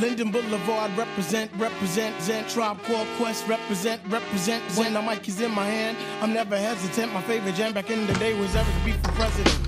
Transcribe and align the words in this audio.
Linden 0.00 0.30
Boulevard, 0.30 0.90
represent, 0.96 1.50
represent, 1.58 2.14
Zen 2.20 2.44
Tribe 2.46 2.78
Called 2.86 3.08
Quest, 3.18 3.48
represent, 3.48 4.00
represent. 4.08 4.62
The 4.76 5.02
mic 5.02 5.28
is 5.28 5.40
in 5.40 5.50
my 5.52 5.64
hand, 5.64 5.96
I'm 6.22 6.32
never 6.32 6.56
hesitant. 6.56 7.12
My 7.12 7.20
favorite 7.22 7.56
jam 7.56 7.72
back 7.72 7.90
in 7.90 8.06
the 8.06 8.14
day 8.14 8.32
was 8.34 8.54
Eric 8.54 8.68
B 8.84 8.92
for 8.92 9.12
president. 9.12 9.58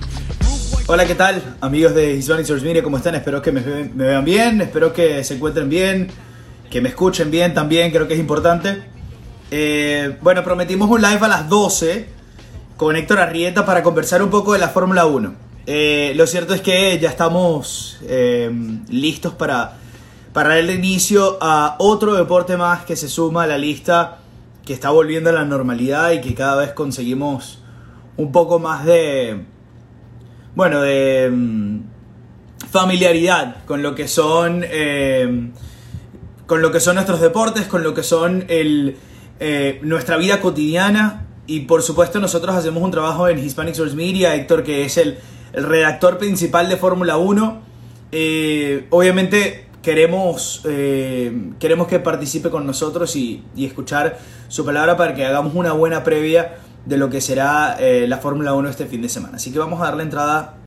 Hola, 0.87 1.05
¿qué 1.05 1.15
tal? 1.15 1.57
Amigos 1.59 1.93
de 1.93 2.15
Hispanic 2.15 2.45
Source 2.45 2.65
Media, 2.65 2.81
¿cómo 2.81 2.97
están? 2.97 3.15
Espero 3.15 3.41
que 3.41 3.51
me, 3.51 3.61
me 3.61 4.05
vean 4.05 4.23
bien, 4.23 4.61
espero 4.61 4.93
que 4.93 5.21
se 5.23 5.35
encuentren 5.35 5.69
bien, 5.69 6.07
que 6.69 6.79
me 6.79 6.89
escuchen 6.89 7.29
bien 7.29 7.53
también, 7.53 7.91
creo 7.91 8.07
que 8.07 8.13
es 8.13 8.19
importante. 8.19 8.83
Eh, 9.51 10.17
bueno, 10.21 10.45
prometimos 10.45 10.89
un 10.89 11.01
live 11.01 11.19
a 11.19 11.27
las 11.27 11.49
12 11.49 12.05
con 12.77 12.95
Héctor 12.95 13.19
Arrieta 13.19 13.65
para 13.65 13.83
conversar 13.83 14.23
un 14.23 14.29
poco 14.29 14.53
de 14.53 14.59
la 14.59 14.69
Fórmula 14.69 15.05
1. 15.05 15.33
Eh, 15.67 16.13
lo 16.15 16.25
cierto 16.25 16.53
es 16.53 16.61
que 16.61 16.97
ya 16.99 17.09
estamos 17.09 17.99
eh, 18.07 18.49
listos 18.89 19.33
para, 19.33 19.80
para 20.33 20.55
darle 20.55 20.75
inicio 20.75 21.37
a 21.41 21.75
otro 21.79 22.13
deporte 22.15 22.57
más 22.57 22.85
que 22.85 22.95
se 22.95 23.09
suma 23.09 23.43
a 23.43 23.47
la 23.47 23.57
lista 23.57 24.19
que 24.65 24.73
está 24.73 24.89
volviendo 24.89 25.29
a 25.29 25.33
la 25.33 25.45
normalidad 25.45 26.11
y 26.11 26.21
que 26.21 26.33
cada 26.33 26.55
vez 26.55 26.71
conseguimos 26.71 27.59
un 28.17 28.31
poco 28.31 28.59
más 28.59 28.85
de, 28.85 29.43
bueno, 30.55 30.81
de 30.81 31.29
mm, 31.31 31.79
familiaridad 32.69 33.63
con 33.65 33.81
lo 33.81 33.95
que 33.95 34.07
son, 34.07 34.63
eh, 34.65 35.51
con 36.45 36.61
lo 36.61 36.71
que 36.71 36.79
son 36.79 36.95
nuestros 36.95 37.19
deportes, 37.19 37.67
con 37.67 37.83
lo 37.83 37.93
que 37.93 38.03
son 38.03 38.45
el, 38.47 38.97
eh, 39.39 39.79
nuestra 39.83 40.17
vida 40.17 40.39
cotidiana 40.39 41.25
y 41.47 41.61
por 41.61 41.81
supuesto 41.81 42.19
nosotros 42.19 42.55
hacemos 42.55 42.83
un 42.83 42.91
trabajo 42.91 43.27
en 43.27 43.39
Hispanic 43.39 43.73
Source 43.73 43.95
Media, 43.95 44.35
Héctor 44.35 44.63
que 44.63 44.85
es 44.85 44.97
el, 44.97 45.17
el 45.53 45.63
redactor 45.63 46.17
principal 46.17 46.69
de 46.69 46.77
Fórmula 46.77 47.17
1. 47.17 47.61
Eh, 48.13 48.87
obviamente 48.89 49.70
queremos, 49.81 50.61
eh, 50.65 51.51
queremos 51.59 51.87
que 51.87 51.99
participe 51.99 52.49
con 52.49 52.65
nosotros 52.65 53.15
y, 53.15 53.43
y, 53.55 53.65
escuchar 53.65 54.17
su 54.47 54.65
palabra 54.65 54.97
para 54.97 55.13
que 55.13 55.25
hagamos 55.25 55.55
una 55.55 55.73
buena 55.73 56.03
previa 56.03 56.57
de 56.85 56.97
lo 56.97 57.09
que 57.09 57.21
será 57.21 57.77
eh, 57.79 58.07
la 58.07 58.17
Fórmula 58.17 58.53
1 58.53 58.69
este 58.69 58.85
fin 58.85 59.01
de 59.01 59.09
semana. 59.09 59.37
Así 59.37 59.51
que 59.51 59.59
vamos 59.59 59.81
a 59.81 59.85
darle 59.85 60.03
entrada. 60.03 60.63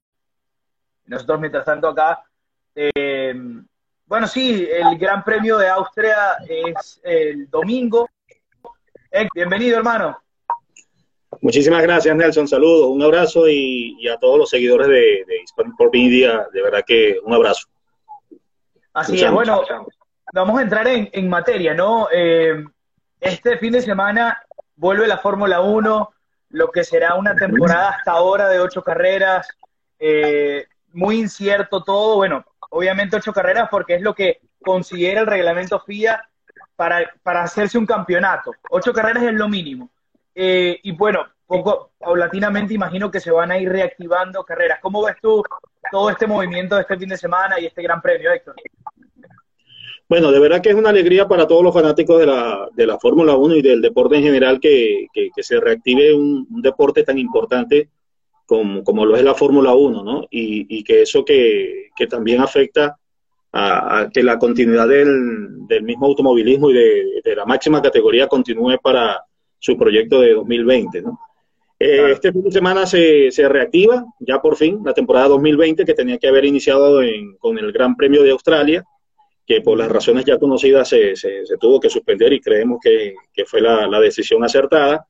Nosotros, 1.06 1.40
mientras 1.40 1.64
tanto, 1.64 1.88
acá. 1.88 2.22
Eh, 2.74 3.34
bueno, 4.06 4.26
sí, 4.26 4.68
el 4.70 4.98
Gran 4.98 5.22
Premio 5.24 5.58
de 5.58 5.68
Austria 5.68 6.16
es 6.48 7.00
el 7.02 7.48
domingo. 7.50 8.08
bienvenido, 9.34 9.78
hermano. 9.78 10.18
Muchísimas 11.40 11.82
gracias, 11.82 12.14
Nelson. 12.16 12.48
Saludos, 12.48 12.88
un 12.88 13.02
abrazo 13.02 13.48
y, 13.48 13.96
y 13.98 14.08
a 14.08 14.16
todos 14.18 14.38
los 14.38 14.50
seguidores 14.50 14.86
de, 14.86 15.24
de 15.26 15.42
Hispanic 15.42 15.76
Pop 15.76 15.92
Media. 15.92 16.46
De 16.52 16.62
verdad 16.62 16.84
que 16.86 17.18
un 17.24 17.34
abrazo. 17.34 17.66
Así 18.94 19.22
es, 19.22 19.30
bueno, 19.30 19.62
vamos 20.32 20.58
a 20.58 20.62
entrar 20.62 20.86
en, 20.86 21.10
en 21.12 21.28
materia, 21.28 21.74
¿no? 21.74 22.08
Eh, 22.12 22.64
este 23.20 23.58
fin 23.58 23.72
de 23.72 23.82
semana 23.82 24.40
vuelve 24.76 25.06
la 25.06 25.18
Fórmula 25.18 25.60
1, 25.60 26.10
lo 26.50 26.70
que 26.70 26.84
será 26.84 27.14
una 27.16 27.34
temporada 27.34 27.90
hasta 27.90 28.12
ahora 28.12 28.48
de 28.48 28.60
ocho 28.60 28.82
carreras, 28.82 29.48
eh, 29.98 30.66
muy 30.92 31.18
incierto 31.20 31.82
todo, 31.82 32.16
bueno, 32.16 32.44
obviamente 32.70 33.16
ocho 33.16 33.32
carreras 33.32 33.68
porque 33.68 33.96
es 33.96 34.02
lo 34.02 34.14
que 34.14 34.40
considera 34.62 35.20
el 35.20 35.26
reglamento 35.26 35.80
FIA 35.80 36.28
para, 36.76 37.12
para 37.22 37.42
hacerse 37.42 37.76
un 37.76 37.86
campeonato. 37.86 38.52
Ocho 38.70 38.92
carreras 38.92 39.24
es 39.24 39.32
lo 39.32 39.48
mínimo. 39.48 39.90
Eh, 40.34 40.78
y 40.82 40.92
bueno, 40.92 41.26
poco 41.46 41.92
paulatinamente 41.98 42.74
imagino 42.74 43.10
que 43.10 43.20
se 43.20 43.30
van 43.30 43.50
a 43.50 43.58
ir 43.58 43.68
reactivando 43.68 44.44
carreras. 44.44 44.78
¿Cómo 44.80 45.04
ves 45.04 45.16
tú 45.20 45.42
todo 45.90 46.10
este 46.10 46.26
movimiento 46.26 46.76
de 46.76 46.82
este 46.82 46.96
fin 46.96 47.08
de 47.08 47.16
semana 47.16 47.60
y 47.60 47.66
este 47.66 47.82
gran 47.82 48.00
premio, 48.00 48.32
Héctor? 48.32 48.54
Bueno, 50.08 50.30
de 50.30 50.38
verdad 50.38 50.60
que 50.60 50.68
es 50.68 50.74
una 50.74 50.90
alegría 50.90 51.26
para 51.26 51.46
todos 51.46 51.62
los 51.62 51.72
fanáticos 51.72 52.20
de 52.20 52.26
la, 52.26 52.68
de 52.74 52.86
la 52.86 52.98
Fórmula 52.98 53.36
1 53.36 53.56
y 53.56 53.62
del 53.62 53.80
deporte 53.80 54.16
en 54.16 54.22
general 54.22 54.60
que, 54.60 55.06
que, 55.12 55.42
se 55.42 55.58
reactive 55.60 56.12
un, 56.12 56.46
un, 56.50 56.62
deporte 56.62 57.04
tan 57.04 57.18
importante 57.18 57.88
como, 58.46 58.84
como 58.84 59.06
lo 59.06 59.16
es 59.16 59.24
la 59.24 59.34
Fórmula 59.34 59.74
1, 59.74 60.04
¿no? 60.04 60.22
Y, 60.30 60.66
y, 60.68 60.84
que 60.84 61.02
eso 61.02 61.24
que, 61.24 61.88
que 61.96 62.06
también 62.06 62.42
afecta 62.42 62.98
a, 63.50 64.00
a, 64.00 64.10
que 64.10 64.22
la 64.22 64.38
continuidad 64.38 64.88
del, 64.88 65.66
del 65.66 65.82
mismo 65.82 66.06
automovilismo 66.06 66.70
y 66.70 66.74
de, 66.74 67.04
de, 67.24 67.36
la 67.36 67.46
máxima 67.46 67.80
categoría 67.80 68.28
continúe 68.28 68.78
para 68.82 69.24
su 69.58 69.78
proyecto 69.78 70.20
de 70.20 70.34
2020, 70.34 71.00
¿no? 71.00 71.18
Eh, 71.78 72.12
este 72.12 72.32
fin 72.32 72.42
de 72.42 72.52
semana 72.52 72.86
se, 72.86 73.30
se, 73.30 73.48
reactiva, 73.48 74.04
ya 74.20 74.40
por 74.40 74.56
fin, 74.56 74.80
la 74.84 74.94
temporada 74.94 75.28
2020 75.28 75.84
que 75.84 75.94
tenía 75.94 76.18
que 76.18 76.28
haber 76.28 76.44
iniciado 76.44 77.02
en, 77.02 77.36
con 77.36 77.58
el 77.58 77.72
Gran 77.72 77.96
Premio 77.96 78.22
de 78.22 78.30
Australia 78.30 78.84
que 79.46 79.60
por 79.60 79.76
las 79.76 79.90
razones 79.90 80.24
ya 80.24 80.38
conocidas 80.38 80.88
se, 80.88 81.16
se, 81.16 81.44
se 81.44 81.56
tuvo 81.58 81.78
que 81.78 81.90
suspender 81.90 82.32
y 82.32 82.40
creemos 82.40 82.78
que, 82.82 83.14
que 83.32 83.44
fue 83.44 83.60
la, 83.60 83.86
la, 83.86 84.00
decisión 84.00 84.42
acertada. 84.42 85.06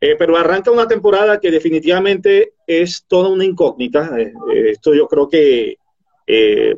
Eh, 0.00 0.16
pero 0.18 0.36
arranca 0.36 0.70
una 0.70 0.88
temporada 0.88 1.38
que 1.38 1.50
definitivamente 1.50 2.54
es 2.66 3.04
toda 3.06 3.28
una 3.28 3.44
incógnita. 3.44 4.18
Eh, 4.18 4.32
esto 4.70 4.94
yo 4.94 5.06
creo 5.06 5.28
que 5.28 5.76
eh, 6.26 6.76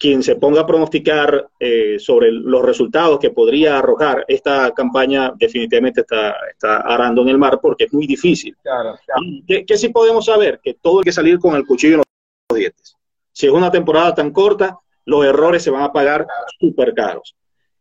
quien 0.00 0.22
se 0.22 0.36
ponga 0.36 0.62
a 0.62 0.66
pronosticar 0.66 1.50
eh, 1.60 1.98
sobre 1.98 2.32
los 2.32 2.64
resultados 2.64 3.18
que 3.18 3.30
podría 3.30 3.78
arrojar 3.78 4.24
esta 4.28 4.72
campaña 4.72 5.30
definitivamente 5.36 6.00
está, 6.00 6.34
está 6.50 6.78
arando 6.78 7.20
en 7.20 7.28
el 7.28 7.36
mar 7.36 7.58
porque 7.60 7.84
es 7.84 7.92
muy 7.92 8.06
difícil. 8.06 8.56
Claro, 8.62 8.96
claro. 9.04 9.20
¿Qué, 9.46 9.66
¿Qué 9.66 9.76
sí 9.76 9.90
podemos 9.90 10.24
saber? 10.24 10.58
Que 10.64 10.72
todo 10.72 11.00
hay 11.00 11.04
que 11.04 11.12
salir 11.12 11.38
con 11.38 11.54
el 11.54 11.66
cuchillo 11.66 11.96
en 11.96 12.02
los 12.48 12.58
dientes. 12.58 12.96
Si 13.30 13.46
es 13.46 13.52
una 13.52 13.70
temporada 13.70 14.14
tan 14.14 14.30
corta, 14.30 14.78
los 15.04 15.22
errores 15.22 15.62
se 15.62 15.70
van 15.70 15.82
a 15.82 15.92
pagar 15.92 16.26
súper 16.58 16.94
caros. 16.94 17.36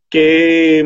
Que, 0.09 0.85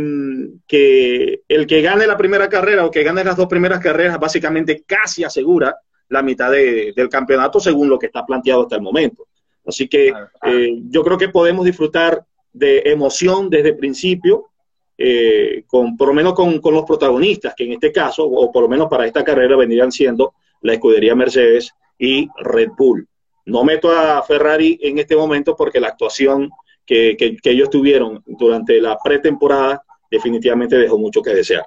que, 0.67 1.41
el 1.47 1.66
que 1.66 1.81
gane 1.81 2.05
la 2.05 2.17
primera 2.17 2.47
carrera 2.47 2.85
o 2.85 2.91
que 2.91 3.01
gane 3.01 3.23
las 3.23 3.38
dos 3.38 3.47
primeras 3.47 3.79
carreras 3.79 4.19
básicamente 4.19 4.83
casi 4.85 5.23
asegura 5.23 5.75
la 6.09 6.22
mitad 6.22 6.51
de, 6.51 6.93
del 6.95 7.09
campeonato 7.09 7.59
según 7.59 7.89
lo 7.89 7.97
que 7.97 8.05
está 8.05 8.23
planteado 8.23 8.61
hasta 8.61 8.75
el 8.75 8.83
momento. 8.83 9.25
Así 9.66 9.88
que 9.88 10.13
eh, 10.46 10.79
yo 10.90 11.03
creo 11.03 11.18
que 11.18 11.29
podemos 11.29 11.66
disfrutar 11.66 12.25
de 12.51 12.84
emoción 12.85 13.50
desde 13.50 13.69
el 13.69 13.78
principio, 13.78 14.50
eh, 14.97 15.63
con, 15.68 15.97
por 15.97 16.09
lo 16.09 16.13
menos 16.13 16.34
con, 16.34 16.59
con, 16.59 16.74
los 16.74 16.84
protagonistas, 16.84 17.53
que 17.56 17.66
en 17.66 17.73
este 17.73 17.91
caso, 17.91 18.25
o 18.25 18.52
por 18.52 18.63
lo 18.63 18.69
menos 18.69 18.88
para 18.88 19.06
esta 19.06 19.23
carrera, 19.23 19.56
vendrían 19.56 19.91
siendo 19.91 20.34
la 20.62 20.73
escudería 20.73 21.16
Mercedes 21.16 21.73
y 21.97 22.28
Red 22.38 22.72
Bull. 22.78 23.07
No 23.46 23.63
meto 23.63 23.91
a 23.91 24.22
Ferrari 24.23 24.79
en 24.81 25.00
este 25.00 25.16
momento 25.16 25.56
porque 25.56 25.79
la 25.79 25.90
actuación 25.90 26.50
que, 26.85 27.16
que, 27.18 27.38
que 27.38 27.50
ellos 27.50 27.69
tuvieron 27.69 28.22
durante 28.25 28.79
la 28.79 28.97
pretemporada 29.03 29.84
definitivamente 30.09 30.78
dejó 30.78 30.97
mucho 30.97 31.22
que 31.22 31.34
desear. 31.34 31.66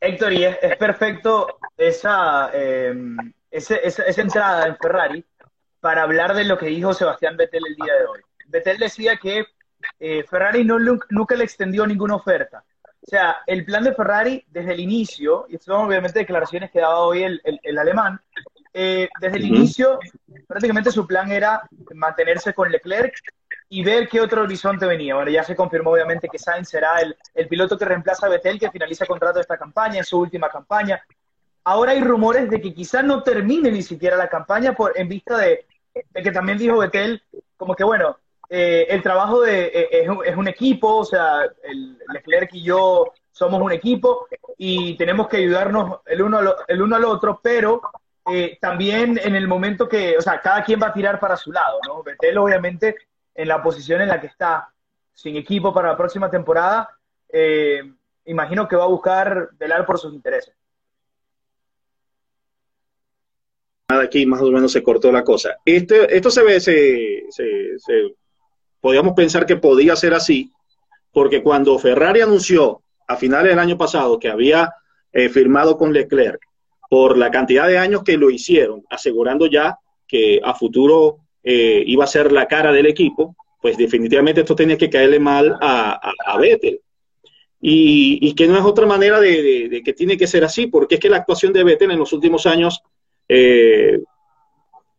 Héctor, 0.00 0.32
y 0.32 0.44
es, 0.44 0.58
es 0.62 0.76
perfecto 0.76 1.58
esa, 1.76 2.50
eh, 2.52 2.94
esa, 3.50 3.76
esa, 3.76 4.20
entrada 4.20 4.66
en 4.66 4.76
Ferrari 4.76 5.24
para 5.84 6.04
hablar 6.04 6.32
de 6.32 6.44
lo 6.44 6.56
que 6.56 6.64
dijo 6.64 6.94
Sebastián 6.94 7.36
Vettel 7.36 7.62
el 7.68 7.74
día 7.76 7.92
de 7.92 8.06
hoy. 8.06 8.20
Vettel 8.46 8.78
decía 8.78 9.18
que 9.18 9.44
eh, 10.00 10.24
Ferrari 10.26 10.64
no, 10.64 10.78
nunca 10.78 11.34
le 11.34 11.44
extendió 11.44 11.86
ninguna 11.86 12.14
oferta. 12.14 12.64
O 13.02 13.06
sea, 13.06 13.36
el 13.46 13.66
plan 13.66 13.84
de 13.84 13.92
Ferrari 13.92 14.42
desde 14.48 14.72
el 14.72 14.80
inicio, 14.80 15.44
y 15.50 15.58
son 15.58 15.84
obviamente 15.84 16.20
declaraciones 16.20 16.70
que 16.70 16.80
daba 16.80 17.00
hoy 17.00 17.24
el, 17.24 17.38
el, 17.44 17.60
el 17.62 17.76
alemán, 17.78 18.18
eh, 18.72 19.10
desde 19.20 19.36
el 19.36 19.42
uh 19.42 19.46
-huh. 19.46 19.56
inicio, 19.56 19.98
prácticamente 20.48 20.90
su 20.90 21.06
plan 21.06 21.30
era 21.30 21.68
mantenerse 21.94 22.54
con 22.54 22.72
Leclerc 22.72 23.14
y 23.68 23.84
ver 23.84 24.08
qué 24.08 24.22
otro 24.22 24.40
horizonte 24.40 24.86
venía. 24.86 25.16
Bueno, 25.16 25.30
ya 25.30 25.44
se 25.44 25.54
confirmó 25.54 25.90
obviamente 25.90 26.30
que 26.32 26.38
Sainz 26.38 26.70
será 26.70 26.98
el, 27.02 27.14
el 27.34 27.46
piloto 27.46 27.76
que 27.76 27.84
reemplaza 27.84 28.24
a 28.24 28.30
Vettel, 28.30 28.58
que 28.58 28.70
finaliza 28.70 29.04
contrato 29.04 29.34
de 29.34 29.42
esta 29.42 29.58
campaña, 29.58 29.98
en 29.98 30.04
su 30.04 30.18
última 30.18 30.48
campaña. 30.48 31.04
Ahora 31.62 31.92
hay 31.92 32.00
rumores 32.00 32.48
de 32.48 32.58
que 32.58 32.72
quizás 32.72 33.04
no 33.04 33.22
termine 33.22 33.70
ni 33.70 33.82
siquiera 33.82 34.16
la 34.16 34.28
campaña 34.28 34.74
por, 34.74 34.98
en 34.98 35.08
vista 35.08 35.36
de, 35.36 35.66
de 35.94 36.22
que 36.22 36.32
también 36.32 36.58
dijo 36.58 36.78
Vettel, 36.78 37.22
como 37.56 37.74
que 37.74 37.84
bueno, 37.84 38.16
eh, 38.48 38.86
el 38.90 39.02
trabajo 39.02 39.40
de, 39.40 39.66
eh, 39.66 39.88
es, 39.90 40.08
es, 40.26 40.36
un 40.36 40.48
equipo, 40.48 40.96
o 40.96 41.04
sea, 41.04 41.44
el 41.62 41.98
Leclerc 42.12 42.52
y 42.54 42.62
yo 42.62 43.12
somos 43.30 43.60
un 43.60 43.72
equipo 43.72 44.26
y 44.56 44.96
tenemos 44.96 45.28
que 45.28 45.38
ayudarnos 45.38 46.00
el 46.06 46.22
uno, 46.22 46.40
el 46.68 46.82
uno 46.82 46.96
al 46.96 47.04
otro, 47.04 47.40
pero 47.42 47.80
eh, 48.30 48.58
también 48.60 49.20
en 49.22 49.34
el 49.34 49.48
momento 49.48 49.88
que, 49.88 50.16
o 50.16 50.22
sea, 50.22 50.40
cada 50.40 50.62
quien 50.64 50.80
va 50.80 50.88
a 50.88 50.92
tirar 50.92 51.20
para 51.20 51.36
su 51.36 51.52
lado, 51.52 51.78
¿no? 51.86 52.02
Vettel 52.02 52.38
obviamente 52.38 52.96
en 53.34 53.48
la 53.48 53.62
posición 53.62 54.00
en 54.00 54.08
la 54.08 54.20
que 54.20 54.28
está, 54.28 54.72
sin 55.12 55.36
equipo 55.36 55.74
para 55.74 55.88
la 55.88 55.96
próxima 55.96 56.30
temporada, 56.30 56.88
eh, 57.28 57.82
imagino 58.26 58.68
que 58.68 58.76
va 58.76 58.84
a 58.84 58.88
buscar 58.88 59.50
velar 59.58 59.84
por 59.84 59.98
sus 59.98 60.14
intereses. 60.14 60.54
Aquí 64.00 64.26
más 64.26 64.40
o 64.40 64.50
menos 64.50 64.72
se 64.72 64.82
cortó 64.82 65.10
la 65.12 65.24
cosa. 65.24 65.56
Este, 65.64 66.16
esto 66.16 66.30
se 66.30 66.42
ve, 66.42 66.60
se, 66.60 67.24
se, 67.30 68.14
podíamos 68.80 69.14
pensar 69.14 69.46
que 69.46 69.56
podía 69.56 69.96
ser 69.96 70.14
así, 70.14 70.50
porque 71.12 71.42
cuando 71.42 71.78
Ferrari 71.78 72.20
anunció 72.20 72.82
a 73.06 73.16
finales 73.16 73.50
del 73.50 73.58
año 73.58 73.78
pasado 73.78 74.18
que 74.18 74.28
había 74.28 74.72
eh, 75.12 75.28
firmado 75.28 75.76
con 75.76 75.92
Leclerc 75.92 76.40
por 76.88 77.16
la 77.16 77.30
cantidad 77.30 77.66
de 77.66 77.78
años 77.78 78.02
que 78.02 78.16
lo 78.16 78.30
hicieron, 78.30 78.84
asegurando 78.90 79.46
ya 79.46 79.78
que 80.06 80.40
a 80.44 80.54
futuro 80.54 81.18
eh, 81.42 81.82
iba 81.86 82.04
a 82.04 82.08
ser 82.08 82.32
la 82.32 82.46
cara 82.46 82.72
del 82.72 82.86
equipo, 82.86 83.36
pues 83.60 83.76
definitivamente 83.76 84.42
esto 84.42 84.54
tenía 84.54 84.76
que 84.76 84.90
caerle 84.90 85.18
mal 85.18 85.56
a, 85.60 85.98
a, 86.26 86.38
Vettel. 86.38 86.80
Y, 87.60 88.34
que 88.34 88.46
no 88.46 88.58
es 88.58 88.64
otra 88.64 88.84
manera 88.84 89.18
de, 89.20 89.80
que 89.82 89.92
tiene 89.94 90.18
que 90.18 90.26
ser 90.26 90.44
así, 90.44 90.66
porque 90.66 90.96
es 90.96 91.00
que 91.00 91.08
la 91.08 91.16
actuación 91.16 91.52
de 91.52 91.64
Vettel 91.64 91.90
en 91.90 91.98
los 91.98 92.12
últimos 92.12 92.44
años, 92.44 92.82
eh, 93.28 94.00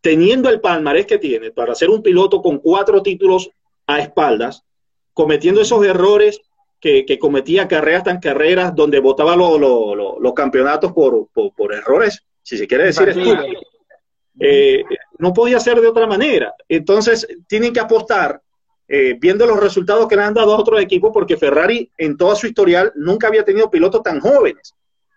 teniendo 0.01 0.49
el 0.49 0.61
palmarés 0.61 1.05
que 1.05 1.17
tiene 1.17 1.51
para 1.51 1.75
ser 1.75 1.89
un 1.89 2.01
piloto 2.01 2.41
con 2.41 2.59
cuatro 2.59 3.01
títulos 3.01 3.49
a 3.87 3.99
espaldas, 3.99 4.63
cometiendo 5.13 5.61
esos 5.61 5.85
errores 5.85 6.41
que, 6.79 7.17
cometía 7.19 7.67
carreras 7.67 8.03
tan 8.03 8.19
carreras 8.19 8.75
donde 8.75 8.99
votaba 8.99 9.35
los 9.35 10.33
campeonatos 10.35 10.93
por, 10.93 11.27
por, 11.33 11.73
errores, 11.73 12.21
si 12.43 12.57
se 12.57 12.67
quiere 12.67 12.85
decir, 12.85 13.15
eh, 14.39 14.83
no 15.17 15.33
podía 15.33 15.59
ser 15.59 15.81
de 15.81 15.87
otra 15.87 16.05
manera. 16.05 16.53
Entonces, 16.69 17.27
tienen 17.47 17.73
que 17.73 17.79
apostar 17.79 18.39
eh, 18.87 19.17
viendo 19.19 19.47
los 19.47 19.59
resultados 19.59 20.07
que 20.07 20.15
le 20.15 20.23
han 20.23 20.33
dado 20.35 20.53
a 20.53 20.59
otros 20.59 20.79
equipos, 20.79 21.11
porque 21.11 21.37
Ferrari 21.37 21.89
en 21.97 22.17
toda 22.17 22.35
su 22.35 22.45
historial 22.45 22.91
nunca 22.95 23.27
había 23.27 23.43
tenido 23.43 23.71
pilotos 23.71 24.03
tan 24.03 24.19
jóvenes. 24.19 24.75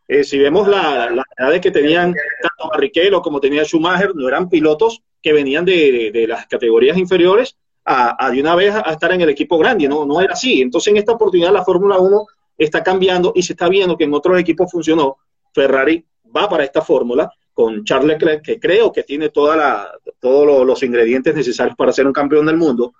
Eh, 0.08 0.24
si 0.24 0.38
vemos 0.38 0.66
las 0.66 1.12
la 1.12 1.22
edades 1.36 1.60
que 1.60 1.70
tenían 1.70 2.14
tanto 2.42 2.70
Barrichello 2.72 3.20
como 3.20 3.40
tenía 3.40 3.64
Schumacher, 3.64 4.14
no 4.14 4.26
eran 4.26 4.48
pilotos 4.48 5.02
que 5.22 5.34
venían 5.34 5.66
de, 5.66 6.24
las 6.26 6.46
categorías 6.46 6.96
inferiores 6.96 7.56
a, 7.84 8.30
de 8.30 8.40
una 8.40 8.54
vez 8.54 8.74
a 8.74 8.92
estar 8.92 9.12
en 9.12 9.20
el 9.20 9.28
equipo 9.28 9.58
grande, 9.58 9.86
no, 9.86 10.06
no 10.06 10.20
era 10.20 10.32
así. 10.32 10.62
Entonces 10.62 10.90
en 10.90 10.96
esta 10.96 11.12
oportunidad 11.12 11.52
la 11.52 11.64
Fórmula 11.64 11.98
1 11.98 12.26
está 12.56 12.82
cambiando 12.82 13.32
y 13.34 13.42
se 13.42 13.52
está 13.52 13.68
viendo 13.68 13.96
que 13.96 14.04
en 14.04 14.14
otros 14.14 14.38
equipos 14.38 14.70
funcionó. 14.70 15.18
Ferrari 15.52 16.04
va 16.34 16.48
para 16.48 16.64
esta 16.64 16.82
fórmula 16.82 17.30
con 17.52 17.84
Charles 17.84 18.08
Leclerc, 18.14 18.42
que 18.42 18.60
creo 18.60 18.92
que 18.92 19.02
tiene 19.02 19.30
toda 19.30 19.56
la, 19.56 19.90
todos 20.20 20.66
los 20.66 20.82
ingredientes 20.82 21.34
necesarios 21.34 21.76
para 21.76 21.92
ser 21.92 22.06
un 22.06 22.12
campeón 22.12 22.46
del 22.46 22.56
mundo 22.56 22.94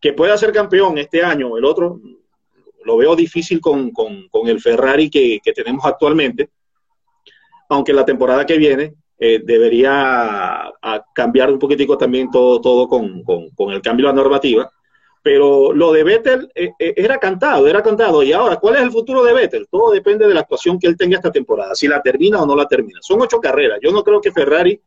que 0.00 0.12
pueda 0.12 0.36
ser 0.36 0.52
campeón 0.52 0.98
este 0.98 1.24
año 1.24 1.48
o 1.48 1.58
el 1.58 1.64
otro, 1.64 2.00
lo 2.86 2.96
veo 2.96 3.16
difícil 3.16 3.60
con, 3.60 3.92
el 4.46 4.60
Ferrari 4.60 5.10
que, 5.10 5.40
tenemos 5.54 5.84
actualmente, 5.84 6.50
aunque 7.68 7.92
la 7.92 8.04
temporada 8.04 8.46
que 8.46 8.56
viene 8.56 8.94
eh, 9.18 9.40
debería 9.44 10.72
cambiar 11.12 11.50
un 11.50 11.58
poquitico 11.58 11.98
también 11.98 12.30
todo, 12.30 12.60
todo 12.60 12.88
con, 12.88 13.72
el 13.72 13.82
cambio 13.82 14.06
de 14.06 14.12
la 14.12 14.22
normativa. 14.22 14.70
Pero 15.20 15.72
lo 15.72 15.90
de 15.90 16.04
Vettel 16.04 16.48
eh, 16.54 16.70
eh, 16.78 16.94
era 16.96 17.18
cantado, 17.18 17.66
era 17.66 17.82
cantado. 17.82 18.22
Y 18.22 18.32
ahora, 18.32 18.56
¿cuál 18.56 18.76
es 18.76 18.82
el 18.82 18.92
futuro 18.92 19.24
de 19.24 19.32
Vettel? 19.32 19.66
Todo 19.68 19.90
depende 19.90 20.28
de 20.28 20.32
la 20.32 20.40
actuación 20.40 20.78
que 20.78 20.86
él 20.86 20.96
tenga 20.96 21.16
esta 21.16 21.32
temporada, 21.32 21.74
si 21.74 21.88
la 21.88 22.00
termina 22.00 22.40
o 22.40 22.46
no 22.46 22.54
la 22.54 22.68
termina. 22.68 23.00
Son 23.02 23.20
ocho 23.20 23.40
carreras. 23.40 23.80
Yo 23.82 23.90
no 23.90 24.04
creo 24.04 24.20
que 24.20 24.30
Ferrari 24.30 24.80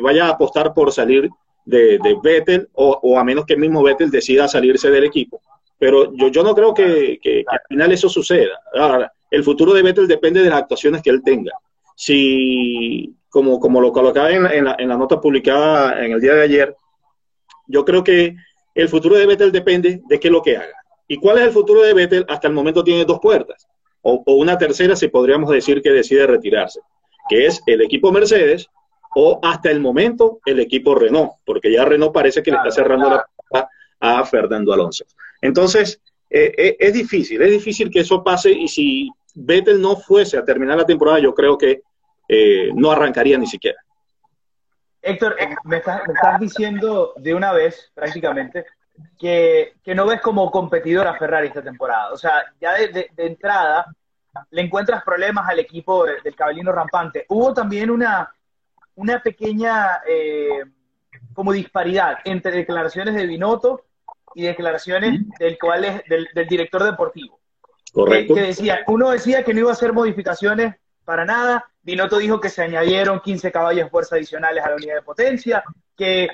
vaya 0.00 0.26
a 0.26 0.30
apostar 0.30 0.72
por 0.72 0.90
salir 0.90 1.28
de, 1.66 1.98
de 1.98 2.16
Vettel 2.22 2.70
o, 2.72 3.18
a 3.18 3.24
menos 3.24 3.44
que 3.44 3.52
el 3.52 3.60
mismo 3.60 3.82
Vettel 3.82 4.10
decida 4.10 4.48
salirse 4.48 4.90
del 4.90 5.04
equipo. 5.04 5.42
Pero 5.78 6.12
yo, 6.14 6.28
yo 6.28 6.42
no 6.42 6.54
creo 6.54 6.74
que, 6.74 7.44
al 7.46 7.60
final 7.68 7.92
eso 7.92 8.08
suceda. 8.08 8.60
Ahora, 8.74 9.12
el 9.30 9.44
futuro 9.44 9.72
de 9.72 9.82
Vettel 9.82 10.08
depende 10.08 10.42
de 10.42 10.50
las 10.50 10.60
actuaciones 10.60 11.02
que 11.02 11.10
él 11.10 11.22
tenga. 11.22 11.52
Si, 11.94 13.14
como, 13.28 13.60
como 13.60 13.80
lo 13.80 13.92
colocaba 13.92 14.30
en, 14.30 14.46
en, 14.46 14.64
la, 14.64 14.76
en 14.78 14.88
la 14.88 14.96
nota 14.96 15.20
publicada 15.20 16.04
en 16.04 16.12
el 16.12 16.20
día 16.20 16.34
de 16.34 16.42
ayer, 16.42 16.76
yo 17.66 17.84
creo 17.84 18.02
que 18.02 18.34
el 18.74 18.88
futuro 18.88 19.16
de 19.16 19.26
Vettel 19.26 19.52
depende 19.52 20.00
de 20.08 20.20
qué 20.20 20.28
es 20.28 20.32
lo 20.32 20.42
que 20.42 20.56
haga. 20.56 20.74
¿Y 21.06 21.16
cuál 21.16 21.38
es 21.38 21.44
el 21.44 21.52
futuro 21.52 21.82
de 21.82 21.94
Vettel? 21.94 22.26
Hasta 22.28 22.48
el 22.48 22.54
momento 22.54 22.84
tiene 22.84 23.04
dos 23.04 23.18
puertas, 23.20 23.66
o, 24.02 24.22
o, 24.24 24.34
una 24.34 24.58
tercera 24.58 24.94
si 24.94 25.08
podríamos 25.08 25.50
decir 25.50 25.80
que 25.82 25.90
decide 25.90 26.26
retirarse, 26.26 26.80
que 27.28 27.46
es 27.46 27.62
el 27.66 27.80
equipo 27.80 28.12
Mercedes 28.12 28.68
o 29.14 29.40
hasta 29.42 29.70
el 29.70 29.80
momento 29.80 30.40
el 30.44 30.60
equipo 30.60 30.94
Renault, 30.94 31.32
porque 31.44 31.72
ya 31.72 31.84
Renault 31.84 32.12
parece 32.12 32.42
que 32.42 32.50
le 32.50 32.58
está 32.58 32.70
cerrando 32.70 33.10
la 33.10 33.26
puerta 33.48 33.70
a 34.00 34.24
Fernando 34.24 34.72
Alonso. 34.72 35.04
Entonces, 35.40 36.00
eh, 36.30 36.52
eh, 36.56 36.76
es 36.78 36.92
difícil, 36.92 37.40
es 37.40 37.50
difícil 37.50 37.90
que 37.90 38.00
eso 38.00 38.22
pase 38.22 38.50
y 38.50 38.68
si 38.68 39.10
Vettel 39.34 39.80
no 39.80 39.96
fuese 39.96 40.36
a 40.36 40.44
terminar 40.44 40.76
la 40.76 40.84
temporada, 40.84 41.18
yo 41.18 41.34
creo 41.34 41.56
que 41.56 41.82
eh, 42.28 42.70
no 42.74 42.90
arrancaría 42.90 43.38
ni 43.38 43.46
siquiera. 43.46 43.78
Héctor, 45.00 45.36
me 45.64 45.78
estás, 45.78 46.02
diciendo 46.40 47.14
de 47.16 47.34
una 47.34 47.52
vez 47.52 47.90
prácticamente 47.94 48.66
que, 49.18 49.74
no 49.94 50.06
ves 50.06 50.20
como 50.20 50.50
competidor 50.50 51.06
a 51.06 51.16
Ferrari 51.16 51.48
esta 51.48 51.62
temporada. 51.62 52.12
O 52.12 52.16
sea, 52.16 52.44
ya 52.60 52.74
de, 52.74 53.10
entrada 53.16 53.86
le 54.50 54.62
encuentras 54.62 55.02
problemas 55.04 55.48
al 55.48 55.60
equipo 55.60 56.04
del 56.04 56.34
caballino 56.34 56.72
rampante. 56.72 57.24
Hubo 57.28 57.54
también 57.54 57.90
una, 57.90 58.30
una 58.96 59.22
pequeña 59.22 60.00
eh, 60.06 60.64
como 61.32 61.52
disparidad 61.52 62.18
entre 62.24 62.52
declaraciones 62.52 63.14
de 63.14 63.26
Binotto 63.26 63.84
y 64.38 64.42
declaraciones 64.42 65.20
del 65.38 65.58
cual 65.58 65.84
es, 65.84 66.02
del, 66.08 66.28
director 66.48 66.84
deportivo. 66.84 67.40
Correcto. 67.92 68.34
Que, 68.34 68.42
decía, 68.42 68.80
uno 68.86 69.10
decía 69.10 69.42
que 69.42 69.52
no 69.52 69.60
iba 69.60 69.70
a 69.70 69.72
hacer 69.72 69.92
modificaciones 69.92 70.76
para 71.04 71.24
nada, 71.24 71.68
Binotto 71.82 72.18
dijo 72.18 72.38
que 72.38 72.50
se 72.50 72.62
añadieron 72.62 73.20
15 73.20 73.50
caballos 73.50 73.86
de 73.86 73.90
fuerza 73.90 74.14
adicionales 74.14 74.62
a 74.62 74.68
la 74.68 74.76
unidad 74.76 74.96
de 74.96 75.02
potencia, 75.02 75.64
que, 75.96 76.28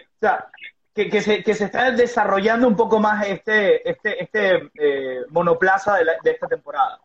que, 0.92 1.22
se, 1.22 1.42
que 1.42 1.54
se 1.54 1.64
está 1.64 1.92
desarrollando 1.92 2.68
un 2.68 2.76
poco 2.76 2.98
más 2.98 3.26
este, 3.26 3.88
este, 3.88 4.22
este 4.22 4.70
eh, 4.74 5.20
monoplaza 5.30 5.96
de, 5.96 6.04
de 6.22 6.30
esta 6.30 6.48
temporada. 6.48 7.00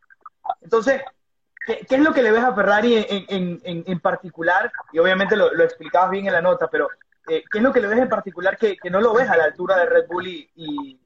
Entonces, 0.61 1.01
¿Qué, 1.87 1.95
es 1.95 2.01
lo 2.01 2.13
que 2.13 2.23
le 2.23 2.31
ves 2.31 2.43
a 2.43 2.55
Ferrari 2.55 3.05
en, 3.07 3.99
particular? 3.99 4.71
Y 4.91 4.99
obviamente 4.99 5.35
lo, 5.35 5.51
explicabas 5.63 6.09
bien 6.09 6.25
en 6.25 6.33
la 6.33 6.41
nota, 6.41 6.67
pero 6.67 6.89
eh, 7.29 7.43
¿qué 7.51 7.57
es 7.59 7.63
lo 7.63 7.71
que 7.71 7.81
le 7.81 7.87
ves 7.87 7.99
en 7.99 8.09
particular 8.09 8.57
que, 8.57 8.77
no 8.89 9.01
lo 9.01 9.13
ves 9.13 9.29
a 9.29 9.37
la 9.37 9.45
altura 9.45 9.77
de 9.77 9.85
Red 9.85 10.07
Bull 10.07 10.27
y, 10.27 10.97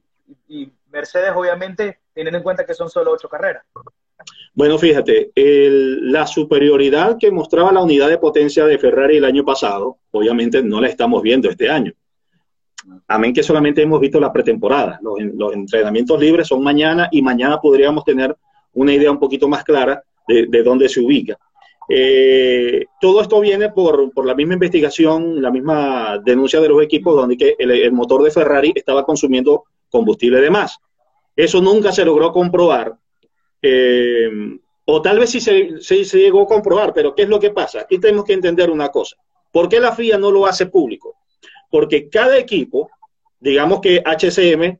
Mercedes, 0.91 1.31
obviamente, 1.35 1.99
teniendo 2.13 2.37
en 2.37 2.43
cuenta 2.43 2.65
que 2.65 2.73
son 2.73 2.89
solo 2.89 3.11
ocho 3.11 3.27
carreras? 3.27 3.63
Bueno, 4.53 4.77
fíjate, 4.77 5.31
la 5.35 6.27
superioridad 6.27 7.17
que 7.19 7.31
mostraba 7.31 7.71
la 7.71 7.81
unidad 7.81 8.09
de 8.09 8.19
potencia 8.19 8.65
de 8.65 8.77
Ferrari 8.77 9.17
el 9.17 9.25
año 9.25 9.43
pasado, 9.43 9.97
obviamente 10.11 10.61
no 10.63 10.79
la 10.79 10.87
estamos 10.87 11.21
viendo 11.23 11.49
este 11.49 11.69
año. 11.69 11.91
Amén 13.07 13.33
que 13.33 13.43
solamente 13.43 13.81
hemos 13.81 13.99
visto 13.99 14.19
la 14.19 14.31
pretemporada. 14.31 14.99
Los, 15.01 15.19
los 15.35 15.53
entrenamientos 15.53 16.19
libres 16.19 16.47
son 16.47 16.63
mañana 16.63 17.09
y 17.11 17.21
mañana 17.21 17.59
podríamos 17.59 18.03
tener 18.03 18.35
una 18.73 18.93
idea 18.93 19.11
un 19.11 19.19
poquito 19.19 19.47
más 19.47 19.63
clara 19.63 20.03
de, 20.27 20.63
dónde 20.63 20.89
se 20.89 20.99
ubica. 20.99 21.37
Eh, 21.89 22.85
todo 22.99 23.21
esto 23.21 23.39
viene 23.39 23.69
por, 23.69 24.25
la 24.25 24.35
misma 24.35 24.53
investigación, 24.53 25.41
la 25.41 25.51
misma 25.51 26.19
denuncia 26.23 26.59
de 26.61 26.69
los 26.69 26.81
equipos 26.81 27.15
donde 27.15 27.37
que 27.37 27.55
el, 27.57 27.91
motor 27.91 28.23
de 28.23 28.31
Ferrari 28.31 28.71
estaba 28.75 29.05
consumiendo 29.05 29.65
combustible 29.89 30.39
de 30.41 30.49
más. 30.49 30.79
Eso 31.35 31.61
nunca 31.61 31.91
se 31.91 32.05
logró 32.05 32.31
comprobar. 32.31 32.93
Eh, 33.61 34.29
o 34.85 35.01
tal 35.01 35.19
vez 35.19 35.29
sí 35.29 35.39
se, 35.39 35.79
se, 35.81 36.03
llegó 36.17 36.43
a 36.43 36.47
comprobar, 36.47 36.93
pero 36.93 37.15
¿qué 37.15 37.23
es 37.23 37.29
lo 37.29 37.39
que 37.39 37.51
pasa? 37.51 37.81
Aquí 37.81 37.99
tenemos 37.99 38.25
que 38.25 38.33
entender 38.33 38.69
una 38.69 38.89
cosa. 38.89 39.15
¿Por 39.51 39.69
qué 39.69 39.79
la 39.79 39.93
FIA 39.93 40.17
no 40.17 40.31
lo 40.31 40.45
hace 40.45 40.65
público? 40.65 41.15
Porque 41.69 42.09
cada 42.09 42.37
equipo, 42.37 42.89
digamos 43.39 43.79
que 43.79 44.03
HCM, 44.03 44.79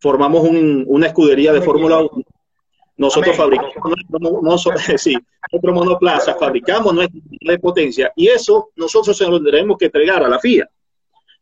formamos 0.00 0.48
una 0.48 1.06
escudería 1.06 1.52
de 1.52 1.60
Fórmula 1.60 1.98
1 1.98 2.24
nosotros 3.00 3.34
fabricamos 3.36 3.96
nuestro 4.42 5.72
monoplaza, 5.72 6.34
fabricamos 6.34 6.92
nuestra 6.92 7.18
de 7.40 7.58
potencia 7.58 8.12
y 8.14 8.28
eso 8.28 8.70
nosotros 8.76 9.16
se 9.16 9.26
lo 9.26 9.38
tendremos 9.38 9.78
que 9.78 9.86
entregar 9.86 10.22
a 10.22 10.28
la 10.28 10.38
FIA. 10.38 10.70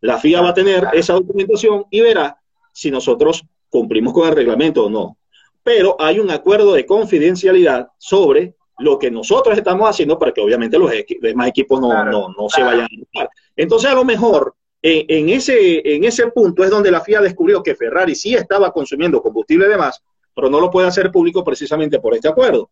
La 0.00 0.18
FIA 0.18 0.40
va 0.40 0.50
a 0.50 0.54
tener 0.54 0.86
esa 0.92 1.14
documentación 1.14 1.84
y 1.90 2.00
verá 2.00 2.38
si 2.72 2.92
nosotros 2.92 3.44
cumplimos 3.68 4.12
con 4.12 4.28
el 4.28 4.36
reglamento 4.36 4.86
o 4.86 4.90
no. 4.90 5.16
Pero 5.64 5.96
hay 5.98 6.20
un 6.20 6.30
acuerdo 6.30 6.74
de 6.74 6.86
confidencialidad 6.86 7.88
sobre 7.98 8.54
lo 8.78 8.96
que 8.96 9.10
nosotros 9.10 9.58
estamos 9.58 9.90
haciendo 9.90 10.16
para 10.16 10.30
que 10.32 10.40
obviamente 10.40 10.78
los 10.78 10.92
demás 11.20 11.48
equipos 11.48 11.80
no, 11.80 12.04
no, 12.04 12.28
no 12.28 12.48
se 12.48 12.62
vayan 12.62 12.82
a 12.82 13.02
ocupar. 13.02 13.30
Entonces, 13.56 13.90
a 13.90 13.94
lo 13.94 14.04
mejor 14.04 14.54
en, 14.80 15.04
en, 15.08 15.28
ese, 15.30 15.82
en 15.96 16.04
ese 16.04 16.28
punto 16.28 16.62
es 16.62 16.70
donde 16.70 16.92
la 16.92 17.00
FIA 17.00 17.20
descubrió 17.20 17.64
que 17.64 17.74
Ferrari 17.74 18.14
sí 18.14 18.34
estaba 18.34 18.72
consumiendo 18.72 19.20
combustible 19.20 19.66
de 19.66 19.76
más 19.76 20.00
pero 20.38 20.48
no 20.48 20.60
lo 20.60 20.70
puede 20.70 20.86
hacer 20.86 21.10
público 21.10 21.42
precisamente 21.42 21.98
por 21.98 22.14
este 22.14 22.28
acuerdo. 22.28 22.70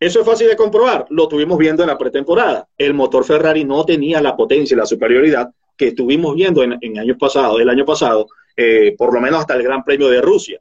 Eso 0.00 0.18
es 0.18 0.26
fácil 0.26 0.48
de 0.48 0.56
comprobar, 0.56 1.06
lo 1.10 1.28
tuvimos 1.28 1.56
viendo 1.56 1.84
en 1.84 1.88
la 1.88 1.96
pretemporada. 1.96 2.66
El 2.76 2.94
motor 2.94 3.24
Ferrari 3.24 3.62
no 3.64 3.84
tenía 3.84 4.20
la 4.20 4.34
potencia 4.34 4.74
y 4.74 4.78
la 4.78 4.86
superioridad 4.86 5.48
que 5.76 5.86
estuvimos 5.86 6.34
viendo 6.34 6.64
en, 6.64 6.98
años 6.98 7.16
pasados, 7.16 7.60
el 7.60 7.68
año 7.68 7.84
pasado, 7.84 8.26
eh, 8.56 8.96
por 8.98 9.14
lo 9.14 9.20
menos 9.20 9.38
hasta 9.38 9.54
el 9.54 9.62
Gran 9.62 9.84
Premio 9.84 10.08
de 10.08 10.20
Rusia. 10.20 10.60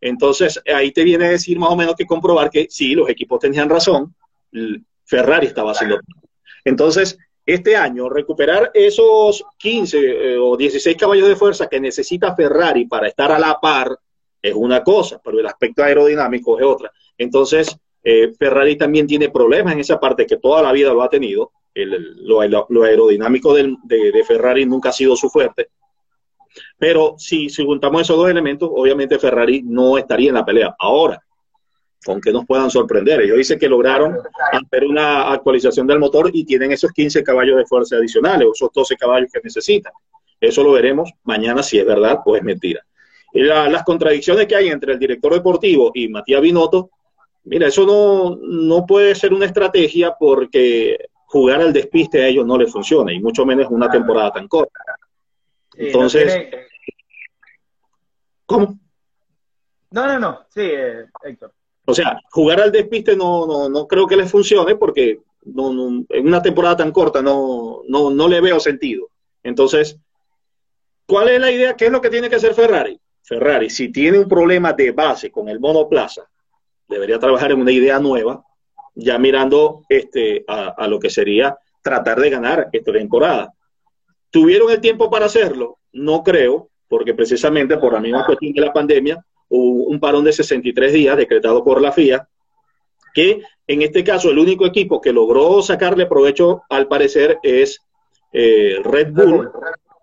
Entonces, 0.00 0.58
ahí 0.74 0.92
te 0.92 1.04
viene 1.04 1.26
a 1.26 1.30
decir 1.32 1.58
más 1.58 1.68
o 1.68 1.76
menos 1.76 1.94
que 1.94 2.06
comprobar 2.06 2.48
que 2.48 2.68
sí, 2.70 2.94
los 2.94 3.10
equipos 3.10 3.38
tenían 3.38 3.68
razón, 3.68 4.14
Ferrari 5.04 5.48
estaba 5.48 5.72
haciendo. 5.72 6.00
Entonces, 6.64 7.18
este 7.44 7.76
año, 7.76 8.08
recuperar 8.08 8.70
esos 8.72 9.44
15 9.58 9.98
eh, 9.98 10.38
o 10.38 10.56
16 10.56 10.96
caballos 10.96 11.28
de 11.28 11.36
fuerza 11.36 11.66
que 11.66 11.80
necesita 11.80 12.34
Ferrari 12.34 12.86
para 12.86 13.08
estar 13.08 13.30
a 13.30 13.38
la 13.38 13.60
par 13.60 13.98
es 14.42 14.54
una 14.54 14.82
cosa, 14.82 15.20
pero 15.22 15.38
el 15.38 15.46
aspecto 15.46 15.82
aerodinámico 15.84 16.58
es 16.58 16.66
otra. 16.66 16.92
Entonces, 17.16 17.76
eh, 18.02 18.32
Ferrari 18.36 18.76
también 18.76 19.06
tiene 19.06 19.30
problemas 19.30 19.74
en 19.74 19.80
esa 19.80 20.00
parte 20.00 20.26
que 20.26 20.38
toda 20.38 20.62
la 20.62 20.72
vida 20.72 20.92
lo 20.92 21.02
ha 21.02 21.08
tenido. 21.08 21.52
lo, 21.74 22.40
aerodinámico 22.82 23.54
de, 23.54 24.24
Ferrari 24.26 24.66
nunca 24.66 24.88
ha 24.88 24.92
sido 24.92 25.14
su 25.14 25.30
fuerte. 25.30 25.68
Pero 26.76 27.14
si, 27.16 27.48
si 27.48 27.64
juntamos 27.64 28.02
esos 28.02 28.16
dos 28.16 28.28
elementos, 28.28 28.68
obviamente 28.70 29.18
Ferrari 29.18 29.62
no 29.62 29.96
estaría 29.96 30.30
en 30.30 30.34
la 30.34 30.44
pelea. 30.44 30.74
Ahora, 30.78 31.22
con 32.04 32.20
que 32.20 32.32
nos 32.32 32.44
puedan 32.46 32.70
sorprender. 32.70 33.20
Ellos 33.20 33.36
dicen 33.36 33.58
que 33.58 33.68
lograron 33.68 34.18
hacer 34.52 34.84
una 34.84 35.32
actualización 35.32 35.86
del 35.86 35.98
motor 35.98 36.30
y 36.32 36.44
tienen 36.44 36.72
esos 36.72 36.90
15 36.92 37.22
caballos 37.22 37.56
de 37.56 37.66
fuerza 37.66 37.96
adicionales, 37.96 38.48
esos 38.52 38.70
12 38.72 38.96
caballos 38.96 39.30
que 39.32 39.40
necesitan. 39.42 39.92
Eso 40.40 40.64
lo 40.64 40.72
veremos 40.72 41.10
mañana 41.22 41.62
si 41.62 41.78
es 41.78 41.86
verdad 41.86 42.18
o 42.24 42.36
es 42.36 42.42
mentira. 42.42 42.84
Y 43.34 43.42
las 43.42 43.82
contradicciones 43.84 44.46
que 44.46 44.56
hay 44.56 44.68
entre 44.68 44.92
el 44.92 44.98
director 44.98 45.32
deportivo 45.32 45.90
y 45.94 46.08
Matías 46.08 46.42
Binotto, 46.42 46.90
mira, 47.44 47.68
eso 47.68 47.86
no, 47.86 48.36
no 48.36 48.86
puede 48.86 49.14
ser 49.14 49.32
una 49.32 49.46
estrategia 49.46 50.14
porque 50.18 50.98
jugar 51.26 51.62
al 51.62 51.72
despiste 51.72 52.22
a 52.22 52.26
ellos 52.26 52.46
no 52.46 52.58
les 52.58 52.70
funciona, 52.70 53.12
y 53.12 53.18
mucho 53.18 53.46
menos 53.46 53.68
una 53.70 53.90
temporada 53.90 54.32
tan 54.32 54.48
corta. 54.48 54.80
Entonces, 55.74 56.48
¿cómo? 58.44 58.78
No, 59.90 60.06
no, 60.06 60.18
no, 60.18 60.40
sí, 60.50 60.60
eh, 60.62 61.06
Héctor. 61.22 61.52
O 61.86 61.94
sea, 61.94 62.20
jugar 62.30 62.60
al 62.60 62.70
despiste 62.70 63.16
no, 63.16 63.46
no, 63.46 63.68
no 63.68 63.86
creo 63.86 64.06
que 64.06 64.16
les 64.16 64.30
funcione 64.30 64.76
porque 64.76 65.20
no, 65.44 66.04
en 66.08 66.26
una 66.26 66.42
temporada 66.42 66.76
tan 66.76 66.92
corta 66.92 67.22
no, 67.22 67.82
no, 67.88 68.10
no 68.10 68.28
le 68.28 68.40
veo 68.40 68.60
sentido. 68.60 69.08
Entonces, 69.42 69.98
¿cuál 71.06 71.28
es 71.28 71.40
la 71.40 71.50
idea? 71.50 71.74
¿Qué 71.74 71.86
es 71.86 71.92
lo 71.92 72.00
que 72.00 72.10
tiene 72.10 72.28
que 72.28 72.36
hacer 72.36 72.54
Ferrari? 72.54 73.00
Ferrari, 73.22 73.70
si 73.70 73.90
tiene 73.90 74.18
un 74.18 74.28
problema 74.28 74.72
de 74.72 74.90
base 74.90 75.30
con 75.30 75.48
el 75.48 75.60
monoplaza, 75.60 76.28
debería 76.88 77.18
trabajar 77.18 77.52
en 77.52 77.60
una 77.60 77.72
idea 77.72 77.98
nueva, 77.98 78.44
ya 78.94 79.18
mirando 79.18 79.82
este, 79.88 80.44
a, 80.46 80.74
a 80.76 80.86
lo 80.86 80.98
que 80.98 81.08
sería 81.08 81.56
tratar 81.82 82.20
de 82.20 82.30
ganar 82.30 82.68
esta 82.72 82.92
temporada. 82.92 83.52
¿Tuvieron 84.30 84.70
el 84.70 84.80
tiempo 84.80 85.10
para 85.10 85.26
hacerlo? 85.26 85.78
No 85.92 86.22
creo, 86.22 86.70
porque 86.88 87.14
precisamente 87.14 87.76
por 87.78 87.92
la 87.92 88.00
misma 88.00 88.26
cuestión 88.26 88.52
de 88.52 88.60
la 88.60 88.72
pandemia, 88.72 89.24
un 89.48 90.00
parón 90.00 90.24
de 90.24 90.32
63 90.32 90.92
días 90.92 91.16
decretado 91.16 91.62
por 91.62 91.80
la 91.80 91.92
FIA, 91.92 92.26
que 93.14 93.42
en 93.66 93.82
este 93.82 94.02
caso 94.02 94.30
el 94.30 94.38
único 94.38 94.66
equipo 94.66 95.00
que 95.00 95.12
logró 95.12 95.60
sacarle 95.62 96.06
provecho, 96.06 96.62
al 96.70 96.88
parecer, 96.88 97.38
es 97.42 97.80
eh, 98.32 98.76
Red 98.82 99.12
Bull 99.12 99.50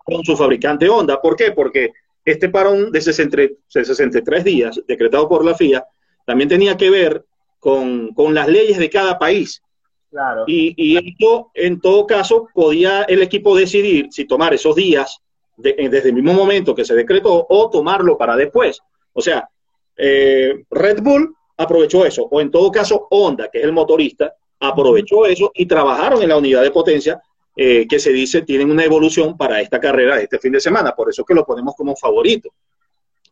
con 0.04 0.24
su 0.24 0.36
fabricante 0.36 0.88
Honda. 0.88 1.20
¿Por 1.20 1.34
qué? 1.36 1.52
Porque 1.52 1.92
este 2.24 2.48
parón 2.48 2.92
de 2.92 3.00
63 3.00 4.44
días 4.44 4.80
decretado 4.86 5.28
por 5.28 5.44
la 5.44 5.54
FIA 5.54 5.84
también 6.24 6.48
tenía 6.48 6.76
que 6.76 6.90
ver 6.90 7.24
con, 7.58 8.14
las 8.34 8.48
leyes 8.48 8.78
de 8.78 8.90
cada 8.90 9.18
país. 9.18 9.62
Claro. 10.10 10.44
Y, 10.46 10.74
y, 10.76 10.96
esto, 10.96 11.50
en 11.54 11.80
todo 11.80 12.06
caso, 12.06 12.48
podía 12.52 13.02
el 13.04 13.22
equipo 13.22 13.56
decidir 13.56 14.08
si 14.10 14.24
tomar 14.24 14.52
esos 14.54 14.74
días 14.74 15.20
desde 15.56 16.08
el 16.08 16.14
mismo 16.14 16.32
momento 16.32 16.74
que 16.74 16.84
se 16.84 16.94
decretó 16.94 17.46
o 17.48 17.70
tomarlo 17.70 18.16
para 18.16 18.36
después. 18.36 18.80
O 19.12 19.20
sea, 19.20 19.48
eh, 19.96 20.64
Red 20.70 21.02
Bull 21.02 21.34
aprovechó 21.56 22.06
eso, 22.06 22.26
o 22.30 22.40
en 22.40 22.50
todo 22.50 22.70
caso 22.70 23.06
Honda, 23.10 23.48
que 23.50 23.58
es 23.58 23.64
el 23.64 23.72
motorista, 23.72 24.34
aprovechó 24.58 25.26
eso 25.26 25.50
y 25.54 25.66
trabajaron 25.66 26.22
en 26.22 26.30
la 26.30 26.38
unidad 26.38 26.62
de 26.62 26.70
potencia 26.70 27.20
eh, 27.56 27.86
que 27.88 27.98
se 27.98 28.10
dice 28.12 28.42
tienen 28.42 28.70
una 28.70 28.84
evolución 28.84 29.36
para 29.36 29.60
esta 29.60 29.80
carrera 29.80 30.20
este 30.20 30.38
fin 30.38 30.52
de 30.52 30.60
semana. 30.60 30.94
Por 30.94 31.10
eso 31.10 31.22
es 31.22 31.26
que 31.26 31.34
lo 31.34 31.44
ponemos 31.44 31.74
como 31.76 31.96
favorito. 31.96 32.50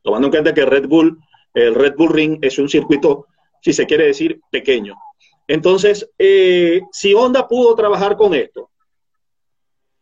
Tomando 0.03 0.27
en 0.27 0.33
cuenta 0.33 0.55
que 0.55 0.65
Red 0.65 0.87
Bull, 0.87 1.19
el 1.55 1.75
Red 1.75 1.95
Bull 1.97 2.13
Ring 2.13 2.39
es 2.43 2.59
un 2.59 2.69
circuito, 2.69 3.27
si 3.61 3.73
se 3.73 3.87
quiere 3.87 4.07
decir, 4.07 4.41
pequeño. 4.51 4.95
Entonces, 5.47 6.09
eh, 6.19 6.83
si 6.93 7.15
Honda 7.15 7.49
pudo 7.49 7.75
trabajar 7.75 8.17
con 8.17 8.35
esto, 8.35 8.71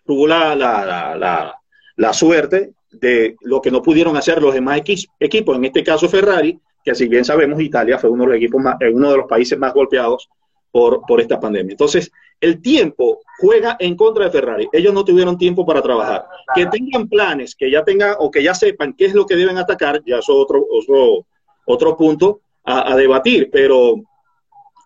tuvo 0.04 0.26
la, 0.26 0.54
la, 0.54 1.16
la, 1.16 1.60
la 1.96 2.12
suerte 2.12 2.74
de 2.90 3.36
lo 3.42 3.60
que 3.60 3.70
no 3.70 3.82
pudieron 3.82 4.16
hacer 4.16 4.40
los 4.40 4.54
demás 4.54 4.80
equipos, 5.20 5.56
en 5.56 5.64
este 5.64 5.84
caso 5.84 6.08
Ferrari, 6.08 6.58
que 6.84 6.94
si 6.94 7.08
bien 7.08 7.24
sabemos 7.24 7.60
Italia 7.60 7.98
fue 7.98 8.10
uno 8.10 8.24
de 8.24 8.28
los 8.28 8.36
equipos 8.36 8.62
más, 8.62 8.76
eh, 8.80 8.90
uno 8.90 9.10
de 9.10 9.16
los 9.18 9.26
países 9.26 9.58
más 9.58 9.74
golpeados 9.74 10.28
por, 10.70 11.02
por 11.06 11.20
esta 11.20 11.40
pandemia. 11.40 11.72
Entonces, 11.72 12.10
el 12.40 12.60
tiempo 12.60 13.20
juega 13.38 13.76
en 13.78 13.96
contra 13.96 14.24
de 14.24 14.30
Ferrari. 14.30 14.68
Ellos 14.72 14.92
no 14.92 15.04
tuvieron 15.04 15.38
tiempo 15.38 15.64
para 15.64 15.82
trabajar. 15.82 16.26
Que 16.54 16.66
tengan 16.66 17.08
planes, 17.08 17.54
que 17.54 17.70
ya 17.70 17.84
tengan 17.84 18.16
o 18.18 18.30
que 18.30 18.42
ya 18.42 18.54
sepan 18.54 18.94
qué 18.94 19.06
es 19.06 19.14
lo 19.14 19.26
que 19.26 19.36
deben 19.36 19.58
atacar, 19.58 20.02
ya 20.04 20.18
es 20.18 20.26
otro, 20.28 20.64
otro, 20.70 21.26
otro 21.66 21.96
punto 21.96 22.40
a, 22.64 22.96
debatir, 22.96 23.48
pero 23.52 23.94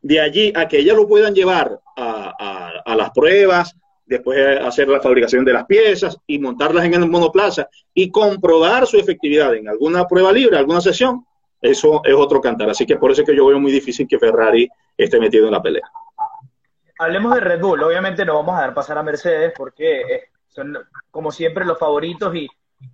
de 0.02 0.20
allí 0.20 0.52
a 0.54 0.68
que 0.68 0.78
ellos 0.78 0.96
lo 0.96 1.08
puedan 1.08 1.34
llevar 1.34 1.80
a, 1.96 2.82
a 2.84 2.94
las 2.94 3.10
pruebas, 3.10 3.74
después 4.04 4.38
hacer 4.60 4.88
la 4.88 5.00
fabricación 5.00 5.44
de 5.44 5.52
las 5.52 5.64
piezas 5.64 6.18
y 6.26 6.38
montarlas 6.38 6.84
en 6.84 6.94
el 6.94 7.08
monoplaza 7.08 7.68
y 7.94 8.10
comprobar 8.10 8.86
su 8.86 8.98
efectividad 8.98 9.54
en 9.54 9.68
alguna 9.68 10.06
prueba 10.06 10.32
libre, 10.32 10.58
alguna 10.58 10.80
sesión, 10.80 11.24
eso 11.62 12.02
es 12.04 12.14
otro 12.14 12.40
cantar. 12.40 12.70
Así 12.70 12.84
que 12.86 12.96
por 12.96 13.12
eso 13.12 13.22
es 13.22 13.28
que 13.28 13.36
yo 13.36 13.46
veo 13.46 13.60
muy 13.60 13.72
difícil 13.72 14.08
que 14.08 14.18
Ferrari 14.18 14.68
esté 14.96 15.20
metido 15.20 15.46
en 15.46 15.52
la 15.52 15.62
pelea. 15.62 15.88
Hablemos 17.00 17.34
de 17.34 17.40
Red 17.40 17.60
Bull. 17.60 17.82
Obviamente 17.82 18.24
no 18.24 18.34
vamos 18.34 18.56
a 18.56 18.62
dar 18.62 18.74
pasar 18.74 18.98
a 18.98 19.02
Mercedes 19.02 19.52
porque 19.56 20.00
eh, 20.00 20.24
son 20.48 20.76
como 21.10 21.32
siempre 21.32 21.64
los 21.64 21.78
favoritos 21.78 22.34
y, 22.34 22.48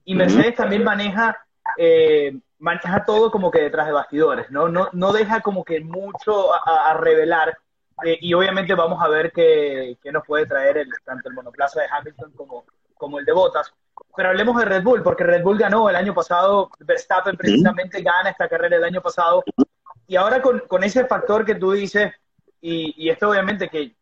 y 0.05 0.15
Mercedes 0.15 0.55
también 0.55 0.85
maneja 0.85 1.37
eh, 1.77 2.39
maneja 2.59 3.05
todo 3.05 3.31
como 3.31 3.51
que 3.51 3.61
detrás 3.61 3.87
de 3.87 3.93
bastidores, 3.93 4.51
¿no? 4.51 4.69
No, 4.69 4.89
no 4.93 5.13
deja 5.13 5.41
como 5.41 5.65
que 5.65 5.81
mucho 5.81 6.55
a 6.55 6.95
revelar 6.95 7.57
eh, 8.05 8.19
y 8.21 8.35
obviamente 8.35 8.75
vamos 8.75 9.03
a 9.03 9.09
ver 9.09 9.33
qué, 9.33 9.97
nos 10.13 10.25
puede 10.27 10.47
traer 10.47 10.79
el, 10.79 10.89
tanto 11.05 11.29
el 11.29 11.35
monoplaza 11.35 11.81
de 11.81 11.87
Hamilton 11.91 12.33
como, 12.33 12.65
como 12.95 13.19
el 13.19 13.25
de 13.25 13.33
Bottas. 13.33 13.73
Pero 14.15 14.29
hablemos 14.31 14.57
de 14.59 14.67
Red 14.67 14.83
Bull, 14.83 15.03
porque 15.03 15.25
Red 15.25 15.43
Bull 15.43 15.59
ganó 15.59 15.89
el 15.89 15.97
año 15.97 16.15
pasado, 16.15 16.71
Verstappen 16.81 17.37
precisamente 17.37 18.03
gana 18.03 18.31
esta 18.31 18.49
carrera 18.49 18.77
el 18.77 18.85
año 18.85 19.01
pasado. 19.01 19.43
Y 20.07 20.17
ahora 20.17 20.43
con, 20.43 20.61
con 20.61 20.85
ese 20.85 21.07
factor 21.07 21.45
que 21.45 21.55
tú 21.55 21.73
dices, 21.73 22.13
y, 22.61 22.95
y 22.97 23.11
esto 23.11 23.31
obviamente 23.31 23.69
que 23.69 23.95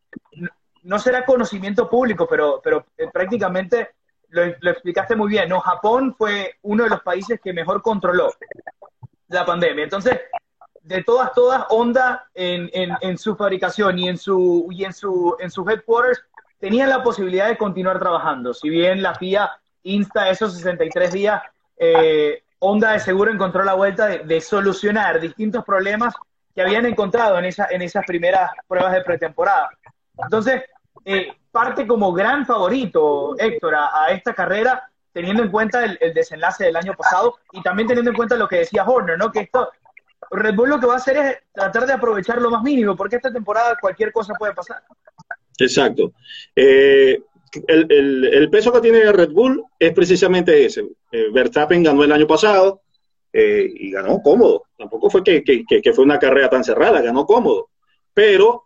no 0.82 0.98
será 0.98 1.24
conocimiento 1.24 1.88
público, 1.88 2.26
pero, 2.28 2.60
pero 2.62 2.86
eh, 2.96 3.08
prácticamente 3.12 3.90
lo, 4.28 4.44
lo, 4.60 4.70
explicaste 4.70 5.16
muy 5.16 5.28
bien, 5.28 5.48
¿no? 5.48 5.60
Japón 5.60 6.14
fue 6.16 6.56
uno 6.62 6.84
de 6.84 6.90
los 6.90 7.00
países 7.02 7.40
que 7.42 7.52
mejor 7.52 7.82
controló 7.82 8.32
la 9.28 9.44
pandemia. 9.46 9.84
Entonces, 9.84 10.20
de 10.82 11.02
todas, 11.02 11.32
todas, 11.32 11.64
Honda 11.70 12.28
en, 12.34 12.70
en, 12.72 13.18
su 13.18 13.34
fabricación 13.36 13.98
y 13.98 14.08
en 14.08 14.18
su, 14.18 14.68
y 14.70 14.84
en 14.84 14.92
su, 14.92 15.34
en 15.40 15.50
sus 15.50 15.66
headquarters 15.68 16.22
tenían 16.58 16.90
la 16.90 17.02
posibilidad 17.02 17.48
de 17.48 17.56
continuar 17.56 17.98
trabajando. 17.98 18.52
Si 18.52 18.68
bien 18.68 19.02
la 19.02 19.14
FIA 19.14 19.50
insta 19.82 20.28
esos 20.28 20.54
63 20.54 21.12
días, 21.12 21.42
eh, 21.78 22.42
Honda 22.58 22.92
de 22.92 23.00
seguro 23.00 23.30
encontró 23.30 23.64
la 23.64 23.74
vuelta 23.74 24.06
de, 24.08 24.40
solucionar 24.40 25.20
distintos 25.20 25.64
problemas 25.64 26.14
que 26.54 26.62
habían 26.62 26.86
encontrado 26.86 27.38
en, 27.38 27.46
esa, 27.46 27.66
en 27.70 27.82
esas 27.82 28.04
primeras 28.06 28.50
pruebas 28.68 28.92
de 28.92 29.02
pretemporada. 29.02 29.70
Entonces, 30.16 30.62
eh, 31.04 31.28
parte 31.50 31.86
como 31.86 32.12
gran 32.12 32.46
favorito, 32.46 33.36
Héctor, 33.38 33.74
a, 33.74 34.06
esta 34.10 34.32
carrera, 34.32 34.88
teniendo 35.12 35.42
en 35.42 35.50
cuenta 35.50 35.84
el, 35.84 35.98
el, 36.00 36.14
desenlace 36.14 36.64
del 36.64 36.76
año 36.76 36.94
pasado 36.94 37.38
y 37.52 37.62
también 37.62 37.88
teniendo 37.88 38.10
en 38.10 38.16
cuenta 38.16 38.36
lo 38.36 38.48
que 38.48 38.58
decía 38.58 38.84
Horner, 38.84 39.18
¿no? 39.18 39.30
Que 39.30 39.40
esto 39.40 39.70
Red 40.30 40.54
Bull 40.54 40.70
lo 40.70 40.80
que 40.80 40.86
va 40.86 40.94
a 40.94 40.98
hacer 40.98 41.16
es 41.16 41.38
tratar 41.52 41.86
de 41.86 41.92
aprovechar 41.92 42.40
lo 42.40 42.50
más 42.50 42.62
mínimo, 42.62 42.96
porque 42.96 43.16
esta 43.16 43.32
temporada 43.32 43.76
cualquier 43.80 44.12
cosa 44.12 44.34
puede 44.34 44.54
pasar. 44.54 44.82
Exacto. 45.58 46.12
Eh, 46.56 47.20
el, 47.68 48.48
peso 48.50 48.72
que 48.72 48.80
tiene 48.80 49.12
Red 49.12 49.30
Bull 49.30 49.64
es 49.78 49.92
precisamente 49.92 50.66
ese. 50.66 50.84
Eh, 51.12 51.28
Verstappen 51.32 51.82
ganó 51.82 52.02
el 52.02 52.12
año 52.12 52.26
pasado 52.26 52.82
eh, 53.36 53.68
y 53.68 53.90
ganó 53.90 54.22
cómodo. 54.22 54.62
Tampoco 54.78 55.10
fue 55.10 55.24
que, 55.24 55.42
que, 55.42 55.92
fue 55.92 56.04
una 56.04 56.18
carrera 56.18 56.48
tan 56.48 56.62
cerrada, 56.64 57.02
ganó 57.02 57.26
cómodo. 57.26 57.68
Pero 58.14 58.64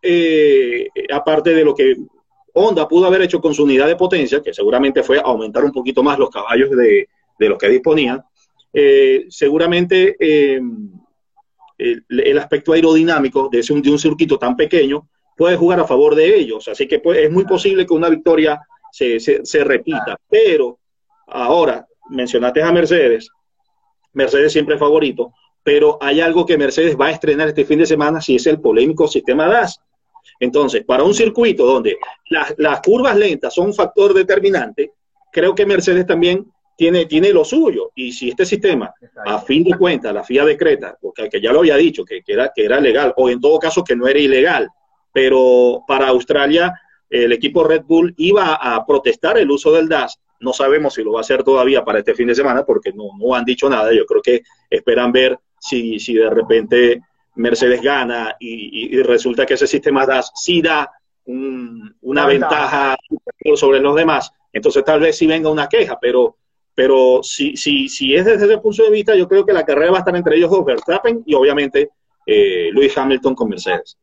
aparte 1.11 1.55
de 1.55 1.65
lo 1.65 1.75
que 1.75 1.97
Honda 2.53 2.87
pudo 2.87 3.07
haber 3.07 3.23
hecho 3.23 3.41
con 3.41 3.55
su 3.55 3.65
unidad 3.65 3.87
de 3.87 3.97
potencia, 3.97 4.43
que 4.43 4.53
seguramente 4.53 5.03
fue 5.03 5.21
aumentar 5.25 5.65
un 5.65 5.73
poquito 5.73 6.03
más 6.03 6.19
los 6.19 6.29
caballos 6.29 6.71
de, 6.71 7.09
de 7.39 7.49
los 7.49 7.57
que 7.57 7.71
disponían, 7.71 8.23
seguramente 9.31 10.17
el, 11.79 12.39
aspecto 12.39 12.73
aerodinámico 12.73 13.49
de, 13.51 13.61
ese, 13.61 13.75
de 13.75 13.91
un 13.91 13.99
circuito 13.99 14.39
tan 14.39 14.57
pequeño 14.57 15.09
puede 15.37 15.57
jugar 15.57 15.81
a 15.81 15.87
favor 15.87 16.15
de 16.15 16.37
ellos. 16.37 16.67
Así 16.69 16.87
que 16.89 16.99
pues, 16.99 17.19
es 17.19 17.31
muy 17.31 17.45
posible 17.45 17.87
que 17.87 17.95
una 17.95 18.09
victoria 18.09 18.61
se, 18.91 19.21
se, 19.21 19.65
repita. 19.65 20.19
Pero 20.29 20.81
ahora, 21.29 21.87
mencionaste 22.11 22.63
a 22.63 22.73
Mercedes, 22.73 23.31
Mercedes 24.13 24.53
siempre 24.53 24.75
es 24.75 24.81
favorito, 24.81 25.33
pero 25.63 25.99
hay 26.01 26.21
algo 26.21 26.47
que 26.47 26.59
Mercedes 26.59 26.97
va 26.99 27.07
a 27.07 27.11
estrenar 27.11 27.49
este 27.49 27.65
fin 27.65 27.79
de 27.79 27.87
semana, 27.87 28.21
si 28.21 28.37
es 28.37 28.47
el 28.47 28.61
polémico 28.61 29.07
sistema 29.07 29.47
DAS. 29.47 29.81
Entonces, 30.41 30.85
para 30.85 31.03
un 31.03 31.15
circuito 31.15 31.67
donde 31.67 31.99
las, 32.31 32.55
las 32.59 32.81
curvas 32.81 33.17
lentas 33.17 33.55
son 33.55 33.67
un 33.67 33.75
factor 33.75 34.15
determinante, 34.15 34.93
creo 35.33 35.55
que 35.55 35.67
Mercedes 35.67 36.07
también 36.07 36.47
tiene, 36.77 37.07
tiene 37.07 37.33
lo 37.33 37.45
suyo. 37.45 37.91
Y 37.95 38.13
si 38.13 38.31
este 38.31 38.47
sistema, 38.47 38.95
a 39.27 39.41
fin 39.41 39.65
de 39.65 39.77
cuentas, 39.77 40.15
la 40.15 40.23
FIA 40.23 40.45
decreta, 40.45 40.97
porque 41.01 41.29
que 41.29 41.41
ya 41.41 41.53
lo 41.53 41.59
había 41.59 41.77
dicho, 41.77 42.05
que, 42.05 42.23
que, 42.23 42.33
era, 42.35 42.53
que 42.55 42.65
era 42.65 42.81
legal, 42.81 43.13
o 43.17 43.29
en 43.29 43.41
todo 43.41 43.59
caso 43.59 43.83
que 43.83 43.97
no 43.97 44.07
era 44.07 44.19
ilegal, 44.19 44.69
pero 45.13 45.83
para 45.87 46.09
Australia 46.09 46.73
el 47.11 47.33
equipo 47.33 47.65
Red 47.65 47.83
Bull 47.83 48.15
iba 48.19 48.55
a 48.55 48.87
protestar 48.87 49.39
el 49.39 49.51
uso 49.51 49.73
del 49.73 49.89
DAS 49.89 50.21
No 50.41 50.53
sabemos 50.53 50.95
si 50.95 51.03
lo 51.03 51.13
va 51.13 51.21
a 51.21 51.23
hacer 51.23 51.43
todavía 51.43 51.85
para 51.85 51.99
este 51.99 52.15
fin 52.15 52.29
de 52.29 52.35
semana 52.35 52.65
porque 52.65 52.93
no, 52.93 53.11
no 53.19 53.35
han 53.35 53.45
dicho 53.45 53.69
nada. 53.69 53.93
Yo 53.93 54.07
creo 54.07 54.23
que 54.23 54.43
esperan 54.71 55.13
ver 55.13 55.39
si, 55.59 55.99
si 55.99 56.15
de 56.15 56.31
repente 56.31 57.01
Mercedes 57.37 57.83
gana 57.83 58.37
y, 58.39 59.01
resulta 59.03 59.47
que 59.47 59.55
ese 59.55 59.67
sistema 59.67 60.07
DAS 60.07 60.33
sí 60.35 60.63
da 60.63 60.91
una 61.25 62.27
ventaja. 62.27 62.97
sobre 63.55 63.81
los 63.81 63.95
demás. 63.95 64.33
Entonces 64.53 64.85
tal 64.85 65.01
vez 65.01 65.17
sí 65.17 65.27
venga 65.27 65.51
una 65.51 65.69
queja, 65.69 65.99
pero, 66.01 66.37
pero 66.75 67.21
si, 67.23 67.57
si, 67.57 67.89
si 67.89 68.15
es 68.15 68.25
desde 68.25 68.47
ese 68.47 68.59
punto 68.59 68.83
de 68.83 68.91
vista, 68.91 69.15
yo 69.15 69.29
creo 69.29 69.45
que 69.45 69.53
la 69.53 69.65
carrera 69.65 69.93
va 69.93 69.99
a 69.99 70.01
estar 70.01 70.17
entre 70.17 70.37
ellos 70.37 70.51
dos, 70.51 70.65
Verstappen 70.65 71.23
y 71.27 71.35
obviamente 71.35 71.91
eh, 72.27 72.71
Lewis 72.73 72.97
Hamilton 72.97 73.35
con 73.35 73.49
Mercedes 73.49 73.97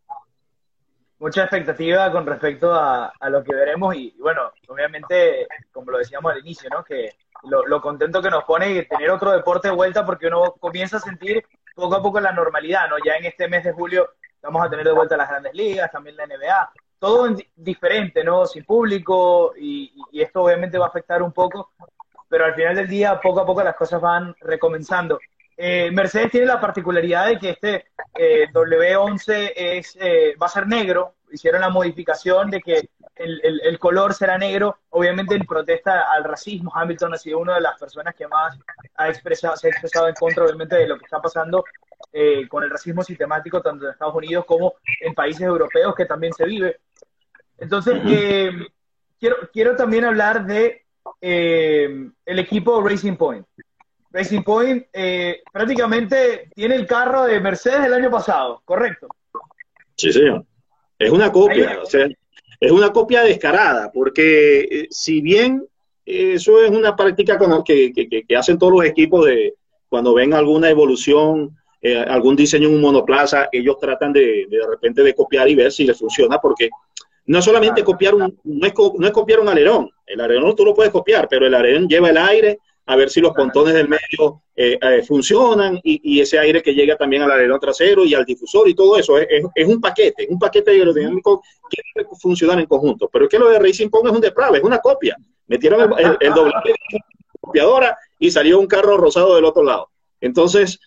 mucha 1.20 1.44
expectativa 1.44 2.12
con 2.12 2.26
respecto 2.26 2.74
a, 2.74 3.12
lo 3.30 3.44
que 3.44 3.56
veremos 3.56 3.96
y, 3.96 4.16
bueno, 4.20 4.52
obviamente, 4.68 5.48
como 5.72 5.92
lo 5.92 5.98
decíamos 6.00 6.32
al 6.32 6.40
inicio, 6.40 6.70
¿no? 6.70 6.84
Que 6.84 7.12
lo, 7.44 7.82
contento 7.82 8.22
que 8.22 8.30
nos 8.30 8.44
pone 8.44 8.84
tener 8.84 9.12
otro 9.12 9.32
deporte 9.32 9.70
de 9.70 9.76
vuelta 9.76 10.06
porque 10.06 10.28
uno 10.28 10.56
comienza 10.60 10.98
a 10.98 11.02
sentir 11.02 11.46
poco 11.76 11.96
a 11.96 12.02
poco 12.02 12.20
la 12.20 12.32
normalidad, 12.32 12.90
¿no? 12.90 12.96
Ya 13.04 13.16
en 13.16 13.26
este 13.26 13.48
mes 13.48 13.64
de 13.64 13.74
julio 13.74 14.10
vamos 14.42 14.66
a 14.66 14.70
tener 14.70 14.86
de 14.86 14.92
vuelta 14.92 15.18
las 15.18 15.30
grandes 15.30 15.54
ligas, 15.54 15.92
también 15.92 16.16
la 16.16 16.26
NBA, 16.26 16.72
todo 17.00 17.36
diferente, 17.56 18.24
¿no? 18.24 18.46
Sin 18.46 18.64
público 18.66 19.54
y, 19.58 19.94
y 20.12 20.22
esto 20.22 20.44
obviamente 20.44 20.78
va 20.78 20.86
a 20.86 20.90
afectar 20.90 21.22
un 21.22 21.32
poco, 21.32 21.72
pero 22.28 22.46
al 22.46 22.56
final 22.56 22.76
del 22.76 22.88
día 22.88 23.20
poco 23.20 23.42
a 23.42 23.46
poco 23.46 23.64
las 23.64 23.76
cosas 23.76 24.02
van 24.02 24.36
recomenzando. 24.42 25.20
Eh, 25.58 25.90
Mercedes 25.92 26.32
tiene 26.32 26.48
la 26.48 26.60
particularidad 26.60 27.28
de 27.28 27.40
que 27.40 27.50
este 27.52 27.86
eh, 28.14 28.48
W11 28.52 29.54
es, 29.56 29.98
eh, 30.00 30.36
va 30.42 30.48
a 30.48 30.50
ser 30.50 30.68
negro. 30.68 31.16
Hicieron 31.32 31.62
la 31.62 31.70
modificación 31.70 32.50
de 32.52 32.62
que 32.62 32.90
el, 33.16 33.80
color 33.80 34.14
será 34.14 34.38
negro, 34.38 34.80
obviamente 34.90 35.36
en 35.36 35.46
protesta 35.46 36.12
al 36.12 36.24
racismo. 36.24 36.72
Hamilton 36.74 37.14
ha 37.14 37.18
sido 37.18 37.40
una 37.40 37.56
de 37.56 37.62
las 37.62 37.80
personas 37.80 38.14
que 38.14 38.28
más 38.28 38.58
ha 38.96 39.08
expresado, 39.08 39.56
se 39.56 39.68
ha 39.68 39.70
expresado 39.70 40.08
en 40.10 40.16
contra, 40.16 40.44
obviamente, 40.44 40.76
de 40.76 40.88
lo 40.88 40.98
que 40.98 41.06
está 41.06 41.22
pasando 41.22 41.64
con 42.50 42.64
el 42.64 42.70
racismo 42.70 43.04
sistemático, 43.04 43.62
tanto 43.62 43.86
en 43.86 43.92
Estados 43.92 44.16
Unidos 44.16 44.46
como 44.46 44.76
en 45.02 45.14
países 45.14 45.42
europeos, 45.42 45.96
que 45.96 46.06
también 46.06 46.32
se 46.34 46.46
vive. 46.46 46.80
Entonces, 47.58 48.02
quiero, 49.20 49.36
quiero 49.52 49.76
también 49.76 50.06
hablar 50.06 50.46
de 50.46 50.86
el 51.22 52.40
equipo 52.40 52.82
Racing 52.82 53.16
Point. 53.16 53.46
Racing 54.16 54.44
Point 54.44 54.86
eh, 54.94 55.42
prácticamente 55.52 56.50
tiene 56.56 56.76
el 56.76 56.88
carro 56.88 57.26
de 57.26 57.42
Mercedes 57.42 57.82
del 57.84 57.94
año 57.96 58.10
pasado, 58.10 58.62
¿correcto? 58.64 59.10
Sí, 59.96 60.14
señor. 60.14 60.46
Es 60.98 61.12
una 61.12 61.30
copia, 61.34 61.82
o 61.84 61.86
sea, 61.86 62.08
es 62.62 62.72
una 62.72 62.94
copia 62.94 63.24
descarada, 63.24 63.92
porque 63.92 64.60
eh, 64.62 64.88
si 64.90 65.20
bien 65.20 65.68
eso 66.06 66.64
es 66.64 66.72
una 66.72 66.96
práctica 66.96 67.38
que, 67.66 67.92
que, 67.92 68.26
que, 68.26 68.36
hacen 68.38 68.58
todos 68.58 68.72
los 68.72 68.86
equipos 68.86 69.26
de 69.26 69.56
cuando 69.90 70.14
ven 70.14 70.34
alguna 70.34 70.70
evolución, 70.70 71.58
eh, 71.82 71.98
algún 71.98 72.38
diseño 72.38 72.70
en 72.70 72.76
un 72.76 72.82
monoplaza, 72.82 73.50
ellos 73.52 73.78
tratan 73.80 74.14
de, 74.14 74.46
de, 74.50 74.66
repente 74.66 75.04
de 75.04 75.14
copiar 75.14 75.50
y 75.50 75.56
ver 75.56 75.74
si 75.74 75.84
les 75.84 76.00
funciona, 76.00 76.40
porque 76.40 76.70
no 77.26 77.42
solamente 77.42 77.84
copiar 77.84 78.16
un, 78.16 78.40
no 78.46 78.66
es, 78.66 78.74
no 78.98 79.08
es 79.08 79.12
copiar 79.12 79.42
un 79.42 79.50
alerón, 79.50 79.90
el 80.06 80.22
alerón 80.22 80.56
tú 80.56 80.64
lo 80.64 80.74
puedes 80.74 80.94
copiar, 80.94 81.28
pero 81.28 81.48
el 81.48 81.54
alerón 81.54 81.90
lleva 81.90 82.12
el 82.12 82.18
aire, 82.18 82.60
a 82.88 82.96
ver 82.96 83.10
si 83.10 83.20
los 83.20 83.34
pontones 83.34 83.74
del 83.74 83.90
medio 83.90 84.44
eh, 84.56 84.78
eh, 84.80 85.04
funcionan 85.04 85.80
y, 85.84 86.20
ese 86.20 86.38
aire 86.38 86.62
que 86.62 86.74
llega 86.74 86.96
también 86.96 87.24
al 87.24 87.32
alerón 87.32 87.60
trasero 87.60 88.06
y 88.06 88.14
al 88.14 88.26
difusor 88.26 88.70
y 88.70 88.76
todo 88.76 88.98
eso. 88.98 89.18
Es, 89.18 89.44
es, 89.56 89.68
un 89.68 89.82
paquete, 89.82 90.28
un 90.30 90.38
paquete 90.38 90.72
aerodinámico 90.72 91.42
que 91.70 91.82
debe 91.96 92.08
funcionar 92.20 92.60
en 92.60 92.68
conjunto. 92.68 93.10
Pero 93.12 93.26
es 93.26 93.32
que 93.32 93.40
lo 93.40 93.50
de 93.50 93.60
Racing 93.60 93.90
Point 93.90 94.08
es 94.08 94.14
un 94.14 94.22
deprave, 94.22 94.60
es 94.60 94.64
una 94.64 94.80
copia. 94.80 95.18
Metieron 95.48 95.94
el, 95.98 96.18
el, 96.20 96.34
doble 96.34 96.54
copiadora 97.42 97.98
y 98.20 98.30
salió 98.30 98.60
un 98.60 98.68
carro 98.68 98.98
rosado 98.98 99.36
del 99.36 99.46
otro 99.46 99.64
lado. 99.64 99.90
Entonces, 100.22 100.80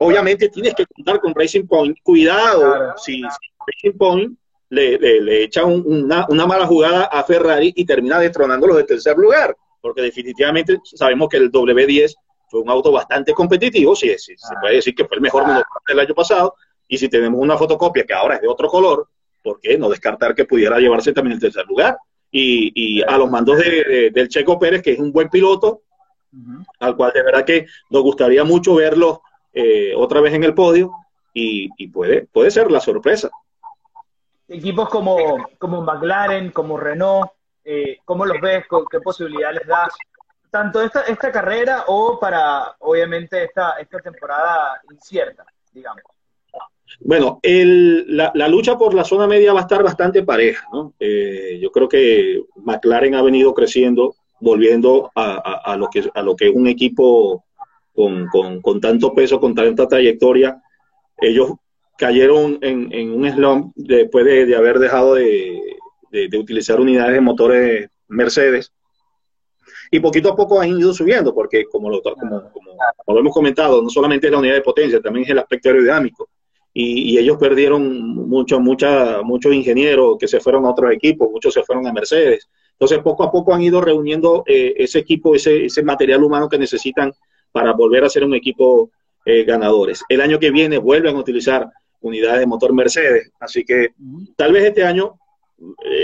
obviamente 0.00 0.48
tienes 0.48 0.74
que 0.74 0.86
contar 0.86 1.20
con 1.20 1.34
Racing 1.34 1.66
Point. 1.66 1.96
Cuidado 2.02 2.94
si, 2.96 3.22
Racing 3.22 3.96
Point 3.96 4.38
le, 4.70 4.98
le, 4.98 5.44
echa 5.44 5.64
una, 5.64 6.26
una 6.28 6.46
mala 6.46 6.66
jugada 6.66 7.04
a 7.04 7.22
Ferrari 7.22 7.72
y 7.76 7.84
termina 7.84 8.18
destronándolos 8.18 8.76
de 8.76 8.84
tercer 8.84 9.16
lugar 9.16 9.56
porque 9.84 10.00
definitivamente 10.00 10.80
sabemos 10.82 11.28
que 11.28 11.36
el 11.36 11.52
W10 11.52 12.14
fue 12.48 12.60
un 12.60 12.70
auto 12.70 12.90
bastante 12.90 13.34
competitivo, 13.34 13.94
si 13.94 14.08
se 14.16 14.34
puede 14.58 14.76
decir 14.76 14.94
que 14.94 15.04
fue 15.04 15.16
el 15.16 15.20
mejor 15.20 15.42
monoplaza 15.42 15.84
del 15.86 16.00
año 16.00 16.14
pasado, 16.14 16.54
y 16.88 16.96
si 16.96 17.10
tenemos 17.10 17.38
una 17.38 17.58
fotocopia 17.58 18.06
que 18.06 18.14
ahora 18.14 18.36
es 18.36 18.40
de 18.40 18.48
otro 18.48 18.66
color, 18.68 19.06
¿por 19.42 19.60
qué 19.60 19.76
no 19.76 19.90
descartar 19.90 20.34
que 20.34 20.46
pudiera 20.46 20.78
llevarse 20.78 21.12
también 21.12 21.34
el 21.34 21.40
tercer 21.40 21.66
lugar? 21.66 21.98
Y, 22.30 23.02
a 23.02 23.18
los 23.18 23.30
mandos 23.30 23.58
de, 23.58 24.10
del 24.10 24.28
Checo 24.30 24.58
Pérez, 24.58 24.82
que 24.82 24.92
es 24.92 24.98
un 24.98 25.12
buen 25.12 25.28
piloto, 25.28 25.82
al 26.80 26.96
cual 26.96 27.12
de 27.12 27.22
verdad 27.22 27.44
que 27.44 27.66
nos 27.90 28.02
gustaría 28.02 28.42
mucho 28.42 28.76
verlo 28.76 29.20
eh, 29.52 29.92
otra 29.94 30.22
vez 30.22 30.32
en 30.32 30.44
el 30.44 30.54
podio, 30.54 30.92
y, 31.34 31.88
puede, 31.88 32.26
puede 32.32 32.50
ser 32.50 32.70
la 32.70 32.80
sorpresa. 32.80 33.30
Equipos 34.48 34.88
como, 34.88 35.46
como 35.58 35.82
McLaren, 35.82 36.52
como 36.52 36.78
Renault, 36.78 37.33
eh, 37.64 37.98
¿Cómo 38.04 38.26
los 38.26 38.40
ves? 38.40 38.64
¿Qué 38.90 39.00
posibilidades 39.00 39.60
les 39.60 39.66
das? 39.66 39.94
Tanto 40.50 40.82
esta, 40.82 41.02
esta 41.02 41.32
carrera 41.32 41.84
o 41.88 42.18
para, 42.20 42.76
obviamente, 42.80 43.44
esta, 43.44 43.72
esta 43.80 43.98
temporada 43.98 44.80
incierta, 44.90 45.44
digamos. 45.72 46.02
Bueno, 47.00 47.40
el, 47.42 48.16
la, 48.16 48.30
la, 48.34 48.46
lucha 48.46 48.78
por 48.78 48.94
la 48.94 49.04
zona 49.04 49.26
media 49.26 49.52
va 49.52 49.60
a 49.60 49.62
estar 49.62 49.82
bastante 49.82 50.22
pareja, 50.22 50.66
¿no? 50.72 50.92
Eh, 51.00 51.58
yo 51.60 51.72
creo 51.72 51.88
que 51.88 52.42
McLaren 52.56 53.16
ha 53.16 53.22
venido 53.22 53.52
creciendo, 53.52 54.14
volviendo 54.38 55.10
a, 55.14 55.62
a, 55.72 55.76
lo, 55.76 55.88
que, 55.88 56.08
a 56.14 56.22
lo 56.22 56.36
que 56.36 56.48
es 56.48 56.54
un 56.54 56.68
equipo 56.68 57.44
con, 57.92 58.28
con, 58.28 58.60
con 58.60 58.80
tanto 58.80 59.12
peso, 59.12 59.40
con 59.40 59.54
tanta 59.54 59.88
trayectoria. 59.88 60.62
Ellos 61.18 61.52
cayeron 61.96 62.58
en, 62.60 62.92
en 62.92 63.12
un 63.12 63.28
slump 63.30 63.72
después 63.74 64.24
de, 64.24 64.46
de 64.46 64.56
haber 64.56 64.78
dejado 64.78 65.14
de, 65.14 65.73
de, 66.28 66.38
utilizar 66.38 66.80
unidades 66.80 67.14
de 67.14 67.20
motores 67.20 67.90
Mercedes. 68.08 68.72
Y 69.90 70.00
poquito 70.00 70.30
a 70.30 70.36
poco 70.36 70.60
han 70.60 70.78
ido 70.78 70.92
subiendo, 70.92 71.34
porque 71.34 71.64
como 71.64 71.90
lo, 71.90 72.02
como, 72.02 72.50
como, 73.04 73.18
hemos 73.18 73.32
comentado, 73.32 73.82
no 73.82 73.88
solamente 73.88 74.26
es 74.26 74.32
la 74.32 74.38
unidad 74.38 74.54
de 74.54 74.60
potencia, 74.60 75.00
también 75.00 75.24
es 75.24 75.30
el 75.30 75.38
aspecto 75.38 75.68
aerodinámico. 75.68 76.28
Y, 76.72 77.16
ellos 77.18 77.36
perdieron 77.36 78.16
muchos 78.28 78.60
mucha, 78.60 79.22
muchos 79.22 79.54
ingenieros 79.54 80.16
que 80.18 80.26
se 80.26 80.40
fueron 80.40 80.66
a 80.66 80.70
otros 80.70 80.92
equipos, 80.92 81.30
muchos 81.30 81.54
se 81.54 81.62
fueron 81.62 81.86
a 81.86 81.92
Mercedes. 81.92 82.48
Entonces, 82.72 82.98
poco 82.98 83.22
a 83.22 83.30
poco 83.30 83.54
han 83.54 83.62
ido 83.62 83.80
reuniendo 83.80 84.42
eh, 84.46 84.74
ese 84.76 84.98
equipo, 84.98 85.36
ese, 85.36 85.66
ese 85.66 85.84
material 85.84 86.24
humano 86.24 86.48
que 86.48 86.58
necesitan 86.58 87.12
para 87.52 87.72
volver 87.72 88.02
a 88.04 88.08
ser 88.08 88.24
un 88.24 88.34
equipo 88.34 88.90
eh, 89.24 89.44
ganadores. 89.44 90.02
El 90.08 90.20
año 90.20 90.40
que 90.40 90.50
viene 90.50 90.78
vuelven 90.78 91.14
a 91.14 91.20
utilizar 91.20 91.70
unidades 92.00 92.40
de 92.40 92.46
motor 92.46 92.72
Mercedes, 92.72 93.30
así 93.38 93.64
que 93.64 93.90
tal 94.36 94.52
vez 94.52 94.64
este 94.64 94.84
año 94.84 95.14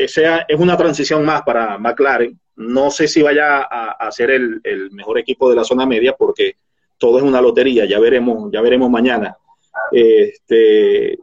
sea, 0.08 0.44
es 0.48 0.58
una 0.58 0.76
transición 0.76 1.24
más 1.24 1.42
para 1.42 1.78
McLaren. 1.78 2.38
No 2.56 2.90
sé 2.90 3.08
si 3.08 3.22
vaya 3.22 3.62
a, 3.62 4.10
ser 4.12 4.30
el, 4.30 4.90
mejor 4.92 5.18
equipo 5.18 5.48
de 5.48 5.56
la 5.56 5.64
zona 5.64 5.86
media 5.86 6.14
porque 6.16 6.56
todo 6.98 7.18
es 7.18 7.24
una 7.24 7.40
lotería, 7.40 7.86
ya 7.86 7.98
veremos, 7.98 8.50
ya 8.52 8.60
veremos 8.60 8.90
mañana. 8.90 9.36
Este, 9.92 11.18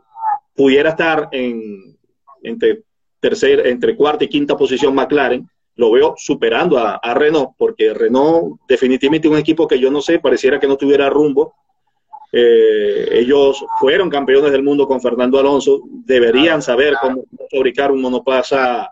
pudiera 0.56 0.90
estar 0.90 1.30
en, 1.32 1.96
entre, 2.42 2.82
tercer, 3.20 3.68
entre 3.68 3.96
cuarta 3.96 4.24
y 4.24 4.30
quinta 4.30 4.58
posición 4.58 4.96
McLaren, 4.96 5.48
lo 5.76 5.92
veo 5.92 6.16
superando 6.18 6.80
a, 6.80 7.14
Renault, 7.14 7.52
porque 7.58 7.94
Renault 7.94 8.60
definitivamente 8.68 9.28
un 9.28 9.38
equipo 9.38 9.68
que 9.68 9.80
yo 9.80 9.92
no 9.92 10.02
sé, 10.02 10.20
pareciera 10.20 10.60
que 10.60 10.68
no 10.68 10.76
tuviera 10.76 11.10
rumbo, 11.10 11.54
eh, 12.40 13.10
ellos 13.14 13.66
fueron 13.80 14.12
campeones 14.12 14.52
del 14.52 14.62
mundo 14.62 14.88
con 14.88 15.02
Fernando 15.02 15.40
Alonso, 15.40 15.82
deberían 16.06 16.62
saber 16.62 16.94
cómo 17.02 17.24
fabricar 17.52 17.92
un 17.92 18.00
monoplaza 18.00 18.92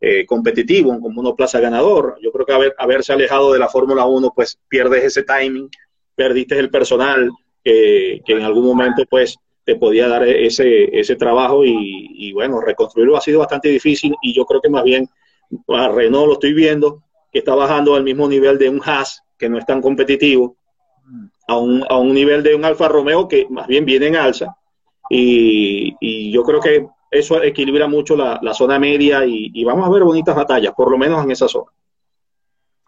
eh, 0.00 0.24
competitivo, 0.24 0.92
un 0.92 1.12
monoplaza 1.12 1.58
ganador. 1.58 2.16
Yo 2.22 2.30
creo 2.30 2.46
que 2.46 2.52
haber, 2.52 2.74
haberse 2.78 3.12
alejado 3.12 3.52
de 3.52 3.58
la 3.58 3.68
Fórmula 3.68 4.04
1, 4.04 4.32
pues 4.32 4.60
pierdes 4.68 5.02
ese 5.02 5.24
timing, 5.24 5.68
perdiste 6.14 6.56
el 6.56 6.70
personal 6.70 7.32
que 7.64 8.22
en 8.26 8.42
algún 8.42 8.64
momento 8.64 9.02
pues 9.10 9.38
te 9.64 9.74
podía 9.74 10.06
dar 10.06 10.22
ese, 10.28 10.96
ese 10.96 11.16
trabajo 11.16 11.64
y, 11.64 12.10
y, 12.12 12.32
bueno, 12.32 12.60
reconstruirlo 12.60 13.16
ha 13.16 13.22
sido 13.22 13.40
bastante 13.40 13.70
difícil 13.70 14.14
y 14.22 14.32
yo 14.32 14.44
creo 14.44 14.60
que 14.60 14.68
más 14.68 14.84
bien 14.84 15.08
a 15.68 15.88
Renault 15.88 16.26
lo 16.28 16.32
estoy 16.34 16.52
viendo 16.52 17.02
que 17.32 17.40
está 17.40 17.56
bajando 17.56 17.96
al 17.96 18.04
mismo 18.04 18.28
nivel 18.28 18.56
de 18.56 18.68
un 18.68 18.80
Haas 18.84 19.22
que 19.36 19.48
no 19.48 19.58
es 19.58 19.66
tan 19.66 19.80
competitivo 19.80 20.56
a 21.46 21.56
un, 21.56 21.84
a 21.88 21.96
un 21.98 22.14
nivel 22.14 22.42
de 22.42 22.54
un 22.54 22.64
Alfa 22.64 22.88
Romeo 22.88 23.28
que 23.28 23.46
más 23.50 23.66
bien 23.66 23.84
viene 23.84 24.08
en 24.08 24.16
alza. 24.16 24.56
Y, 25.10 25.96
y 26.00 26.32
yo 26.32 26.42
creo 26.42 26.60
que 26.60 26.86
eso 27.14 27.42
equilibra 27.42 27.86
mucho 27.86 28.16
la, 28.16 28.38
la 28.42 28.52
zona 28.54 28.78
media 28.78 29.24
y, 29.24 29.64
vamos 29.64 29.86
a 29.86 29.90
ver 29.90 30.02
bonitas 30.02 30.34
batallas, 30.34 30.74
por 30.74 30.90
lo 30.90 30.98
menos 30.98 31.22
en 31.22 31.30
esa 31.30 31.46
zona. 31.46 31.70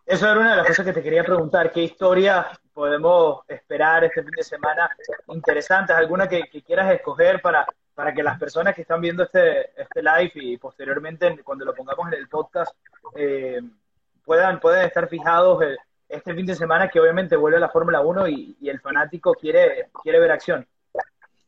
Eso 0.05 0.27
era 0.31 0.41
una 0.41 0.51
de 0.51 0.57
las 0.59 0.67
cosas 0.67 0.85
que 0.85 0.93
te 0.93 1.03
quería 1.03 1.25
preguntar. 1.25 1.73
¿Qué 1.73 1.83
historia 1.83 2.47
podemos 2.73 3.41
esperar 3.49 4.05
este 4.05 4.23
fin 4.23 4.33
de 4.37 4.43
semana 4.43 4.91
interesantes? 5.29 5.97
¿Alguna 5.97 6.29
que, 6.29 6.43
quieras 6.65 6.93
escoger 6.93 7.41
para, 7.41 7.67
para 7.95 8.13
que 8.13 8.23
las 8.23 8.39
personas 8.39 8.75
que 8.75 8.83
están 8.83 9.01
viendo 9.01 9.23
este, 9.25 9.71
este 9.81 10.03
live 10.03 10.33
y 10.35 10.57
posteriormente 10.59 11.43
cuando 11.43 11.65
lo 11.65 11.75
pongamos 11.75 12.09
en 12.09 12.15
el 12.15 12.29
podcast 12.29 12.73
eh, 13.17 13.61
puedan, 14.25 14.61
puedan 14.61 14.87
estar 14.87 15.09
fijados 15.09 15.63
este 16.09 16.35
fin 16.35 16.47
de 16.47 16.55
semana 16.55 16.89
que 16.89 17.01
obviamente 17.01 17.37
vuelve 17.37 17.59
la 17.59 17.69
Fórmula 17.69 18.01
1 18.01 18.29
y, 18.29 18.57
el 18.65 18.81
fanático 18.81 19.35
quiere, 19.35 19.89
quiere 20.03 20.21
ver 20.21 20.31
acción. 20.31 20.67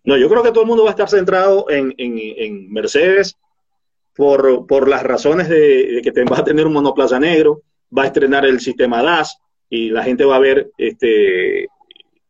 No, 0.05 0.17
yo 0.17 0.29
creo 0.29 0.43
que 0.43 0.51
todo 0.51 0.63
el 0.63 0.69
mundo 0.69 0.85
va 0.85 0.91
a 0.91 0.93
estar 0.93 1.09
centrado 1.09 1.67
en, 1.69 2.73
Mercedes 2.73 3.37
por, 4.15 4.67
por, 4.67 4.89
las 4.89 5.03
razones 5.03 5.49
de, 5.49 6.01
que 6.03 6.25
va 6.25 6.39
a 6.39 6.45
tener 6.45 6.67
un 6.67 6.73
monoplaza 6.73 7.21
negro, 7.21 7.63
va 7.97 8.05
a 8.05 8.07
estrenar 8.07 8.45
el 8.47 8.61
sistema 8.61 9.03
DAS 9.03 9.39
y 9.69 9.91
la 9.91 10.03
gente 10.03 10.25
va 10.25 10.37
a 10.37 10.41
ver 10.41 10.71
este, 10.79 11.69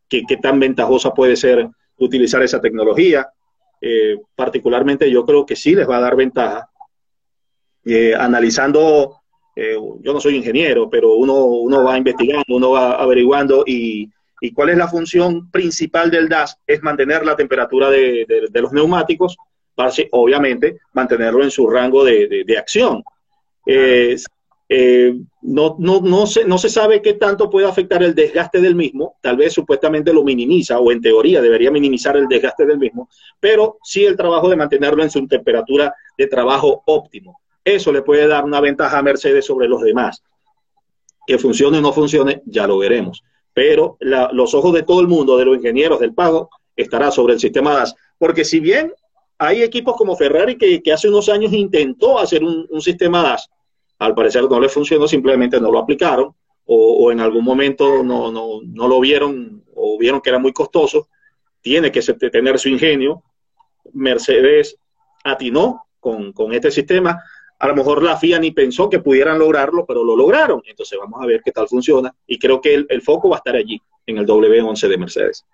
qué, 0.07 0.37
tan 0.41 0.59
ventajosa 0.59 1.13
puede 1.13 1.35
ser 1.35 1.69
utilizar 1.97 2.41
esa 2.43 2.59
tecnología. 2.59 3.29
Eh, 3.81 4.17
particularmente 4.35 5.09
yo 5.09 5.25
creo 5.25 5.45
que 5.45 5.55
sí 5.55 5.73
les 5.73 5.89
va 5.89 5.97
a 5.97 6.01
dar 6.01 6.15
ventaja. 6.15 6.69
Eh, 7.85 8.13
analizando 8.13 9.18
eh, 9.61 9.77
yo 10.01 10.13
no 10.13 10.21
soy 10.21 10.37
ingeniero, 10.37 10.89
pero 10.89 11.15
uno, 11.15 11.43
uno 11.43 11.83
va 11.83 11.97
investigando, 11.97 12.45
uno 12.55 12.71
va 12.71 12.93
averiguando 12.93 13.63
y, 13.67 14.09
y, 14.39 14.51
cuál 14.53 14.69
es 14.69 14.77
la 14.77 14.87
función 14.87 15.51
principal 15.51 16.09
del 16.09 16.29
DAS, 16.29 16.57
es 16.65 16.81
mantener 16.81 17.25
la 17.25 17.35
temperatura 17.35 17.89
de, 17.89 18.25
de, 18.49 18.61
los 18.61 18.71
neumáticos, 18.71 19.35
para 19.75 19.91
obviamente 20.11 20.79
mantenerlo 20.93 21.43
en 21.43 21.51
su 21.51 21.69
rango 21.69 22.05
de, 22.05 22.43
de 22.45 22.57
acción. 22.57 23.03
Eh, 24.71 25.15
no, 25.41 25.75
no, 25.79 25.99
no, 25.99 26.27
se, 26.27 26.45
no 26.45 26.59
se 26.59 26.69
sabe 26.69 27.01
qué 27.01 27.15
tanto 27.15 27.49
puede 27.49 27.67
afectar 27.67 28.03
el 28.03 28.13
desgaste 28.13 28.61
del 28.61 28.75
mismo, 28.75 29.15
tal 29.19 29.35
vez 29.35 29.51
supuestamente 29.51 30.13
lo 30.13 30.23
minimiza 30.23 30.79
o 30.79 30.91
en 30.91 31.01
teoría 31.01 31.41
debería 31.41 31.71
minimizar 31.71 32.15
el 32.15 32.27
desgaste 32.27 32.67
del 32.67 32.77
mismo, 32.77 33.09
pero 33.39 33.79
sí 33.83 34.05
el 34.05 34.15
trabajo 34.15 34.47
de 34.47 34.55
mantenerlo 34.55 35.01
en 35.01 35.09
su 35.09 35.27
temperatura 35.27 35.93
de 36.15 36.27
trabajo 36.27 36.83
óptimo. 36.85 37.41
Eso 37.63 37.91
le 37.91 38.01
puede 38.01 38.27
dar 38.27 38.45
una 38.45 38.61
ventaja 38.61 38.97
a 38.97 39.03
Mercedes 39.03 39.45
sobre 39.45 39.67
los 39.67 39.81
demás. 39.81 40.23
Que 41.27 41.37
funcione 41.37 41.77
o 41.77 41.81
no 41.81 41.93
funcione, 41.93 42.41
ya 42.45 42.65
lo 42.67 42.77
veremos. 42.79 43.23
Pero 43.53 43.97
los 43.99 44.53
ojos 44.53 44.73
de 44.73 44.83
todo 44.83 45.01
el 45.01 45.07
mundo, 45.07 45.37
de 45.37 45.45
los 45.45 45.57
ingenieros 45.57 45.99
del 45.99 46.13
pago, 46.13 46.49
estará 46.75 47.11
sobre 47.11 47.33
el 47.33 47.39
sistema 47.39 47.73
DAS. 47.73 47.95
Porque 48.17 48.45
si 48.45 48.59
bien 48.59 48.93
hay 49.37 49.61
equipos 49.61 49.95
como 49.95 50.15
Ferrari 50.15 50.57
que, 50.57 50.81
hace 50.91 51.09
unos 51.09 51.29
años 51.29 51.53
intentó 51.53 52.19
hacer 52.19 52.43
un, 52.43 52.81
sistema 52.81 53.21
DAS, 53.21 53.49
al 53.99 54.15
parecer 54.15 54.43
no 54.49 54.59
le 54.59 54.69
funcionó, 54.69 55.07
simplemente 55.07 55.59
no 55.59 55.71
lo 55.71 55.79
aplicaron 55.79 56.33
o, 56.65 57.11
en 57.11 57.19
algún 57.19 57.43
momento 57.43 58.03
no, 58.03 58.31
no, 58.31 58.87
lo 58.87 58.99
vieron 58.99 59.63
o 59.75 59.97
vieron 59.97 60.21
que 60.21 60.29
era 60.29 60.39
muy 60.39 60.53
costoso, 60.53 61.07
tiene 61.61 61.91
que 61.91 62.01
tener 62.01 62.59
su 62.59 62.69
ingenio. 62.69 63.23
Mercedes 63.93 64.77
atinó 65.23 65.83
con, 65.99 66.31
con 66.31 66.53
este 66.53 66.69
sistema 66.69 67.21
a 67.59 67.67
lo 67.67 67.75
mejor 67.75 68.01
la 68.01 68.15
FIA 68.15 68.39
ni 68.39 68.51
pensó 68.51 68.89
que 68.89 68.99
pudieran 68.99 69.37
lograrlo, 69.37 69.85
pero 69.85 70.03
lo 70.03 70.15
lograron. 70.15 70.61
Entonces 70.65 70.97
vamos 70.97 71.21
a 71.21 71.25
ver 71.25 71.41
qué 71.43 71.51
tal 71.51 71.67
funciona. 71.67 72.13
Y 72.25 72.39
creo 72.39 72.61
que 72.61 72.85
el, 72.87 73.01
foco 73.01 73.29
va 73.29 73.35
a 73.35 73.39
estar 73.39 73.55
allí, 73.55 73.81
en 74.05 74.17
el 74.17 74.25
W11 74.25 74.87
de 74.87 74.97
Mercedes. 74.97 75.45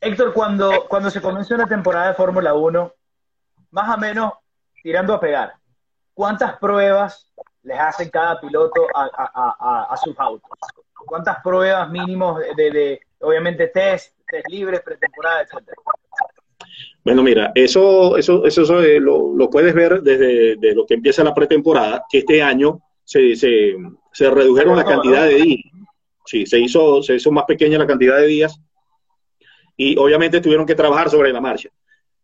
Héctor, 0.00 0.34
cuando, 0.34 0.84
cuando 0.86 1.10
se 1.10 1.22
comienza 1.22 1.54
una 1.54 1.66
temporada 1.66 2.08
de 2.08 2.14
Fórmula 2.14 2.52
1, 2.52 2.92
más 3.70 3.96
o 3.96 3.98
menos 3.98 4.34
tirando 4.82 5.14
a 5.14 5.20
pegar, 5.20 5.54
¿cuántas 6.12 6.58
pruebas 6.58 7.32
les 7.62 7.78
hacen 7.78 8.10
cada 8.10 8.38
piloto 8.38 8.86
a, 8.94 9.96
sus 10.04 10.18
autos? 10.20 10.50
¿Cuántas 11.06 11.42
pruebas 11.42 11.88
mínimos 11.90 12.38
de, 12.54 12.70
de 12.70 13.00
obviamente, 13.20 13.68
test, 13.68 14.14
test 14.28 14.46
libres, 14.48 14.82
pretemporada, 14.82 15.40
etcétera? 15.40 15.76
Bueno, 17.04 17.22
mira, 17.22 17.52
eso, 17.54 18.16
eso, 18.16 18.46
eso, 18.46 18.82
eh, 18.82 18.98
lo, 18.98 19.50
puedes 19.50 19.74
ver 19.74 20.00
desde 20.00 20.74
lo 20.74 20.86
que 20.86 20.94
empieza 20.94 21.22
la 21.22 21.34
pretemporada, 21.34 22.04
que 22.10 22.18
este 22.18 22.42
año 22.42 22.80
se, 23.04 23.36
se, 23.36 23.76
se 24.12 24.30
redujeron 24.30 24.76
la 24.76 24.84
cantidad 24.84 25.26
de 25.26 25.34
días. 25.34 25.72
Sí, 26.24 26.46
se 26.46 26.58
hizo, 26.58 27.02
se 27.02 27.16
hizo 27.16 27.30
más 27.30 27.44
pequeña 27.44 27.78
la 27.78 27.86
cantidad 27.86 28.16
de 28.16 28.26
días 28.26 28.58
y 29.76 29.96
obviamente 29.98 30.40
tuvieron 30.40 30.64
que 30.64 30.74
trabajar 30.74 31.10
sobre 31.10 31.32
la 31.32 31.40
marcha. 31.40 31.68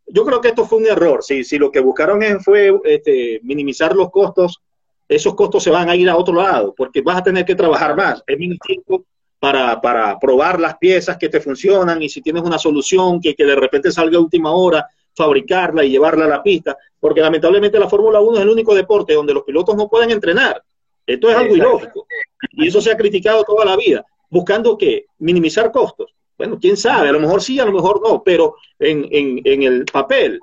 Yo 0.07 0.25
creo 0.25 0.41
que 0.41 0.49
esto 0.49 0.65
fue 0.65 0.79
un 0.79 0.87
error. 0.87 1.23
Si, 1.23 1.45
si 1.45 1.59
lo 1.59 1.71
que 1.71 1.81
buscaron 1.81 2.23
fue 2.41 2.73
este, 2.85 3.41
minimizar 3.43 3.95
los 3.95 4.11
costos, 4.11 4.63
esos 5.07 5.35
costos 5.35 5.63
se 5.63 5.71
van 5.71 5.91
a 5.91 5.97
ir 5.97 6.09
a 6.09 6.17
otro 6.17 6.35
lado, 6.35 6.75
porque 6.75 7.03
vas 7.03 7.19
a 7.19 7.23
tener 7.23 7.45
que 7.45 7.55
trabajar 7.55 7.95
más. 7.95 8.23
Es 8.27 8.39
menos 8.39 8.59
tiempo 8.61 9.05
para, 9.41 9.81
para, 9.81 10.19
probar 10.19 10.61
las 10.61 10.77
piezas 10.77 11.17
que 11.17 11.31
te 11.31 11.41
funcionan 11.41 12.01
y 12.03 12.11
si 12.11 12.21
tienes 12.21 12.43
una 12.43 12.59
solución 12.59 13.21
que, 13.21 13.35
que, 13.35 13.45
de 13.45 13.57
repente 13.57 13.91
salga 13.91 14.19
a 14.19 14.21
última 14.21 14.53
hora, 14.53 14.87
fabricarla 15.17 15.83
y 15.83 15.91
llevarla 15.91 16.27
a 16.27 16.29
la 16.29 16.43
pista, 16.43 16.77
porque 17.01 17.23
lamentablemente 17.23 17.79
la 17.79 17.89
Fórmula 17.89 18.21
1 18.21 18.37
es 18.37 18.43
el 18.43 18.51
único 18.51 18.75
deporte 18.75 19.15
donde 19.15 19.33
los 19.33 19.43
pilotos 19.43 19.75
no 19.75 19.89
pueden 19.89 20.11
entrenar. 20.11 20.63
Esto 21.07 21.31
es 21.31 21.37
algo 21.37 21.57
ilógico. 21.57 22.07
Y 22.53 22.69
eso 22.69 22.83
se 22.83 22.93
ha 22.93 22.97
criticado 22.97 23.43
toda 23.43 23.65
la 23.65 23.77
vida, 23.77 24.05
buscando 24.29 24.77
que 24.77 25.07
minimizar 25.19 25.73
costos. 25.73 26.15
Bueno, 26.37 26.59
quién 26.61 26.77
sabe, 26.77 27.09
a 27.09 27.13
lo 27.13 27.21
mejor 27.21 27.43
sí, 27.43 27.59
a 27.59 27.65
lo 27.65 27.73
mejor 27.73 28.01
no, 28.03 28.23
pero 28.23 28.57
en, 28.79 29.09
en, 29.11 29.41
en 29.45 29.63
el 29.63 29.85
papel, 29.87 30.39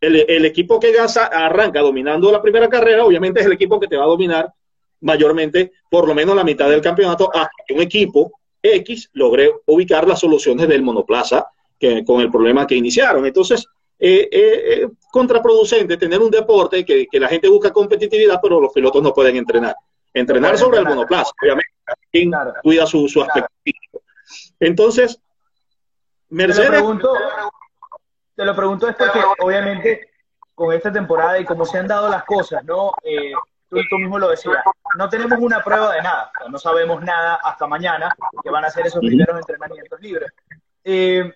el, 0.00 0.16
el 0.28 0.44
equipo 0.44 0.80
que 0.80 0.92
gasa 0.92 1.26
arranca 1.26 1.80
dominando 1.80 2.30
la 2.30 2.42
primera 2.42 2.68
carrera, 2.68 3.04
obviamente 3.04 3.40
es 3.40 3.46
el 3.46 3.52
equipo 3.52 3.78
que 3.78 3.86
te 3.86 3.96
va 3.96 4.04
a 4.04 4.08
dominar 4.08 4.52
mayormente 5.04 5.72
por 5.90 6.08
lo 6.08 6.14
menos 6.14 6.34
la 6.34 6.44
mitad 6.44 6.68
del 6.68 6.80
campeonato 6.80 7.30
hasta 7.32 7.50
que 7.66 7.74
un 7.74 7.82
equipo 7.82 8.40
X 8.62 9.10
logre 9.12 9.52
ubicar 9.66 10.08
las 10.08 10.20
soluciones 10.20 10.66
del 10.66 10.82
monoplaza 10.82 11.46
que, 11.78 12.04
con 12.04 12.20
el 12.20 12.30
problema 12.30 12.66
que 12.66 12.74
iniciaron. 12.74 13.26
Entonces, 13.26 13.66
eh, 13.98 14.28
eh, 14.32 14.62
eh 14.66 14.88
contraproducente 15.12 15.96
tener 15.96 16.20
un 16.20 16.30
deporte 16.30 16.84
que, 16.84 17.06
la 17.12 17.28
gente 17.28 17.48
busca 17.48 17.72
competitividad, 17.72 18.40
pero 18.42 18.60
los 18.60 18.72
pilotos 18.72 19.02
no 19.02 19.12
pueden 19.12 19.36
entrenar. 19.36 19.76
Entrenar 20.12 20.56
sobre 20.56 20.78
el 20.78 20.84
monoplaza, 20.84 21.32
obviamente, 21.42 21.72
quien 22.10 22.32
cuida 22.62 22.86
su, 22.86 23.06
aspecto 23.22 23.52
físico. 23.62 24.00
Entonces, 24.58 25.20
Mercedes... 26.30 26.70
Te 26.70 26.76
lo, 26.76 26.78
pregunto, 26.78 27.12
te 28.34 28.44
lo 28.44 28.56
pregunto 28.56 28.88
es 28.88 28.96
porque, 28.96 29.20
obviamente, 29.40 30.08
con 30.54 30.72
esta 30.72 30.92
temporada 30.92 31.38
y 31.38 31.44
como 31.44 31.64
se 31.64 31.78
han 31.78 31.88
dado 31.88 32.08
las 32.08 32.24
cosas, 32.24 32.64
¿no? 32.64 32.92
Eh, 33.02 33.32
tú, 33.68 33.98
mismo 33.98 34.18
lo 34.18 34.30
decías, 34.30 34.62
no 34.96 35.08
tenemos 35.08 35.38
una 35.38 35.62
prueba 35.62 35.94
de 35.94 36.02
nada, 36.02 36.30
no 36.50 36.58
sabemos 36.58 37.02
nada 37.02 37.36
hasta 37.42 37.66
mañana, 37.66 38.14
que 38.42 38.50
van 38.50 38.64
a 38.64 38.70
ser 38.70 38.86
esos 38.86 39.00
primeros 39.00 39.36
entrenamientos 39.36 40.00
libres. 40.00 40.32
Eh, 40.84 41.32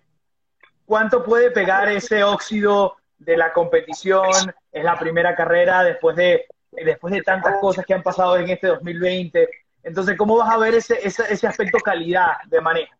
¿Cuánto 0.84 1.22
puede 1.22 1.50
pegar 1.50 1.88
ese 1.88 2.22
óxido 2.24 2.96
de 3.18 3.36
la 3.36 3.52
competición? 3.52 4.30
Es 4.72 4.84
la 4.84 4.98
primera 4.98 5.34
carrera 5.34 5.82
después 5.82 6.16
de, 6.16 6.46
después 6.70 7.12
de 7.12 7.22
tantas 7.22 7.60
cosas 7.60 7.84
que 7.84 7.94
han 7.94 8.02
pasado 8.02 8.36
en 8.38 8.48
este 8.48 8.68
2020. 8.68 9.48
Entonces, 9.82 10.16
¿cómo 10.16 10.36
vas 10.36 10.50
a 10.50 10.58
ver 10.58 10.74
ese, 10.74 10.98
ese, 11.02 11.46
aspecto 11.46 11.78
calidad 11.78 12.38
de 12.46 12.60
manejo? 12.60 12.94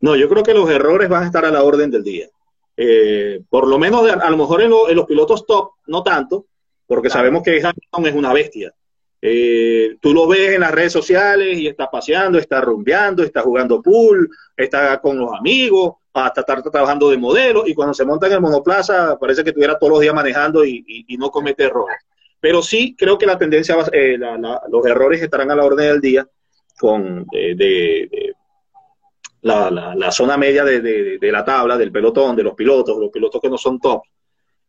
No, 0.00 0.16
yo 0.16 0.28
creo 0.28 0.42
que 0.42 0.54
los 0.54 0.70
errores 0.70 1.08
van 1.08 1.24
a 1.24 1.26
estar 1.26 1.44
a 1.44 1.50
la 1.50 1.62
orden 1.62 1.90
del 1.90 2.02
día. 2.02 2.28
Eh, 2.76 3.42
por 3.50 3.66
lo 3.66 3.78
menos, 3.78 4.08
a 4.10 4.30
lo 4.30 4.36
mejor 4.36 4.62
en, 4.62 4.72
en, 4.88 4.96
los 4.96 5.04
pilotos 5.04 5.46
top, 5.46 5.72
no 5.86 6.02
tanto, 6.02 6.46
porque 6.90 7.08
sabemos 7.08 7.44
que 7.44 7.52
Hamilton 7.52 8.06
es 8.06 8.14
una 8.16 8.32
bestia. 8.32 8.74
Eh, 9.22 9.96
tú 10.00 10.12
lo 10.12 10.26
ves 10.26 10.54
en 10.54 10.62
las 10.62 10.72
redes 10.72 10.92
sociales 10.92 11.56
y 11.56 11.68
está 11.68 11.88
paseando, 11.88 12.36
está 12.36 12.60
rumbeando, 12.60 13.22
está 13.22 13.42
jugando 13.42 13.80
pool, 13.80 14.28
está 14.56 15.00
con 15.00 15.16
los 15.16 15.32
amigos, 15.32 15.92
hasta 16.12 16.40
estar 16.40 16.60
trabajando 16.64 17.08
de 17.08 17.16
modelo 17.16 17.62
y 17.64 17.74
cuando 17.74 17.94
se 17.94 18.04
monta 18.04 18.26
en 18.26 18.32
el 18.32 18.40
monoplaza 18.40 19.16
parece 19.20 19.44
que 19.44 19.50
estuviera 19.50 19.78
todos 19.78 19.92
los 19.92 20.00
días 20.00 20.12
manejando 20.12 20.64
y, 20.64 21.06
no 21.16 21.30
comete 21.30 21.62
errores. 21.62 21.98
Pero 22.40 22.60
sí 22.60 22.96
creo 22.98 23.16
que 23.16 23.26
la 23.26 23.38
tendencia, 23.38 23.76
eh, 23.92 24.18
los 24.18 24.84
errores 24.84 25.22
estarán 25.22 25.52
a 25.52 25.54
la 25.54 25.64
orden 25.64 25.86
del 25.92 26.00
día 26.00 26.26
con 26.76 27.24
de, 27.30 28.34
la, 29.42 30.10
zona 30.10 30.36
media 30.36 30.64
de, 30.64 30.80
de, 30.80 31.30
la 31.30 31.44
tabla, 31.44 31.78
del 31.78 31.92
pelotón, 31.92 32.34
de 32.34 32.42
los 32.42 32.54
pilotos, 32.54 32.98
los 32.98 33.10
pilotos 33.10 33.40
que 33.40 33.48
no 33.48 33.56
son 33.56 33.78
top, 33.78 34.02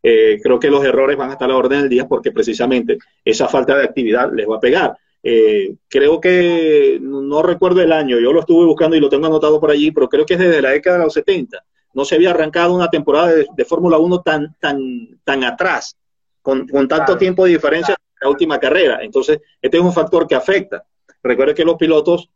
eh, 0.03 0.39
creo 0.41 0.59
que 0.59 0.69
los 0.69 0.83
errores 0.83 1.17
van 1.17 1.29
a 1.29 1.33
estar 1.33 1.49
a 1.49 1.53
la 1.53 1.57
orden 1.57 1.81
del 1.81 1.89
día 1.89 2.07
porque 2.07 2.31
precisamente 2.31 2.97
esa 3.23 3.47
falta 3.47 3.77
de 3.77 3.83
actividad 3.83 4.31
les 4.33 4.47
va 4.47 4.57
a 4.57 4.59
pegar. 4.59 4.97
Eh, 5.23 5.75
creo 5.87 6.19
que, 6.19 6.97
no, 7.01 7.43
recuerdo 7.43 7.81
el 7.81 7.91
año, 7.91 8.19
yo 8.19 8.33
lo 8.33 8.39
estuve 8.39 8.65
buscando 8.65 8.95
y 8.95 8.99
lo 8.99 9.09
tengo 9.09 9.27
anotado 9.27 9.59
por 9.59 9.69
allí, 9.69 9.91
pero 9.91 10.09
creo 10.09 10.25
que 10.25 10.33
es 10.33 10.39
desde 10.39 10.61
la 10.61 10.71
década 10.71 10.97
de 10.97 11.03
los 11.03 11.13
70. 11.13 11.63
No 11.93 12.05
se 12.05 12.15
había 12.15 12.31
arrancado 12.31 12.73
una 12.73 12.89
temporada 12.89 13.31
de, 13.33 13.65
Fórmula 13.65 13.97
1 13.97 14.21
tan, 14.21 14.55
tan, 14.59 14.79
tan 15.23 15.43
atrás, 15.43 15.95
con, 16.41 16.65
tanto 16.87 17.17
tiempo 17.17 17.45
de 17.45 17.51
diferencia 17.51 17.93
en 17.93 18.17
la 18.21 18.29
última 18.29 18.59
carrera. 18.59 18.99
Entonces, 19.01 19.39
este 19.61 19.77
es 19.77 19.83
un 19.83 19.93
factor 19.93 20.25
que 20.25 20.35
afecta. 20.35 20.83
Recuerde 21.21 21.53
que 21.53 21.65
los 21.65 21.75
pilotos 21.75 22.29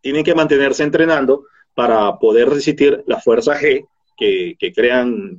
tienen 0.00 0.24
que 0.24 0.34
mantenerse 0.34 0.84
entrenando 0.84 1.44
para 1.74 2.18
poder 2.18 2.48
resistir 2.48 3.02
la 3.06 3.20
fuerza 3.20 3.54
G 3.54 3.86
que, 4.18 4.72
crean 4.74 5.38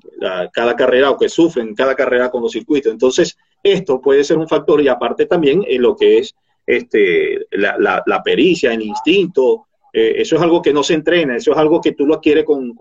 cada 0.54 0.76
carrera 0.76 1.12
o 1.12 1.18
que 1.18 1.28
sufren 1.28 1.76
cada 1.76 1.96
carrera 1.96 2.32
con 2.32 2.42
los 2.42 2.52
circuitos. 2.52 2.92
Entonces, 2.92 3.38
esto 3.62 4.00
puede 4.00 4.24
ser 4.24 4.38
un 4.38 4.48
factor 4.48 4.82
y 4.82 4.88
aparte 4.88 5.26
también 5.26 5.64
en 5.68 5.82
lo 5.82 5.96
que 5.96 6.20
es 6.20 6.34
este, 6.66 7.48
la, 7.52 8.22
pericia, 8.24 8.74
el 8.74 8.82
instinto, 8.82 9.68
eh, 9.92 10.14
eso 10.18 10.38
es 10.38 10.42
algo 10.42 10.62
que 10.62 10.72
no 10.72 10.84
se 10.84 10.94
entrena, 10.94 11.36
eso 11.36 11.52
es 11.52 11.58
algo 11.58 11.82
que 11.82 11.92
tú 11.92 12.06
lo 12.06 12.16
adquieres 12.16 12.46
con, 12.46 12.74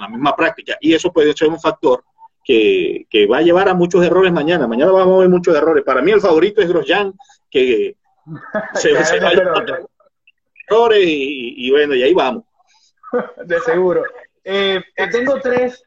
la 0.00 0.08
misma 0.08 0.34
práctica 0.34 0.76
y 0.80 0.94
eso 0.94 1.12
puede 1.12 1.34
ser 1.34 1.48
un 1.48 1.60
factor 1.60 2.02
que, 2.42 3.06
va 3.30 3.38
a 3.38 3.42
llevar 3.42 3.68
a 3.68 3.74
muchos 3.74 4.04
errores 4.04 4.32
mañana. 4.32 4.66
Mañana 4.66 4.90
vamos 4.90 5.16
a 5.16 5.20
ver 5.20 5.28
muchos 5.28 5.54
errores. 5.54 5.84
Para 5.84 6.02
mí 6.02 6.10
el 6.10 6.20
favorito 6.20 6.62
es 6.62 6.68
Grosjean, 6.68 7.12
que 7.50 7.94
se, 8.74 8.90
errores 10.68 11.04
y, 11.04 11.70
bueno, 11.70 11.94
y 11.94 12.02
ahí 12.02 12.14
vamos. 12.14 12.44
De 13.44 13.60
seguro. 13.60 14.02
Eh, 14.44 14.82
tengo 15.10 15.40
tres, 15.40 15.82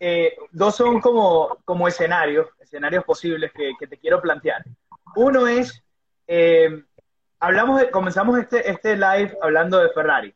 eh, 0.00 0.36
dos 0.52 0.76
son 0.76 1.00
como, 1.00 1.58
como 1.64 1.88
escenarios, 1.88 2.48
escenarios 2.60 3.04
posibles 3.04 3.52
que, 3.52 3.72
que 3.78 3.86
te 3.86 3.98
quiero 3.98 4.20
plantear. 4.20 4.62
Uno 5.16 5.46
es, 5.46 5.82
eh, 6.26 6.84
hablamos 7.40 7.80
de, 7.80 7.90
comenzamos 7.90 8.38
este, 8.38 8.70
este 8.70 8.96
live 8.96 9.36
hablando 9.42 9.78
de 9.78 9.90
Ferrari 9.90 10.34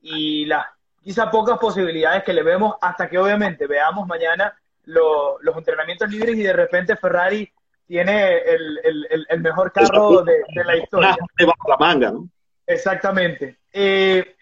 y 0.00 0.46
las 0.46 0.66
quizá 1.02 1.30
pocas 1.30 1.58
posibilidades 1.58 2.24
que 2.24 2.32
le 2.32 2.42
vemos 2.42 2.76
hasta 2.80 3.08
que 3.08 3.18
obviamente 3.18 3.66
veamos 3.66 4.06
mañana 4.06 4.54
los 4.84 5.56
entrenamientos 5.56 6.08
libres 6.10 6.36
y 6.36 6.42
de 6.42 6.52
repente 6.52 6.96
Ferrari 6.96 7.50
tiene 7.86 8.38
el, 8.38 8.80
el, 8.84 9.26
el 9.28 9.40
mejor 9.40 9.72
carro 9.72 10.22
de, 10.22 10.42
la 10.64 10.76
historia. 10.76 11.16
la 11.38 11.76
manga, 11.78 12.10
¿no? 12.10 12.28
Exactamente. 12.66 13.58
Eh, 13.72 14.36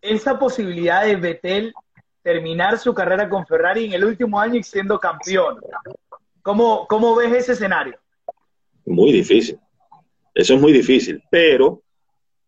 esa 0.00 0.38
posibilidad 0.38 1.04
de 1.04 1.16
Vettel 1.16 1.74
terminar 2.22 2.78
su 2.78 2.92
carrera 2.92 3.28
con 3.28 3.46
Ferrari 3.46 3.86
en 3.86 3.92
el 3.92 4.04
último 4.04 4.38
año 4.38 4.56
y 4.56 4.62
siendo 4.62 4.98
campeón. 4.98 5.58
¿Cómo, 6.42 6.86
cómo 6.86 7.14
ves 7.14 7.32
ese 7.32 7.52
escenario? 7.52 7.98
Muy 8.84 9.12
difícil. 9.12 9.58
Eso 10.34 10.54
es 10.54 10.60
muy 10.60 10.72
difícil. 10.72 11.22
Pero 11.30 11.82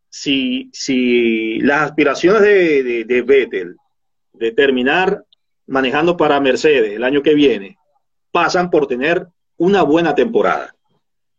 si, 0.09 0.71
si 0.73 1.61
las 1.61 1.83
aspiraciones 1.83 2.43
de, 2.43 3.05
de, 3.05 3.23
Vettel 3.23 3.77
de 4.33 4.53
terminar 4.53 5.25
manejando 5.67 6.17
para 6.17 6.41
Mercedes 6.41 6.93
el 6.93 7.05
año 7.05 7.23
que 7.23 7.35
viene 7.35 7.79
pasan 8.31 8.71
por 8.71 8.87
tener 8.87 9.27
una 9.57 9.83
buena 9.83 10.15
temporada. 10.15 10.75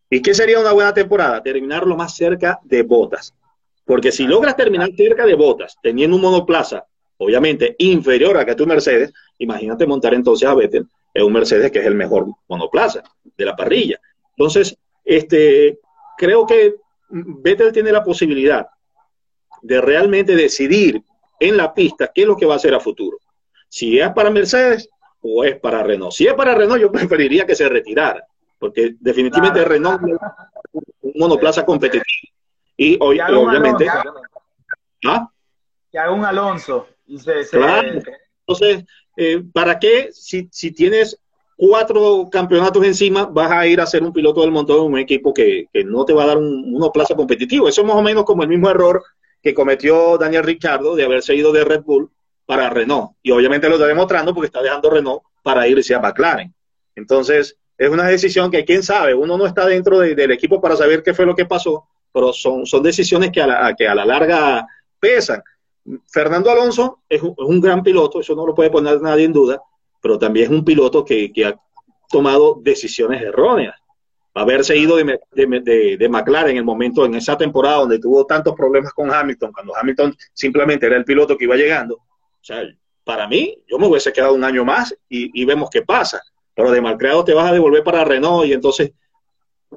¿Y 0.09 0.21
qué 0.21 0.33
sería 0.33 0.59
una 0.59 0.71
buena 0.71 0.93
temporada? 0.93 1.41
Terminar 1.41 1.87
lo 1.87 1.95
más 1.95 2.15
cerca 2.15 2.59
de 2.63 2.83
botas. 2.83 3.33
Porque 3.85 4.11
si 4.11 4.25
logras 4.25 4.55
terminar 4.55 4.89
cerca 4.95 5.25
de 5.25 5.35
botas, 5.35 5.77
teniendo 5.81 6.15
un 6.15 6.21
monoplaza, 6.21 6.85
obviamente 7.17 7.75
inferior 7.79 8.37
a 8.37 8.45
que 8.45 8.55
tu 8.55 8.65
Mercedes, 8.65 9.13
imagínate 9.37 9.85
montar 9.85 10.13
entonces 10.13 10.47
a 10.47 10.53
Vettel 10.53 10.87
en 11.13 11.23
un 11.23 11.33
Mercedes 11.33 11.71
que 11.71 11.79
es 11.79 11.85
el 11.85 11.95
mejor 11.95 12.27
monoplaza 12.47 13.03
de 13.37 13.45
la 13.45 13.55
parrilla. 13.55 13.99
Entonces, 14.35 14.77
este, 15.03 15.79
creo 16.17 16.45
que 16.45 16.75
Vettel 17.09 17.71
tiene 17.71 17.91
la 17.91 18.03
posibilidad 18.03 18.67
de 19.61 19.81
realmente 19.81 20.35
decidir 20.35 21.03
en 21.39 21.57
la 21.57 21.73
pista 21.73 22.11
qué 22.13 22.21
es 22.21 22.27
lo 22.27 22.37
que 22.37 22.45
va 22.45 22.53
a 22.53 22.57
hacer 22.57 22.73
a 22.73 22.79
futuro. 22.79 23.17
Si 23.67 23.99
es 23.99 24.09
para 24.11 24.29
Mercedes 24.29 24.89
o 25.21 25.43
es 25.43 25.59
para 25.59 25.83
Renault. 25.83 26.13
Si 26.13 26.27
es 26.27 26.33
para 26.33 26.55
Renault, 26.55 26.81
yo 26.81 26.91
preferiría 26.91 27.45
que 27.45 27.55
se 27.55 27.69
retirara, 27.69 28.25
porque 28.59 28.95
definitivamente 28.99 29.63
Renault 29.65 30.01
es 30.03 30.83
un 31.01 31.13
monoplaza 31.15 31.65
competitivo. 31.65 32.33
Y 32.77 32.97
hoy, 32.99 33.19
obviamente. 33.19 33.87
¿Ah? 35.05 35.29
Que 35.91 35.99
haga 35.99 36.11
un 36.11 36.25
Alonso. 36.25 36.87
Entonces, 37.07 38.85
eh, 39.17 39.43
¿para 39.53 39.77
qué 39.79 40.09
si, 40.13 40.47
si 40.51 40.71
tienes 40.71 41.19
cuatro 41.61 42.27
campeonatos 42.31 42.83
encima, 42.83 43.25
vas 43.25 43.51
a 43.51 43.67
ir 43.67 43.79
a 43.79 43.85
ser 43.85 44.01
un 44.01 44.11
piloto 44.11 44.41
del 44.41 44.49
montón 44.49 44.77
de 44.77 44.81
un 44.81 44.97
equipo 44.97 45.31
que, 45.31 45.67
no 45.85 46.05
te 46.05 46.11
va 46.11 46.23
a 46.23 46.27
dar 46.27 46.37
un, 46.39 46.89
plaza 46.91 47.13
competitivo. 47.13 47.67
Eso 47.67 47.81
es 47.81 47.87
más 47.87 47.97
o 47.97 48.01
menos 48.01 48.23
como 48.23 48.41
el 48.41 48.49
mismo 48.49 48.67
error 48.67 49.03
que 49.43 49.53
cometió 49.53 50.17
Daniel 50.17 50.43
Ricciardo 50.43 50.95
de 50.95 51.03
haberse 51.03 51.35
ido 51.35 51.51
de 51.51 51.63
Red 51.63 51.83
Bull 51.83 52.09
para 52.47 52.71
Renault. 52.71 53.11
Y 53.21 53.29
obviamente 53.29 53.69
lo 53.69 53.75
está 53.75 53.85
demostrando 53.85 54.33
porque 54.33 54.47
está 54.47 54.63
dejando 54.63 54.89
Renault 54.89 55.21
para 55.43 55.67
irse 55.67 55.93
a 55.93 55.99
McLaren. 55.99 56.51
Entonces, 56.95 57.55
es 57.77 57.89
una 57.89 58.07
decisión 58.07 58.49
que 58.49 58.65
quién 58.65 58.81
sabe, 58.81 59.13
uno 59.13 59.37
no 59.37 59.45
está 59.45 59.67
dentro 59.67 59.99
del 59.99 60.31
equipo 60.31 60.59
para 60.59 60.75
saber 60.75 61.03
qué 61.03 61.13
fue 61.13 61.27
lo 61.27 61.35
que 61.35 61.45
pasó, 61.45 61.87
pero 62.11 62.33
son, 62.33 62.65
son 62.65 62.83
decisiones 62.83 63.31
que 63.31 63.41
a, 63.41 63.47
la, 63.47 63.75
que 63.75 63.87
a 63.87 63.95
la 63.95 64.05
larga 64.05 64.67
pesan. 64.99 65.41
Fernando 66.11 66.51
Alonso 66.51 66.99
es 67.09 67.21
un, 67.21 67.31
es 67.31 67.45
un 67.45 67.59
gran 67.59 67.81
piloto, 67.81 68.19
eso 68.19 68.35
no 68.35 68.45
lo 68.45 68.53
puede 68.53 68.69
poner 68.69 69.01
nadie 69.01 69.25
en 69.25 69.33
duda, 69.33 69.61
pero 70.01 70.17
también 70.17 70.45
es 70.45 70.51
un 70.51 70.65
piloto 70.65 71.05
que, 71.05 71.31
ha 71.45 71.55
tomado 72.09 72.59
decisiones 72.61 73.21
erróneas. 73.21 73.75
Haberse 74.33 74.77
ido 74.77 74.95
de, 74.95 75.19
de, 75.33 76.09
McLaren 76.09 76.51
en 76.51 76.57
el 76.57 76.63
momento, 76.63 77.05
en 77.05 77.15
esa 77.15 77.37
temporada 77.37 77.79
donde 77.79 77.99
tuvo 77.99 78.25
tantos 78.25 78.55
problemas 78.55 78.93
con 78.93 79.13
Hamilton, 79.13 79.51
cuando 79.51 79.75
Hamilton 79.75 80.15
simplemente 80.33 80.85
era 80.85 80.95
el 80.95 81.03
piloto 81.03 81.37
que 81.37 81.45
iba 81.45 81.55
llegando. 81.55 81.95
O 81.95 82.43
sea, 82.43 82.63
para 83.03 83.27
mí, 83.27 83.57
yo 83.67 83.77
me 83.77 83.87
hubiese 83.87 84.13
quedado 84.13 84.33
un 84.33 84.43
año 84.43 84.63
más 84.63 84.95
y, 85.09 85.45
vemos 85.45 85.69
qué 85.69 85.81
pasa. 85.81 86.21
Pero 86.53 86.71
de 86.71 86.81
malcriado 86.81 87.23
te 87.23 87.33
vas 87.33 87.49
a 87.49 87.53
devolver 87.53 87.83
para 87.83 88.03
Renault 88.03 88.45
y 88.45 88.53
entonces 88.53 88.91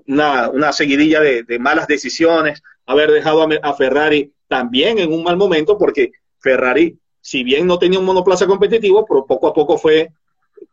una, 0.07 0.73
seguidilla 0.73 1.21
de, 1.21 1.59
malas 1.59 1.87
decisiones, 1.87 2.63
haber 2.87 3.11
dejado 3.11 3.43
a, 3.43 3.49
a 3.63 3.75
Ferrari 3.75 4.33
también 4.49 4.99
en 4.99 5.13
un 5.13 5.23
mal 5.23 5.37
momento 5.37 5.79
porque 5.79 6.13
Ferrari 6.39 6.99
si 7.25 7.43
bien 7.43 7.67
no 7.67 7.79
tenía 7.79 7.99
un 7.99 8.05
monoplaza 8.05 8.47
competitivo, 8.47 9.07
pero 9.07 9.25
poco 9.25 9.49
a 9.49 9.55
poco 9.55 9.79
fue 9.79 10.13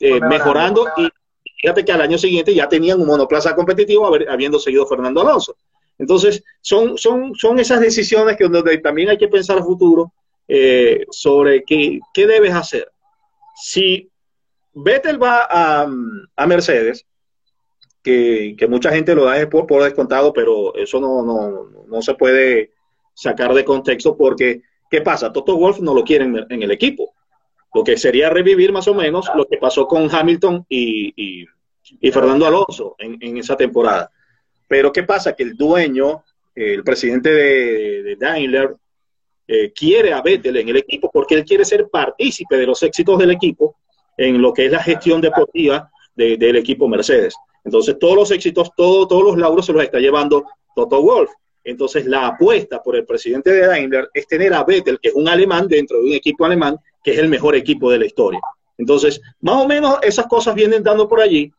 eh, 0.01 0.19
mejorando 0.19 0.85
y 0.97 1.07
fíjate 1.61 1.85
que 1.85 1.93
al 1.93 2.01
año 2.01 2.17
siguiente 2.17 2.53
ya 2.53 2.67
tenían 2.67 2.99
un 2.99 3.07
monoplaza 3.07 3.55
competitivo 3.55 4.05
habiendo 4.05 4.59
seguido 4.59 4.85
Fernando 4.85 5.21
Alonso. 5.21 5.55
Entonces, 5.97 6.43
son, 6.59 6.97
son, 6.97 7.35
son 7.35 7.57
esas 7.57 7.79
decisiones 7.79 8.35
que 8.35 8.49
donde 8.49 8.79
también 8.79 9.07
hay 9.07 9.17
que 9.17 9.29
pensar 9.29 9.59
a 9.59 9.63
futuro 9.63 10.11
eh, 10.45 11.05
sobre 11.09 11.63
qué, 11.63 12.01
qué, 12.13 12.27
debes 12.27 12.53
hacer. 12.53 12.91
Si 13.55 14.09
Vettel 14.73 15.23
va 15.23 15.47
a, 15.49 15.89
a 16.35 16.47
Mercedes, 16.47 17.05
que, 18.03 18.55
que, 18.57 18.67
mucha 18.67 18.91
gente 18.91 19.15
lo 19.15 19.25
da 19.25 19.49
por, 19.49 19.67
por 19.67 19.83
descontado, 19.83 20.33
pero 20.33 20.75
eso 20.75 20.99
no, 20.99 21.23
no, 21.23 21.85
no 21.87 22.01
se 22.01 22.15
puede 22.15 22.71
sacar 23.13 23.53
de 23.53 23.65
contexto 23.65 24.17
porque 24.17 24.61
¿Qué 24.91 24.99
pasa? 24.99 25.31
Toto 25.31 25.55
Wolf 25.55 25.79
no 25.79 25.93
lo 25.93 26.03
quiere 26.03 26.25
en, 26.25 26.63
el 26.63 26.71
equipo. 26.71 27.13
Lo 27.73 27.81
que 27.81 27.95
sería 27.97 28.29
revivir 28.29 28.73
más 28.73 28.89
o 28.89 28.93
menos 28.93 29.31
lo 29.33 29.45
que 29.45 29.57
pasó 29.57 29.87
con 29.87 30.13
Hamilton 30.13 30.65
y, 30.67 31.45
Fernando 32.11 32.45
Alonso 32.45 32.97
en, 32.99 33.37
esa 33.37 33.55
temporada. 33.55 34.11
Pero 34.67 34.91
¿qué 34.91 35.03
pasa? 35.03 35.33
Que 35.33 35.43
el 35.43 35.55
dueño, 35.55 36.25
el 36.53 36.83
presidente 36.83 37.31
de, 37.31 38.17
Daimler, 38.19 38.75
eh, 39.47 39.71
quiere 39.71 40.11
a 40.11 40.21
Vettel 40.21 40.57
en 40.57 40.67
el 40.67 40.77
equipo 40.77 41.09
porque 41.09 41.35
él 41.35 41.45
quiere 41.45 41.63
ser 41.63 41.87
partícipe 41.89 42.57
de 42.57 42.67
los 42.67 42.83
éxitos 42.83 43.17
del 43.17 43.31
equipo 43.31 43.77
en 44.17 44.41
lo 44.41 44.53
que 44.53 44.65
es 44.65 44.71
la 44.73 44.83
gestión 44.83 45.21
deportiva 45.21 45.89
del 46.13 46.57
equipo 46.57 46.89
Mercedes. 46.89 47.33
Entonces, 47.63 47.97
todos 47.99 48.15
los 48.15 48.31
éxitos, 48.31 48.71
todos 48.75 49.23
los 49.23 49.37
lauros 49.37 49.65
se 49.65 49.73
los 49.73 49.83
está 49.83 49.99
llevando 49.99 50.45
Toto 50.75 51.01
Wolf. 51.01 51.29
Entonces, 51.63 52.05
la 52.05 52.27
apuesta 52.27 52.81
por 52.81 52.95
el 52.95 53.05
presidente 53.05 53.51
de 53.51 53.67
Daimler 53.67 54.09
es 54.13 54.27
tener 54.27 54.53
a 54.53 54.63
Vettel, 54.63 54.99
que 54.99 55.09
es 55.09 55.15
un 55.15 55.27
alemán 55.27 55.67
dentro 55.67 55.99
de 55.99 56.05
un 56.05 56.13
equipo 56.13 56.45
alemán, 56.45 56.77
que 57.03 57.11
es 57.11 57.19
el 57.19 57.29
mejor 57.29 57.55
equipo 57.55 57.91
de 57.91 57.99
la 57.99 58.05
historia. 58.05 58.41
Entonces, 58.77 59.21
más 59.41 59.63
o 59.63 59.67
menos 59.67 59.99
esas 60.01 60.25
cosas 60.25 60.55
vienen 60.55 60.81
dando 60.81 61.07
por 61.07 61.21
allí. 61.21 61.51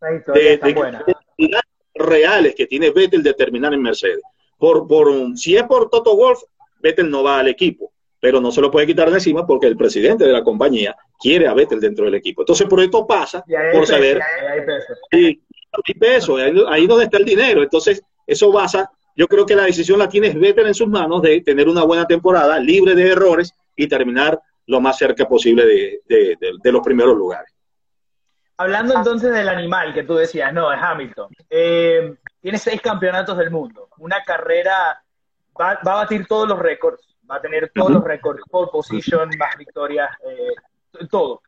De, 0.00 0.58
de, 0.58 1.50
reales 1.94 2.54
que 2.54 2.66
tiene 2.66 2.90
Vettel 2.90 3.22
de 3.22 3.34
terminar 3.34 3.72
en 3.74 3.82
Mercedes. 3.82 4.22
Por, 4.58 4.86
por, 4.86 5.36
si 5.36 5.56
es 5.56 5.64
por 5.64 5.88
Toto 5.90 6.16
Wolf, 6.16 6.40
Vettel 6.80 7.10
no 7.10 7.22
va 7.22 7.40
al 7.40 7.48
equipo, 7.48 7.92
pero 8.20 8.40
no 8.40 8.50
se 8.50 8.60
lo 8.60 8.70
puede 8.70 8.86
quitar 8.86 9.08
de 9.10 9.14
encima 9.14 9.46
porque 9.46 9.66
el 9.66 9.76
presidente 9.76 10.24
de 10.24 10.32
la 10.32 10.42
compañía 10.42 10.96
quiere 11.18 11.46
a 11.46 11.54
Vettel 11.54 11.80
dentro 11.80 12.04
del 12.04 12.14
equipo. 12.14 12.42
Entonces, 12.42 12.66
por 12.66 12.80
esto 12.80 13.06
pasa, 13.06 13.44
por 13.72 13.86
saber. 13.86 14.20
Ahí 14.20 15.40
hay 15.86 15.94
peso. 15.94 16.36
ahí, 16.36 16.52
ahí 16.68 16.86
donde 16.86 17.04
está 17.04 17.18
el 17.18 17.24
dinero. 17.24 17.62
Entonces, 17.62 18.02
eso 18.26 18.50
basa 18.50 18.90
yo 19.18 19.26
creo 19.26 19.44
que 19.44 19.56
la 19.56 19.64
decisión 19.64 19.98
la 19.98 20.08
tiene 20.08 20.30
Vettel 20.30 20.68
en 20.68 20.74
sus 20.74 20.86
manos 20.86 21.20
de 21.22 21.40
tener 21.40 21.68
una 21.68 21.82
buena 21.82 22.06
temporada, 22.06 22.56
libre 22.60 22.94
de 22.94 23.10
errores 23.10 23.52
y 23.74 23.88
terminar 23.88 24.40
lo 24.66 24.80
más 24.80 24.96
cerca 24.96 25.26
posible 25.26 25.66
de, 25.66 26.70
los 26.70 26.82
primeros 26.82 27.16
lugares. 27.16 27.52
Hablando 28.58 28.94
entonces 28.94 29.32
del 29.32 29.48
animal 29.48 29.92
que 29.92 30.04
tú 30.04 30.14
decías, 30.14 30.52
no, 30.52 30.72
es 30.72 30.78
Hamilton. 30.80 31.30
Eh, 31.50 32.14
tiene 32.40 32.58
seis 32.58 32.80
campeonatos 32.80 33.36
del 33.36 33.50
mundo, 33.50 33.88
una 33.98 34.22
carrera, 34.22 35.02
va, 35.60 35.72
a 35.72 35.94
batir 35.94 36.24
todos 36.28 36.48
los 36.48 36.58
récords, 36.60 37.07
va 37.30 37.36
a 37.36 37.40
tener 37.40 37.70
todos 37.74 37.90
los 37.90 38.04
récords, 38.04 38.42
pole 38.50 38.70
position, 38.72 39.30
más 39.38 39.56
victorias, 39.56 40.10
eh, 40.24 41.06
todo 41.10 41.42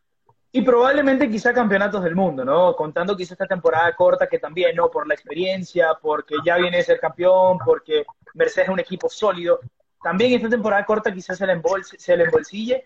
y 0.52 0.62
probablemente 0.62 1.30
quizá 1.30 1.52
campeonatos 1.52 2.02
del 2.02 2.16
mundo, 2.16 2.44
¿no? 2.44 2.74
Contando 2.74 3.16
quizá 3.16 3.34
esta 3.34 3.46
temporada 3.46 3.94
corta 3.94 4.26
que 4.26 4.38
también, 4.38 4.74
¿no? 4.74 4.90
Por 4.90 5.06
la 5.06 5.14
experiencia, 5.14 5.94
porque 6.00 6.34
ya 6.44 6.56
viene 6.56 6.78
de 6.78 6.82
ser 6.82 6.98
campeón, 6.98 7.58
porque 7.64 8.04
Mercedes 8.34 8.66
es 8.66 8.72
un 8.72 8.80
equipo 8.80 9.08
sólido. 9.08 9.60
También 10.02 10.32
esta 10.32 10.48
temporada 10.48 10.84
corta 10.84 11.12
quizás 11.12 11.38
se 11.38 11.46
le, 11.46 11.52
embolse, 11.52 11.98
se 11.98 12.16
le 12.16 12.24
embolsille 12.24 12.82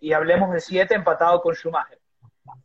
y 0.00 0.12
hablemos 0.12 0.52
de 0.52 0.60
siete 0.60 0.94
empatado 0.94 1.40
con 1.40 1.54
Schumacher. 1.54 1.98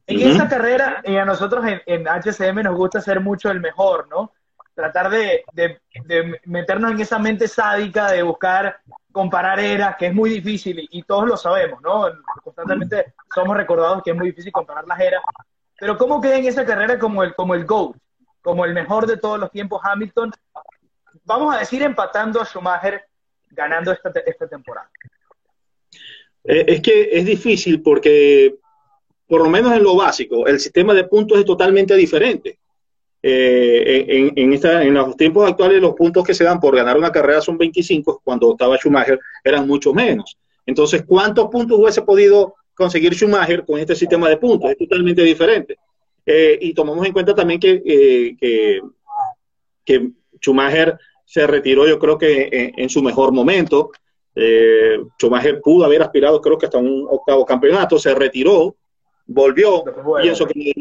En 0.06 0.30
esta 0.30 0.48
carrera, 0.48 1.02
y 1.04 1.16
a 1.16 1.26
nosotros 1.26 1.66
en, 1.66 1.82
en, 1.86 2.08
HCM 2.08 2.62
nos 2.64 2.76
gusta 2.76 3.02
ser 3.02 3.22
mucho 3.22 3.50
el 3.50 3.60
mejor, 3.60 4.08
¿no? 4.10 4.34
Tratar 4.76 5.10
de, 5.10 5.44
de, 5.54 5.80
meternos 6.46 6.92
en 6.92 7.00
esa 7.00 7.20
mente 7.20 7.48
sádica 7.48 8.12
de 8.12 8.24
buscar 8.24 8.78
comparar 9.12 9.60
eras, 9.60 9.96
que 9.98 10.08
es 10.08 10.14
muy 10.14 10.30
difícil 10.30 10.88
y, 10.90 11.04
todos 11.04 11.28
lo 11.28 11.38
sabemos, 11.38 11.80
¿no? 11.82 12.08
Constantemente 12.44 13.14
somos 13.34 13.56
recordados 13.56 14.02
que 14.04 14.12
es 14.12 14.18
muy 14.18 14.28
difícil 14.28 14.52
comparar 14.52 14.86
las 14.88 15.00
eras. 15.00 15.22
Pero 15.80 15.98
¿cómo 15.98 16.20
queda 16.20 16.38
en 16.38 16.46
esa 16.46 16.66
carrera 16.66 16.98
como 16.98 17.24
el, 17.24 17.36
como 17.36 17.54
el 17.54 17.66
GOAT, 17.66 17.96
como 18.42 18.66
el 18.66 18.74
mejor 18.74 19.06
de 19.06 19.18
todos 19.18 19.40
los 19.40 19.52
tiempos 19.52 19.82
Hamilton? 19.84 20.32
vamos 21.26 21.56
a 21.56 21.60
decir, 21.60 21.82
empatando 21.82 22.42
a 22.42 22.46
Schumacher, 22.46 23.04
ganando 23.52 23.92
esta, 23.92 24.12
esta 24.26 24.48
temporada? 24.48 24.90
Eh, 26.44 26.66
es 26.68 26.82
que 26.82 27.10
es 27.12 27.26
difícil 27.26 27.82
porque, 27.82 28.56
por 29.28 29.42
lo 29.42 29.50
menos 29.50 29.74
en 29.74 29.84
lo 29.84 29.96
básico, 29.96 30.48
el 30.48 30.60
sistema 30.60 30.94
de 30.94 31.06
puntos 31.06 31.40
es 31.40 31.46
totalmente 31.46 31.96
diferente. 31.96 32.60
Eh, 33.26 34.32
en, 34.36 34.52
esta, 34.52 34.84
en 34.84 34.94
los 34.94 35.16
tiempos 35.16 35.50
actuales 35.50 35.82
los 35.82 35.94
puntos 35.94 36.26
que 36.26 36.34
se 36.34 36.44
dan 36.44 36.60
por 36.60 36.76
ganar 36.76 36.98
una 36.98 37.10
carrera 37.10 37.40
son 37.40 37.58
25, 37.58 38.22
cuando 38.22 38.52
estaba 38.52 38.76
Schumacher 38.78 39.18
eran 39.42 39.66
mucho 39.66 39.94
menos. 39.94 40.38
Entonces, 40.66 41.06
¿cuántos 41.08 41.48
puntos 41.48 41.80
hubiese 41.80 42.02
podido 42.02 42.56
conseguir 42.76 43.14
Schumacher 43.14 43.66
con 43.66 43.80
este 43.80 43.96
sistema 43.96 44.28
de 44.28 44.36
puntos? 44.36 44.72
Es 44.72 44.78
totalmente 44.78 45.24
diferente. 45.24 45.78
Eh, 46.26 46.60
y 46.62 46.74
tomamos 46.74 47.06
en 47.06 47.14
cuenta 47.14 47.34
también 47.34 47.62
que, 47.62 47.82
que, 48.38 48.82
que, 49.86 50.10
Schumacher 50.42 50.98
se 51.26 51.48
retiró 51.48 51.88
yo 51.88 51.98
creo 51.98 52.18
que 52.18 52.74
en, 52.76 52.90
su 52.90 53.02
mejor 53.02 53.32
momento. 53.32 53.92
Eh, 54.36 54.98
Schumacher 55.18 55.62
pudo 55.62 55.86
haber 55.86 56.02
aspirado 56.02 56.42
creo 56.42 56.58
que 56.58 56.66
hasta 56.66 56.78
un 56.78 57.08
octavo 57.10 57.46
campeonato, 57.46 57.98
se 57.98 58.14
retiró, 58.14 58.76
volvió, 59.26 59.84
pienso 60.22 60.46
que 60.46 60.74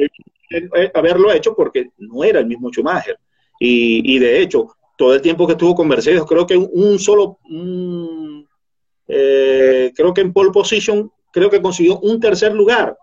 eh, 0.50 0.90
haberlo 0.94 1.32
hecho 1.32 1.54
porque 1.54 1.90
no 1.98 2.24
era 2.24 2.40
el 2.40 2.46
mismo 2.46 2.70
Schumacher. 2.70 3.18
Y, 3.58 4.16
y, 4.16 4.18
de 4.18 4.40
hecho, 4.40 4.68
todo 4.96 5.14
el 5.14 5.22
tiempo 5.22 5.46
que 5.46 5.52
estuvo 5.52 5.74
con 5.74 5.88
Mercedes, 5.88 6.22
creo 6.24 6.46
que 6.46 6.56
un, 6.56 6.98
solo, 6.98 7.38
eh, 9.08 9.92
creo 9.94 10.14
que 10.14 10.20
en 10.20 10.32
pole 10.32 10.50
position, 10.50 11.10
creo 11.32 11.48
que 11.50 11.62
consiguió 11.62 11.98
un 12.00 12.20
tercer 12.20 12.52
lugar. 12.52 12.96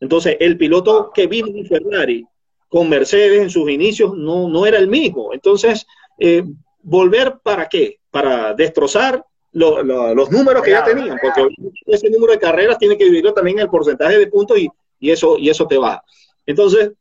Entonces, 0.00 0.36
el 0.40 0.58
piloto 0.58 1.10
que 1.14 1.26
vino 1.26 1.48
en 1.48 1.66
Ferrari 1.66 2.26
con 2.68 2.88
Mercedes 2.88 3.42
en 3.42 3.50
sus 3.50 3.70
inicios 3.70 4.12
no, 4.16 4.48
no 4.48 4.66
era 4.66 4.78
el 4.78 4.88
mismo. 4.88 5.32
Entonces, 5.32 5.86
eh, 6.18 6.44
volver 6.82 7.38
para 7.42 7.68
qué? 7.68 8.00
Para 8.10 8.54
destrozar 8.54 9.24
los 9.52 10.30
números 10.30 10.62
que 10.62 10.72
ya 10.72 10.84
tenían, 10.84 11.16
porque 11.22 11.48
ese 11.86 12.10
número 12.10 12.32
de 12.32 12.38
carreras 12.38 12.78
tiene 12.78 12.98
que 12.98 13.04
dividirlo 13.04 13.32
también 13.32 13.58
en 13.58 13.62
el 13.64 13.70
porcentaje 13.70 14.18
de 14.18 14.26
puntos 14.26 14.58
y, 14.58 14.68
y 15.06 15.10
eso, 15.10 15.38
y 15.38 15.48
eso 15.48 15.66
te 15.66 15.78
va 15.78 16.02
entonces, 16.46 16.92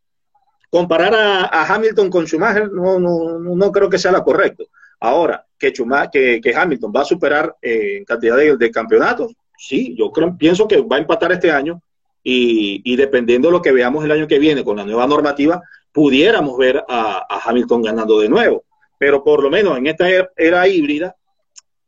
comparar 0.70 1.13
a, 1.15 1.74
Hamilton 1.74 2.10
con 2.10 2.26
Schumacher 2.26 2.70
no, 2.72 3.00
no, 3.00 3.39
no, 3.39 3.72
creo 3.72 3.89
que 3.89 4.00
sea 4.00 4.12
la 4.12 4.24
correcto. 4.24 4.65
Ahora, 5.00 5.46
que, 5.58 5.70
Schumacher, 5.70 6.41
que, 6.41 6.56
Hamilton 6.56 6.91
va 6.94 7.02
a 7.02 7.06
superar 7.06 7.56
eh, 7.62 7.98
en 7.98 8.06
cantidad 8.06 8.36
de, 8.36 8.72
campeonatos, 8.72 9.34
sí, 9.58 9.96
yo 9.98 10.12
creo, 10.12 10.36
pienso 10.36 10.68
que 10.68 10.82
va 10.82 10.98
a 10.98 11.00
empatar 11.00 11.32
este 11.32 11.52
año 11.52 11.82
y, 12.24 12.96
dependiendo 12.96 13.50
de 13.50 13.52
lo 13.52 13.62
que 13.62 13.72
veamos 13.72 14.04
el 14.04 14.12
año 14.12 14.28
que 14.28 14.39
viene 14.39 14.63
con 14.63 14.78
la 14.78 14.84
nueva 14.84 15.06
normativa, 15.06 15.62
pudiéramos 15.91 16.58
ver 16.58 16.84
a, 16.89 17.41
Hamilton 17.46 17.84
ganando 17.84 18.20
de 18.20 18.30
nuevo. 18.30 18.63
Pero 18.98 19.24
por 19.24 19.44
lo 19.44 19.50
menos 19.52 19.78
en 19.78 19.88
esta 19.88 20.08
era, 20.36 20.68
híbrida, 20.68 21.15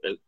el, 0.04 0.20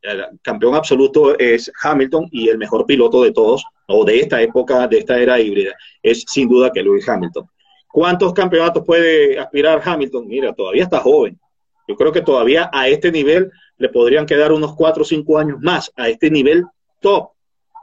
campeón 0.42 0.74
absoluto 0.74 1.38
es 1.38 1.72
Hamilton 1.84 2.28
y 2.32 2.50
el 2.50 2.58
mejor 2.58 2.88
piloto 2.88 3.22
de 3.22 3.32
todos, 3.32 3.64
o 3.90 4.06
de 4.06 4.20
esta 4.20 4.42
época, 4.42 4.88
de 4.88 5.00
esta 5.00 5.20
era 5.20 5.40
híbrida, 5.40 5.74
es 6.02 6.24
sin 6.28 6.48
duda 6.48 6.72
que 6.72 6.84
Lewis 6.84 7.08
Hamilton. 7.10 7.50
¿Cuántos 7.92 8.34
campeonatos 8.34 8.86
puede 8.86 9.40
aspirar 9.40 9.82
Hamilton? 9.84 10.28
Mira, 10.28 10.54
todavía 10.54 10.84
está 10.84 11.00
joven. 11.00 11.40
Yo 11.88 11.96
creo 11.96 12.12
que 12.12 12.22
todavía 12.22 12.70
a 12.72 12.88
este 12.88 13.12
nivel 13.12 13.52
le 13.78 13.90
podrían 13.90 14.28
quedar 14.28 14.52
unos 14.52 14.76
cuatro 14.76 15.02
o 15.02 15.06
cinco 15.06 15.40
años 15.40 15.60
más, 15.60 15.92
a 15.96 16.08
este 16.08 16.30
nivel 16.30 16.66
top. 17.00 17.32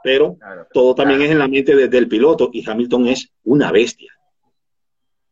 Pero 0.01 0.37
todo 0.71 0.95
también 0.95 1.21
es 1.21 1.31
en 1.31 1.39
la 1.39 1.47
mente 1.49 1.75
del 1.75 2.07
piloto 2.07 2.49
y 2.53 2.67
Hamilton 2.67 3.07
es 3.07 3.29
una 3.43 3.71
bestia. 3.71 4.13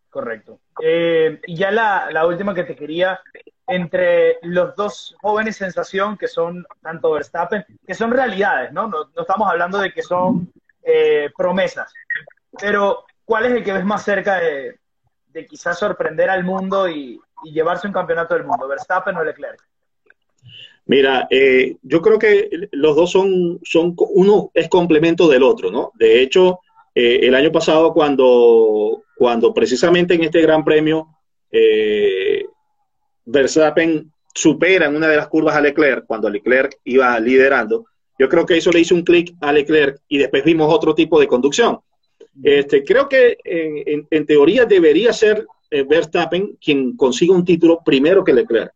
Correcto. 0.09 0.59
Eh, 0.83 1.39
y 1.47 1.55
ya 1.55 1.71
la, 1.71 2.09
la, 2.11 2.27
última 2.27 2.53
que 2.53 2.65
te 2.65 2.75
quería, 2.75 3.21
entre 3.67 4.39
los 4.41 4.75
dos 4.75 5.15
jóvenes 5.21 5.55
sensación 5.55 6.17
que 6.17 6.27
son 6.27 6.65
tanto 6.81 7.11
Verstappen, 7.11 7.65
que 7.85 7.93
son 7.93 8.11
realidades, 8.11 8.73
¿no? 8.73 8.87
No, 8.87 9.09
no 9.15 9.21
estamos 9.21 9.49
hablando 9.49 9.77
de 9.77 9.93
que 9.93 10.01
son 10.01 10.51
eh, 10.85 11.29
promesas. 11.35 11.91
Pero, 12.59 13.05
¿cuál 13.23 13.45
es 13.45 13.53
el 13.53 13.63
que 13.63 13.73
ves 13.73 13.85
más 13.85 14.03
cerca 14.03 14.39
de, 14.39 14.77
quizás 15.47 15.77
sorprender 15.79 16.29
al 16.29 16.43
mundo 16.43 16.87
y, 16.87 17.19
llevarse 17.43 17.87
un 17.87 17.93
campeonato 17.93 18.33
del 18.33 18.45
mundo? 18.45 18.67
¿Verstappen 18.67 19.15
o 19.17 19.23
Leclerc? 19.23 19.59
Mira, 20.85 21.27
eh, 21.29 21.77
yo 21.81 22.01
creo 22.01 22.17
que 22.17 22.49
los 22.71 22.95
dos 22.95 23.11
son, 23.11 23.59
son, 23.63 23.95
uno 23.97 24.51
es 24.53 24.69
complemento 24.69 25.27
del 25.27 25.43
otro, 25.43 25.71
¿no? 25.71 25.91
De 25.95 26.21
hecho, 26.21 26.59
eh, 26.93 27.19
el 27.23 27.35
año 27.35 27.51
pasado 27.51 27.93
cuando, 27.93 29.03
cuando 29.15 29.53
precisamente 29.53 30.13
en 30.13 30.23
este 30.23 30.41
Gran 30.41 30.63
Premio 30.63 31.09
Verstappen 33.25 34.11
supera 34.33 34.87
en 34.87 34.95
una 34.95 35.07
de 35.07 35.17
las 35.17 35.27
curvas 35.27 35.55
a 35.55 35.61
Leclerc, 35.61 36.05
cuando 36.05 36.29
Leclerc 36.29 36.77
iba 36.83 37.19
liderando, 37.19 37.85
yo 38.17 38.29
creo 38.29 38.45
que 38.45 38.57
eso 38.57 38.71
le 38.71 38.79
hizo 38.79 38.95
un 38.95 39.03
clic 39.03 39.33
a 39.41 39.51
Leclerc 39.51 40.01
y 40.07 40.17
después 40.17 40.43
vimos 40.43 40.73
otro 40.73 40.95
tipo 40.95 41.19
de 41.19 41.27
conducción. 41.27 41.79
Este, 42.43 42.83
creo 42.83 43.07
que 43.07 43.37
en, 43.43 44.25
teoría 44.25 44.65
debería 44.65 45.13
ser 45.13 45.45
eh, 45.71 45.83
Verstappen 45.83 46.57
quien 46.63 46.95
consiga 46.97 47.33
un 47.33 47.45
título 47.45 47.79
primero 47.83 48.23
que 48.23 48.33
Leclerc, 48.33 48.71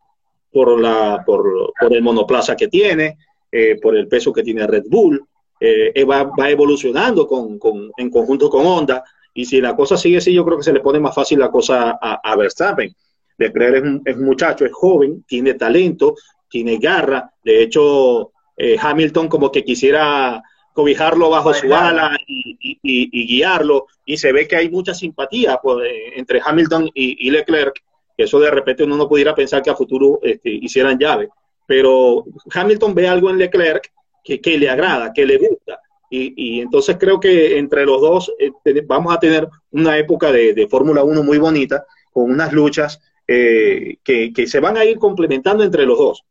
por, 0.52 0.80
la, 0.80 1.23
por, 1.25 1.73
el 1.89 2.02
monoplaza 2.02 2.56
que 2.56 2.67
tiene, 2.67 3.17
eh, 3.52 3.78
por 3.82 3.95
el 3.95 4.08
peso 4.08 4.32
que 4.34 4.43
tiene 4.43 4.67
Red 4.67 4.86
Bull, 4.88 5.23
eh, 5.60 6.04
va, 6.06 6.32
evolucionando 6.49 7.28
con, 7.28 7.60
en 7.97 8.10
conjunto 8.10 8.49
con 8.49 8.65
Honda, 8.65 9.04
y 9.34 9.45
si 9.45 9.62
la 9.62 9.75
cosa 9.75 9.97
sigue 9.97 10.17
así, 10.17 10.34
yo 10.34 10.43
creo 10.43 10.58
que 10.58 10.63
se 10.63 10.73
le 10.73 10.80
pone 10.80 10.99
más 10.99 11.13
fácil 11.13 11.39
la 11.39 11.52
cosa 11.52 11.97
a, 12.02 12.36
Verstappen. 12.36 12.93
Leclerc 13.38 13.75
es 13.75 13.84
un, 13.84 14.02
es 14.04 14.15
un 14.15 14.25
muchacho, 14.25 14.65
es 14.65 14.71
joven, 14.73 15.23
tiene 15.28 15.54
talento, 15.54 16.15
tiene 16.49 16.78
garra, 16.78 17.32
de 17.43 17.62
hecho 17.62 18.32
eh, 18.61 18.75
Hamilton 18.77 19.29
como 19.29 19.53
que 19.53 19.63
quisiera 19.63 20.43
cobijarlo 20.73 21.29
bajo 21.29 21.53
su 21.53 21.73
ala 21.73 22.17
y, 22.27 23.25
guiarlo, 23.25 23.87
y 24.05 24.17
se 24.17 24.33
ve 24.33 24.49
que 24.49 24.57
hay 24.57 24.69
mucha 24.69 24.93
simpatía 24.93 25.59
pues, 25.63 25.87
eh, 25.89 26.11
entre 26.17 26.41
Hamilton 26.43 26.89
y, 26.93 27.29
Leclerc, 27.31 27.81
que 28.17 28.23
eso 28.25 28.37
de 28.37 28.51
repente 28.51 28.83
uno 28.83 28.97
no 28.97 29.07
pudiera 29.07 29.33
pensar 29.33 29.61
que 29.61 29.69
a 29.69 29.75
futuro 29.75 30.19
este, 30.21 30.49
hicieran 30.49 30.99
llave, 30.99 31.29
pero 31.65 32.25
Hamilton 32.53 32.93
ve 32.93 33.07
algo 33.07 33.29
en 33.29 33.37
Leclerc 33.37 33.93
que, 34.25 34.57
le 34.57 34.69
agrada, 34.69 35.13
que 35.13 35.25
le 35.25 35.37
gusta, 35.37 35.79
y, 36.09 36.59
entonces 36.59 36.97
creo 36.99 37.17
que 37.17 37.57
entre 37.57 37.85
los 37.85 38.01
dos 38.01 38.33
eh, 38.39 38.51
vamos 38.85 39.15
a 39.15 39.19
tener 39.19 39.47
una 39.71 39.97
época 39.97 40.33
de, 40.33 40.67
Fórmula 40.69 41.01
1 41.01 41.23
muy 41.23 41.37
bonita, 41.37 41.85
con 42.11 42.29
unas 42.29 42.51
luchas 42.51 43.01
que, 43.25 43.99
que 44.03 44.47
se 44.47 44.59
van 44.59 44.75
a 44.75 44.83
ir 44.83 44.97
complementando 44.97 45.63
entre 45.63 45.85
los 45.85 45.97
dos 45.97 46.25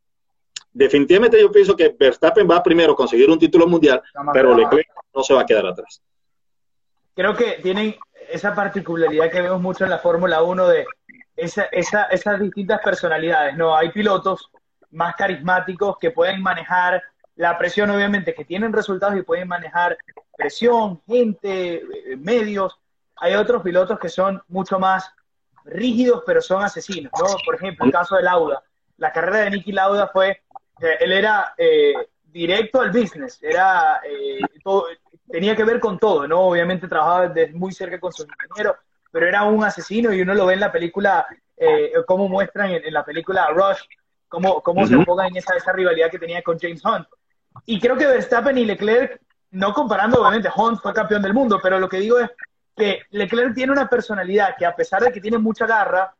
definitivamente 0.79 1.39
yo 1.39 1.51
pienso 1.51 1.75
que 1.75 1.95
Verstappen 1.99 2.49
va 2.49 2.57
a 2.57 2.63
primero 2.63 2.95
conseguir 2.95 3.29
un 3.29 3.37
título 3.37 3.67
mundial, 3.67 4.01
pero 4.33 4.55
Leclerc 4.55 4.87
no 5.13 5.23
se 5.23 5.33
va 5.33 5.41
a 5.41 5.45
quedar 5.45 5.67
atrás. 5.67 6.01
Creo 7.13 7.35
que 7.35 7.59
tienen 7.61 7.97
esa 8.29 8.55
particularidad 8.55 9.29
que 9.29 9.41
vemos 9.41 9.61
mucho 9.61 9.83
en 9.83 9.89
la 9.89 9.99
Fórmula 9.99 10.41
1 10.41 10.67
de 10.67 10.85
esa, 11.35 11.63
esas 11.63 12.39
distintas 12.39 12.79
personalidades, 12.81 13.57
¿no? 13.57 13.75
Hay 13.75 13.91
pilotos 13.91 14.49
más 14.91 15.15
carismáticos 15.15 15.97
que 15.99 16.11
pueden 16.11 16.41
manejar 16.41 17.03
la 17.35 17.57
presión, 17.57 17.89
obviamente, 17.89 18.33
que 18.33 18.45
tienen 18.45 18.71
resultados 18.71 19.17
y 19.17 19.21
pueden 19.23 19.49
manejar 19.49 19.97
presión, 20.37 21.01
gente, 21.07 21.75
eh, 21.75 22.17
medios. 22.17 22.77
Hay 23.17 23.35
otros 23.35 23.61
pilotos 23.63 23.99
que 23.99 24.09
son 24.09 24.41
mucho 24.47 24.79
más 24.79 25.11
rígidos, 25.65 26.23
pero 26.25 26.41
son 26.41 26.63
asesinos, 26.63 27.11
¿no? 27.19 27.35
Por 27.45 27.55
ejemplo, 27.55 27.85
el 27.85 27.91
caso 27.91 28.15
de 28.15 28.23
Lauda. 28.23 28.63
La 28.97 29.11
carrera 29.11 29.39
de 29.39 29.51
Nicky 29.51 29.71
Lauda 29.71 30.07
fue 30.07 30.41
él 30.81 31.11
era 31.11 31.53
eh, 31.57 31.93
directo 32.23 32.81
al 32.81 32.91
business, 32.91 33.41
era 33.41 34.01
eh, 34.03 34.39
tenía 35.29 35.55
que 35.55 35.63
ver 35.63 35.79
con 35.79 35.99
todo, 35.99 36.27
¿no? 36.27 36.41
Obviamente 36.41 36.87
trabajaba 36.87 37.27
desde 37.27 37.53
muy 37.53 37.71
cerca 37.71 37.99
con 37.99 38.11
sus 38.11 38.25
ingenieros, 38.25 38.77
pero 39.11 39.27
era 39.27 39.43
un 39.43 39.63
asesino 39.63 40.13
y 40.13 40.21
uno 40.21 40.33
lo 40.33 40.45
ve 40.45 40.53
en 40.53 40.59
la 40.59 40.71
película, 40.71 41.25
eh, 41.57 41.91
como 42.07 42.27
muestran 42.27 42.71
en, 42.71 42.93
la 42.93 43.03
película 43.03 43.47
Rush, 43.49 43.81
cómo, 44.27 44.61
cómo 44.61 44.85
se 44.87 44.95
enfoca 44.95 45.27
en 45.27 45.37
esa, 45.37 45.55
esa 45.55 45.71
rivalidad 45.71 46.09
que 46.09 46.19
tenía 46.19 46.41
con 46.41 46.57
James 46.59 46.83
Hunt. 46.83 47.07
Y 47.65 47.79
creo 47.79 47.97
que 47.97 48.07
Verstappen 48.07 48.57
y 48.57 48.65
Leclerc, 48.65 49.21
no 49.51 49.73
comparando, 49.73 50.21
obviamente, 50.21 50.49
Hunt 50.55 50.79
fue 50.81 50.93
campeón 50.93 51.21
del 51.21 51.33
mundo, 51.33 51.59
pero 51.61 51.79
lo 51.79 51.89
que 51.89 51.97
digo 51.97 52.19
es 52.19 52.29
que 52.75 53.01
Leclerc 53.11 53.53
tiene 53.53 53.71
una 53.71 53.89
personalidad 53.89 54.55
que 54.57 54.65
a 54.65 54.75
pesar 54.75 55.03
de 55.03 55.11
que 55.11 55.19
tiene 55.19 55.37
mucha 55.37 55.65
garra, 55.65 56.13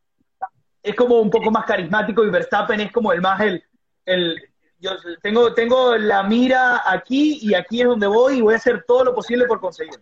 es 0.82 0.94
como 0.94 1.20
un 1.20 1.30
poco 1.30 1.50
más 1.50 1.64
carismático 1.64 2.24
y 2.24 2.30
Verstappen 2.30 2.80
es 2.80 2.92
como 2.92 3.12
el 3.12 3.20
más 3.20 3.40
el, 3.40 3.62
el 4.04 4.49
yo 4.80 4.92
tengo, 5.22 5.52
tengo 5.54 5.96
la 5.96 6.22
mira 6.22 6.82
aquí 6.86 7.38
y 7.42 7.54
aquí 7.54 7.82
es 7.82 7.86
donde 7.86 8.06
voy 8.06 8.38
y 8.38 8.40
voy 8.40 8.54
a 8.54 8.56
hacer 8.56 8.84
todo 8.86 9.04
lo 9.04 9.14
posible 9.14 9.46
por 9.46 9.60
conseguirlo. 9.60 10.00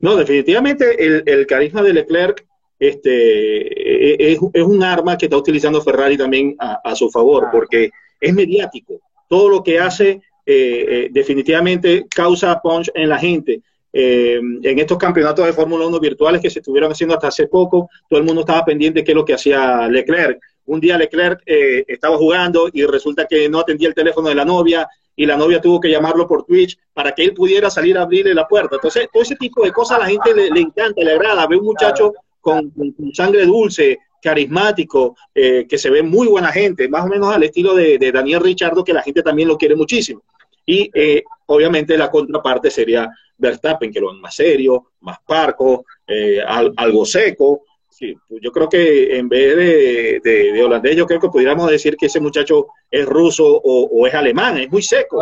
No, 0.00 0.16
definitivamente 0.16 1.04
el, 1.04 1.22
el 1.26 1.46
carisma 1.46 1.82
de 1.82 1.94
Leclerc 1.94 2.44
este, 2.78 3.10
e, 3.10 4.14
e, 4.14 4.32
es, 4.32 4.38
es, 4.52 4.62
un 4.62 4.82
arma 4.82 5.16
que 5.16 5.26
está 5.26 5.36
utilizando 5.36 5.80
Ferrari 5.80 6.16
también 6.16 6.56
a, 6.58 6.94
su 6.94 7.10
favor, 7.10 7.48
porque 7.50 7.90
es 8.20 8.34
mediático. 8.34 9.00
Todo 9.28 9.48
lo 9.48 9.62
que 9.62 9.78
hace 9.78 10.10
eh, 10.10 10.20
eh, 10.46 11.08
definitivamente 11.10 12.06
causa 12.14 12.60
punch 12.60 12.90
en 12.94 13.08
la 13.08 13.18
gente. 13.18 13.62
Eh, 13.92 14.40
en 14.62 14.78
estos 14.78 14.98
campeonatos 14.98 15.46
de 15.46 15.52
Fórmula 15.52 15.86
1 15.86 16.00
virtuales 16.00 16.42
que 16.42 16.50
se 16.50 16.58
estuvieron 16.58 16.90
haciendo 16.90 17.14
hasta 17.14 17.28
hace 17.28 17.46
poco, 17.46 17.88
todo 18.08 18.18
el 18.18 18.26
mundo 18.26 18.40
estaba 18.40 18.64
pendiente 18.64 19.00
de 19.00 19.04
qué 19.04 19.12
es 19.12 19.16
lo 19.16 19.24
que 19.24 19.34
hacía 19.34 19.86
Leclerc 19.88 20.40
un 20.66 20.80
día 20.80 20.98
Leclerc 20.98 21.42
eh, 21.46 21.84
estaba 21.86 22.16
jugando 22.16 22.68
y 22.72 22.84
resulta 22.84 23.26
que 23.26 23.48
no 23.48 23.60
atendía 23.60 23.88
el 23.88 23.94
teléfono 23.94 24.28
de 24.28 24.34
la 24.34 24.44
novia 24.44 24.88
y 25.16 25.26
la 25.26 25.36
novia 25.36 25.60
tuvo 25.60 25.80
que 25.80 25.90
llamarlo 25.90 26.26
por 26.26 26.44
Twitch 26.44 26.78
para 26.92 27.12
que 27.12 27.22
él 27.22 27.34
pudiera 27.34 27.70
salir 27.70 27.96
a 27.96 28.02
abrirle 28.02 28.34
la 28.34 28.48
puerta. 28.48 28.76
Entonces, 28.76 29.08
todo 29.12 29.22
ese 29.22 29.36
tipo 29.36 29.64
de 29.64 29.72
cosas 29.72 29.98
a 29.98 30.00
la 30.00 30.06
gente 30.06 30.34
le, 30.34 30.60
encanta, 30.60 31.02
le 31.02 31.12
agrada. 31.12 31.46
Ve 31.46 31.56
un 31.56 31.64
muchacho 31.64 32.12
con, 32.40 32.72
sangre 33.12 33.46
dulce, 33.46 33.98
carismático, 34.20 35.16
eh, 35.34 35.66
que 35.68 35.78
se 35.78 35.90
ve 35.90 36.02
muy 36.02 36.26
buena 36.26 36.50
gente, 36.50 36.88
más 36.88 37.04
o 37.04 37.08
menos 37.08 37.32
al 37.32 37.44
estilo 37.44 37.74
de, 37.74 38.10
Daniel 38.12 38.40
Richardo, 38.40 38.82
que 38.82 38.92
la 38.92 39.02
gente 39.02 39.22
también 39.22 39.48
lo 39.48 39.56
quiere 39.56 39.76
muchísimo. 39.76 40.22
Y 40.66 40.90
eh, 40.94 41.22
obviamente 41.46 41.96
la 41.96 42.10
contraparte 42.10 42.70
sería 42.70 43.08
Verstappen, 43.36 43.92
que 43.92 44.00
lo 44.00 44.12
es 44.12 44.18
más 44.18 44.34
serio, 44.34 44.86
más 45.00 45.18
parco, 45.26 45.84
eh, 46.06 46.40
algo 46.42 47.04
seco. 47.04 47.62
Sí, 47.96 48.12
pues 48.28 48.40
yo 48.42 48.50
creo 48.50 48.68
que 48.68 49.16
en 49.16 49.28
vez 49.28 50.20
de, 50.20 50.62
holandés, 50.64 50.96
yo 50.96 51.06
creo 51.06 51.20
que 51.20 51.28
pudiéramos 51.28 51.70
decir 51.70 51.96
que 51.96 52.06
ese 52.06 52.18
muchacho 52.18 52.66
es 52.90 53.06
ruso 53.06 53.46
o, 53.46 54.04
es 54.08 54.12
alemán, 54.12 54.58
es 54.58 54.68
muy 54.68 54.82
seco. 54.82 55.20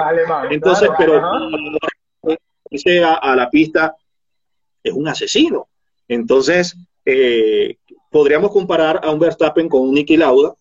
Entonces, 0.49 0.89
pero 0.97 1.21
dice 2.71 3.05
a, 3.05 3.37
la 3.37 3.51
pista, 3.51 3.95
es 4.83 4.91
un 4.91 5.07
asesino. 5.07 5.69
Entonces, 6.09 6.75
eh, 7.05 7.77
podríamos 8.11 8.51
comparar 8.51 9.01
a 9.03 9.11
un 9.11 9.19
Verstappen 9.19 9.69
con 9.69 9.83
un 9.83 9.93
Niki 9.93 10.17
Lauda 10.17 10.55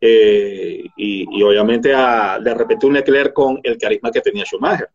eh, 0.00 0.84
y, 0.96 1.42
obviamente 1.42 1.92
a, 1.94 2.38
de 2.42 2.54
repente 2.54 2.86
un 2.86 2.94
Leclerc 2.94 3.34
con 3.34 3.60
el 3.62 3.76
carisma 3.76 4.10
que 4.10 4.22
tenía 4.22 4.46
Schumacher. 4.46 4.88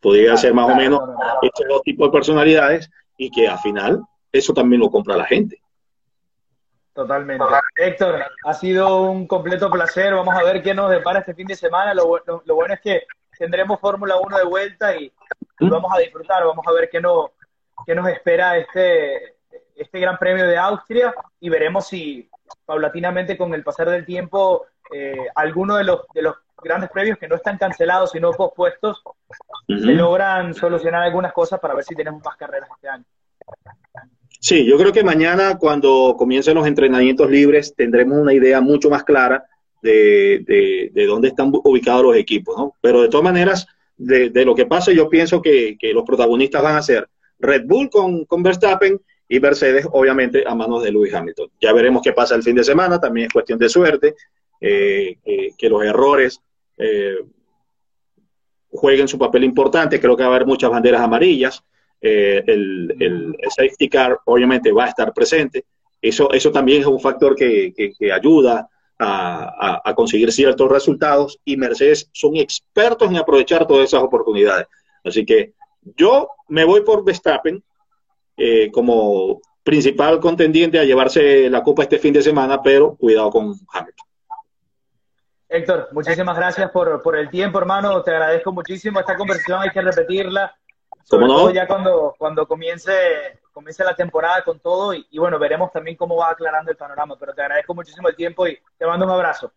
Podría 0.00 0.36
ser 0.36 0.54
más 0.54 0.68
o 0.68 0.74
menos 0.74 1.00
estos 1.40 1.66
dos 1.68 1.82
tipos 1.82 2.08
de 2.08 2.12
personalidades 2.12 2.90
y 3.16 3.30
que 3.30 3.46
al 3.46 3.60
final 3.60 4.02
eso 4.32 4.52
también 4.52 4.80
lo 4.80 4.90
compra 4.90 5.16
la 5.16 5.26
gente. 5.26 5.60
Totalmente. 6.94 7.44
Héctor, 7.76 8.24
ha 8.44 8.54
sido 8.54 9.02
un 9.02 9.26
completo 9.26 9.68
placer. 9.68 10.14
Vamos 10.14 10.34
a 10.34 10.44
ver 10.44 10.62
qué 10.62 10.72
nos 10.74 10.90
depara 10.90 11.18
este 11.20 11.34
fin 11.34 11.46
de 11.46 11.56
semana. 11.56 11.92
Lo, 11.92 12.06
bueno 12.06 12.74
es 12.74 12.80
que 12.80 13.02
tendremos 13.36 13.80
Fórmula 13.80 14.16
1 14.16 14.38
de 14.38 14.44
vuelta 14.44 14.96
y, 14.96 15.12
vamos 15.58 15.92
a 15.92 15.98
disfrutar. 15.98 16.44
Vamos 16.44 16.64
a 16.66 16.72
ver 16.72 16.88
qué, 16.88 17.00
no, 17.00 17.32
qué 17.84 17.96
nos 17.96 18.08
espera 18.08 18.56
este, 18.56 19.34
este 19.74 19.98
Gran 19.98 20.18
Premio 20.18 20.46
de 20.46 20.56
Austria 20.56 21.12
y 21.40 21.48
veremos 21.48 21.88
si 21.88 22.30
paulatinamente 22.64 23.36
con 23.36 23.52
el 23.54 23.64
pasar 23.64 23.90
del 23.90 24.06
tiempo 24.06 24.66
eh, 24.92 25.26
alguno 25.34 25.76
de 25.76 25.84
los, 25.84 26.06
de 26.14 26.22
los 26.22 26.36
grandes 26.62 26.90
premios 26.90 27.18
que 27.18 27.26
no 27.26 27.36
están 27.36 27.58
cancelados 27.58 28.12
sino 28.12 28.30
pospuestos 28.32 29.02
se 29.66 29.92
logran 29.92 30.54
solucionar 30.54 31.02
algunas 31.02 31.32
cosas 31.32 31.58
para 31.58 31.74
ver 31.74 31.84
si 31.84 31.94
tenemos 31.94 32.22
más 32.22 32.36
carreras 32.36 32.68
este 32.74 32.88
año. 32.88 33.04
Sí, 34.40 34.64
yo 34.64 34.76
creo 34.76 34.92
que 34.92 35.02
mañana 35.02 35.58
cuando 35.58 36.14
comiencen 36.18 36.54
los 36.54 36.66
entrenamientos 36.66 37.30
libres 37.30 37.74
tendremos 37.74 38.18
una 38.18 38.34
idea 38.34 38.60
mucho 38.60 38.90
más 38.90 39.04
clara 39.04 39.44
de, 39.82 40.90
de, 40.92 41.06
dónde 41.06 41.28
están 41.28 41.50
ubicados 41.52 42.02
los 42.02 42.16
equipos, 42.16 42.56
¿no? 42.56 42.74
Pero 42.80 43.02
de 43.02 43.08
todas 43.08 43.24
maneras, 43.24 43.66
de, 43.96 44.30
de 44.30 44.44
lo 44.44 44.54
que 44.54 44.66
pasa, 44.66 44.92
yo 44.92 45.08
pienso 45.08 45.42
que, 45.42 45.76
que, 45.78 45.92
los 45.92 46.04
protagonistas 46.04 46.62
van 46.62 46.76
a 46.76 46.82
ser 46.82 47.08
Red 47.38 47.64
Bull 47.66 47.90
con, 47.90 48.24
con 48.24 48.42
Verstappen 48.42 49.00
y 49.28 49.40
Mercedes, 49.40 49.86
obviamente, 49.90 50.44
a 50.46 50.54
manos 50.54 50.82
de 50.82 50.92
Lewis 50.92 51.14
Hamilton. 51.14 51.50
Ya 51.60 51.72
veremos 51.72 52.02
qué 52.02 52.12
pasa 52.12 52.34
el 52.34 52.42
fin 52.42 52.56
de 52.56 52.64
semana, 52.64 53.00
también 53.00 53.26
es 53.26 53.32
cuestión 53.32 53.58
de 53.58 53.68
suerte, 53.68 54.14
eh, 54.60 55.18
que 55.56 55.68
los 55.68 55.84
errores 55.84 56.40
eh, 56.78 57.18
jueguen 58.70 59.08
su 59.08 59.18
papel 59.18 59.44
importante. 59.44 60.00
Creo 60.00 60.16
que 60.16 60.22
va 60.22 60.30
a 60.30 60.34
haber 60.34 60.46
muchas 60.46 60.70
banderas 60.70 61.00
amarillas. 61.00 61.62
Eh, 62.06 62.44
el, 62.46 63.34
safety 63.48 63.88
car 63.88 64.20
obviamente 64.26 64.70
va 64.72 64.84
a 64.84 64.88
estar 64.88 65.14
presente. 65.14 65.64
Eso, 66.02 66.30
eso 66.32 66.52
también 66.52 66.82
es 66.82 66.86
un 66.86 67.00
factor 67.00 67.34
que, 67.34 67.72
ayuda 68.12 68.68
a, 68.98 69.94
conseguir 69.96 70.30
ciertos 70.30 70.70
resultados 70.70 71.40
y 71.46 71.56
Mercedes 71.56 72.10
son 72.12 72.36
expertos 72.36 73.10
en 73.10 73.16
aprovechar 73.16 73.66
todas 73.66 73.86
esas 73.86 74.02
oportunidades. 74.02 74.66
Así 75.02 75.24
que 75.24 75.54
yo 75.96 76.28
me 76.48 76.64
voy 76.64 76.82
por 76.82 77.04
Verstappen 77.04 77.64
eh, 78.36 78.70
como 78.70 79.40
principal 79.62 80.20
contendiente 80.20 80.78
a 80.78 80.84
llevarse 80.84 81.48
la 81.48 81.62
copa 81.62 81.84
este 81.84 81.98
fin 81.98 82.12
de 82.12 82.20
semana, 82.20 82.62
pero 82.62 82.96
cuidado 82.96 83.30
con 83.30 83.54
Hamilton. 83.72 84.06
Héctor, 85.48 85.88
muchísimas 85.92 86.36
gracias 86.36 86.70
por, 86.70 87.00
por 87.00 87.16
el 87.16 87.30
tiempo, 87.30 87.58
hermano. 87.58 88.02
Te 88.02 88.10
agradezco 88.10 88.52
muchísimo. 88.52 89.00
Esta 89.00 89.16
conversación 89.16 89.62
hay 89.62 89.70
que 89.70 89.80
repetirla. 89.80 90.54
Sobre 91.04 91.26
todo 91.26 91.50
ya 91.50 91.66
cuando, 91.66 92.14
cuando 92.18 92.48
comience, 92.48 93.38
comience 93.52 93.84
la 93.84 93.94
temporada 93.94 94.42
con 94.42 94.58
todo 94.58 94.94
y, 94.94 95.06
bueno, 95.18 95.38
veremos 95.38 95.70
también 95.70 95.96
cómo 95.96 96.16
va 96.16 96.30
aclarando 96.30 96.70
el 96.70 96.76
panorama. 96.78 97.16
Pero 97.18 97.34
te 97.34 97.42
agradezco 97.42 97.74
muchísimo 97.74 98.08
el 98.08 98.16
tiempo 98.16 98.46
y 98.46 98.58
te 98.78 98.86
mando 98.86 99.04
un 99.04 99.12
abrazo. 99.12 99.52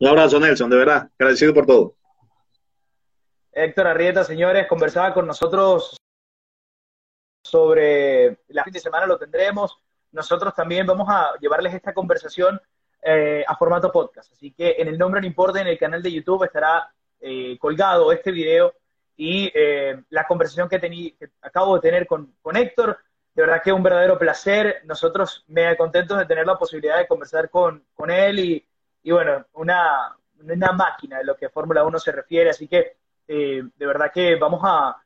Un 0.00 0.08
abrazo, 0.08 0.40
Nelson, 0.40 0.68
de 0.68 0.76
verdad. 0.76 1.08
Agradecido 1.18 1.54
por 1.54 1.64
todo. 1.64 1.94
Héctor 3.52 3.86
Arrieta, 3.86 4.24
señores, 4.24 4.66
conversaba 4.66 5.14
con 5.14 5.26
nosotros 5.26 5.96
sobre 7.42 8.40
la 8.48 8.64
fin 8.64 8.72
de 8.72 8.80
semana, 8.80 9.06
lo 9.06 9.18
tendremos. 9.18 9.78
Nosotros 10.12 10.54
también 10.54 10.86
vamos 10.86 11.08
a 11.08 11.32
llevarles 11.40 11.74
esta 11.74 11.94
conversación 11.94 12.60
eh, 13.02 13.44
a 13.46 13.56
formato 13.56 13.92
podcast. 13.92 14.32
Así 14.32 14.52
que 14.52 14.76
en 14.78 14.88
el 14.88 14.98
nombre 14.98 15.20
no 15.20 15.26
importa, 15.26 15.60
en 15.60 15.68
el 15.68 15.78
canal 15.78 16.02
de 16.02 16.12
YouTube 16.12 16.44
estará 16.44 16.92
eh, 17.20 17.56
colgado 17.58 18.12
este 18.12 18.32
video 18.32 18.74
y 19.18 19.52
eh, 19.54 20.00
la 20.08 20.26
conversación 20.26 20.66
que, 20.68 20.80
que 20.80 21.30
acabo 21.42 21.74
de 21.74 21.82
tener 21.82 22.06
con, 22.06 22.34
con 22.40 22.56
Héctor. 22.56 22.98
De 23.34 23.42
verdad 23.42 23.60
que 23.62 23.70
es 23.70 23.76
un 23.76 23.82
verdadero 23.82 24.18
placer. 24.18 24.80
Nosotros 24.84 25.44
me 25.48 25.76
contentos 25.76 26.18
de 26.18 26.24
tener 26.24 26.46
la 26.46 26.56
posibilidad 26.56 26.96
de 26.96 27.06
conversar 27.06 27.50
con, 27.50 27.84
con 27.94 28.10
él 28.10 28.38
y, 28.38 28.66
y, 29.02 29.10
bueno, 29.10 29.44
una, 29.52 30.16
una 30.40 30.72
máquina 30.72 31.18
de 31.18 31.24
lo 31.24 31.36
que 31.36 31.46
a 31.46 31.50
Fórmula 31.50 31.84
1 31.84 31.98
se 31.98 32.12
refiere. 32.12 32.50
Así 32.50 32.66
que 32.66 32.96
de 33.26 33.86
verdad 33.86 34.10
que 34.10 34.36
vamos 34.36 34.62
a, 34.64 34.96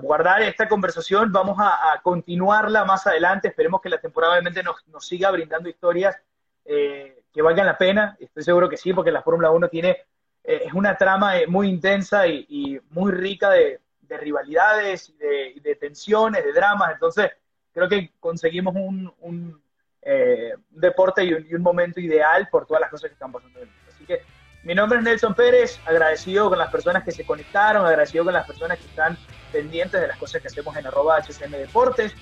guardar 0.00 0.40
esta 0.42 0.68
conversación, 0.68 1.32
vamos 1.32 1.56
a, 1.58 2.00
continuarla 2.02 2.84
más 2.84 3.06
adelante. 3.06 3.48
Esperemos 3.48 3.80
que 3.80 3.88
la 3.88 4.00
temporada 4.00 4.34
obviamente 4.34 4.62
nos, 4.62 4.86
nos 4.88 5.06
siga 5.06 5.30
brindando 5.30 5.68
historias 5.68 6.16
eh, 6.64 7.22
que 7.32 7.42
valgan 7.42 7.66
la 7.66 7.76
pena. 7.76 8.16
Estoy 8.18 8.42
seguro 8.42 8.68
que 8.68 8.76
sí, 8.76 8.92
porque 8.92 9.10
la 9.10 9.22
Fórmula 9.22 9.50
1 9.50 9.68
tiene, 9.68 9.98
eh, 10.44 10.62
es 10.66 10.72
una 10.74 10.96
trama 10.96 11.38
eh, 11.38 11.46
muy 11.46 11.68
intensa 11.68 12.26
y, 12.26 12.78
muy 12.90 13.12
rica 13.12 13.50
de, 13.50 13.80
rivalidades, 14.20 15.12
de, 15.18 15.60
de, 15.60 15.74
tensiones, 15.74 16.44
de 16.44 16.52
dramas. 16.52 16.92
Entonces, 16.92 17.32
creo 17.72 17.88
que 17.88 18.12
conseguimos 18.20 18.74
un, 18.76 19.12
un, 19.20 19.60
deporte 20.70 21.24
y 21.24 21.54
un, 21.54 21.62
momento 21.62 21.98
ideal 21.98 22.46
por 22.50 22.66
todas 22.66 22.82
las 22.82 22.90
cosas 22.90 23.08
que 23.08 23.14
están 23.14 23.32
pasando. 23.32 23.58
Así 23.88 24.04
que 24.04 24.20
mi 24.62 24.74
nombre 24.74 24.98
es 24.98 25.04
Nelson 25.04 25.34
Pérez, 25.34 25.80
agradecido 25.86 26.48
con 26.48 26.58
las 26.58 26.70
personas 26.70 27.02
que 27.02 27.10
se 27.10 27.24
conectaron, 27.24 27.84
agradecido 27.84 28.24
con 28.24 28.34
las 28.34 28.46
personas 28.46 28.78
que 28.78 28.84
están 28.84 29.18
pendientes 29.50 30.00
de 30.00 30.08
las 30.08 30.18
cosas 30.18 30.40
que 30.42 30.48
hacemos 30.48 30.76
en 30.76 30.86
arroba 30.86 31.18
HCM 31.18 31.52
Deportes. 31.52 32.14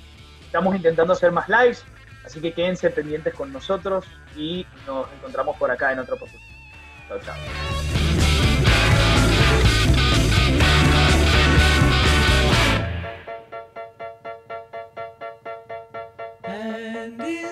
Estamos 0.46 0.74
intentando 0.76 1.12
hacer 1.12 1.32
más 1.32 1.48
lives. 1.48 1.84
Así 2.24 2.40
que 2.40 2.52
quédense 2.52 2.90
pendientes 2.90 3.34
con 3.34 3.52
nosotros 3.52 4.06
y 4.36 4.66
nos 4.86 5.12
encontramos 5.12 5.56
por 5.56 5.70
acá 5.70 5.92
en 5.92 5.98
otro 5.98 6.16
oportunidad. 6.16 6.48
Chao, 7.08 7.18
chao. 7.20 8.11
and 17.18 17.28
in 17.28 17.51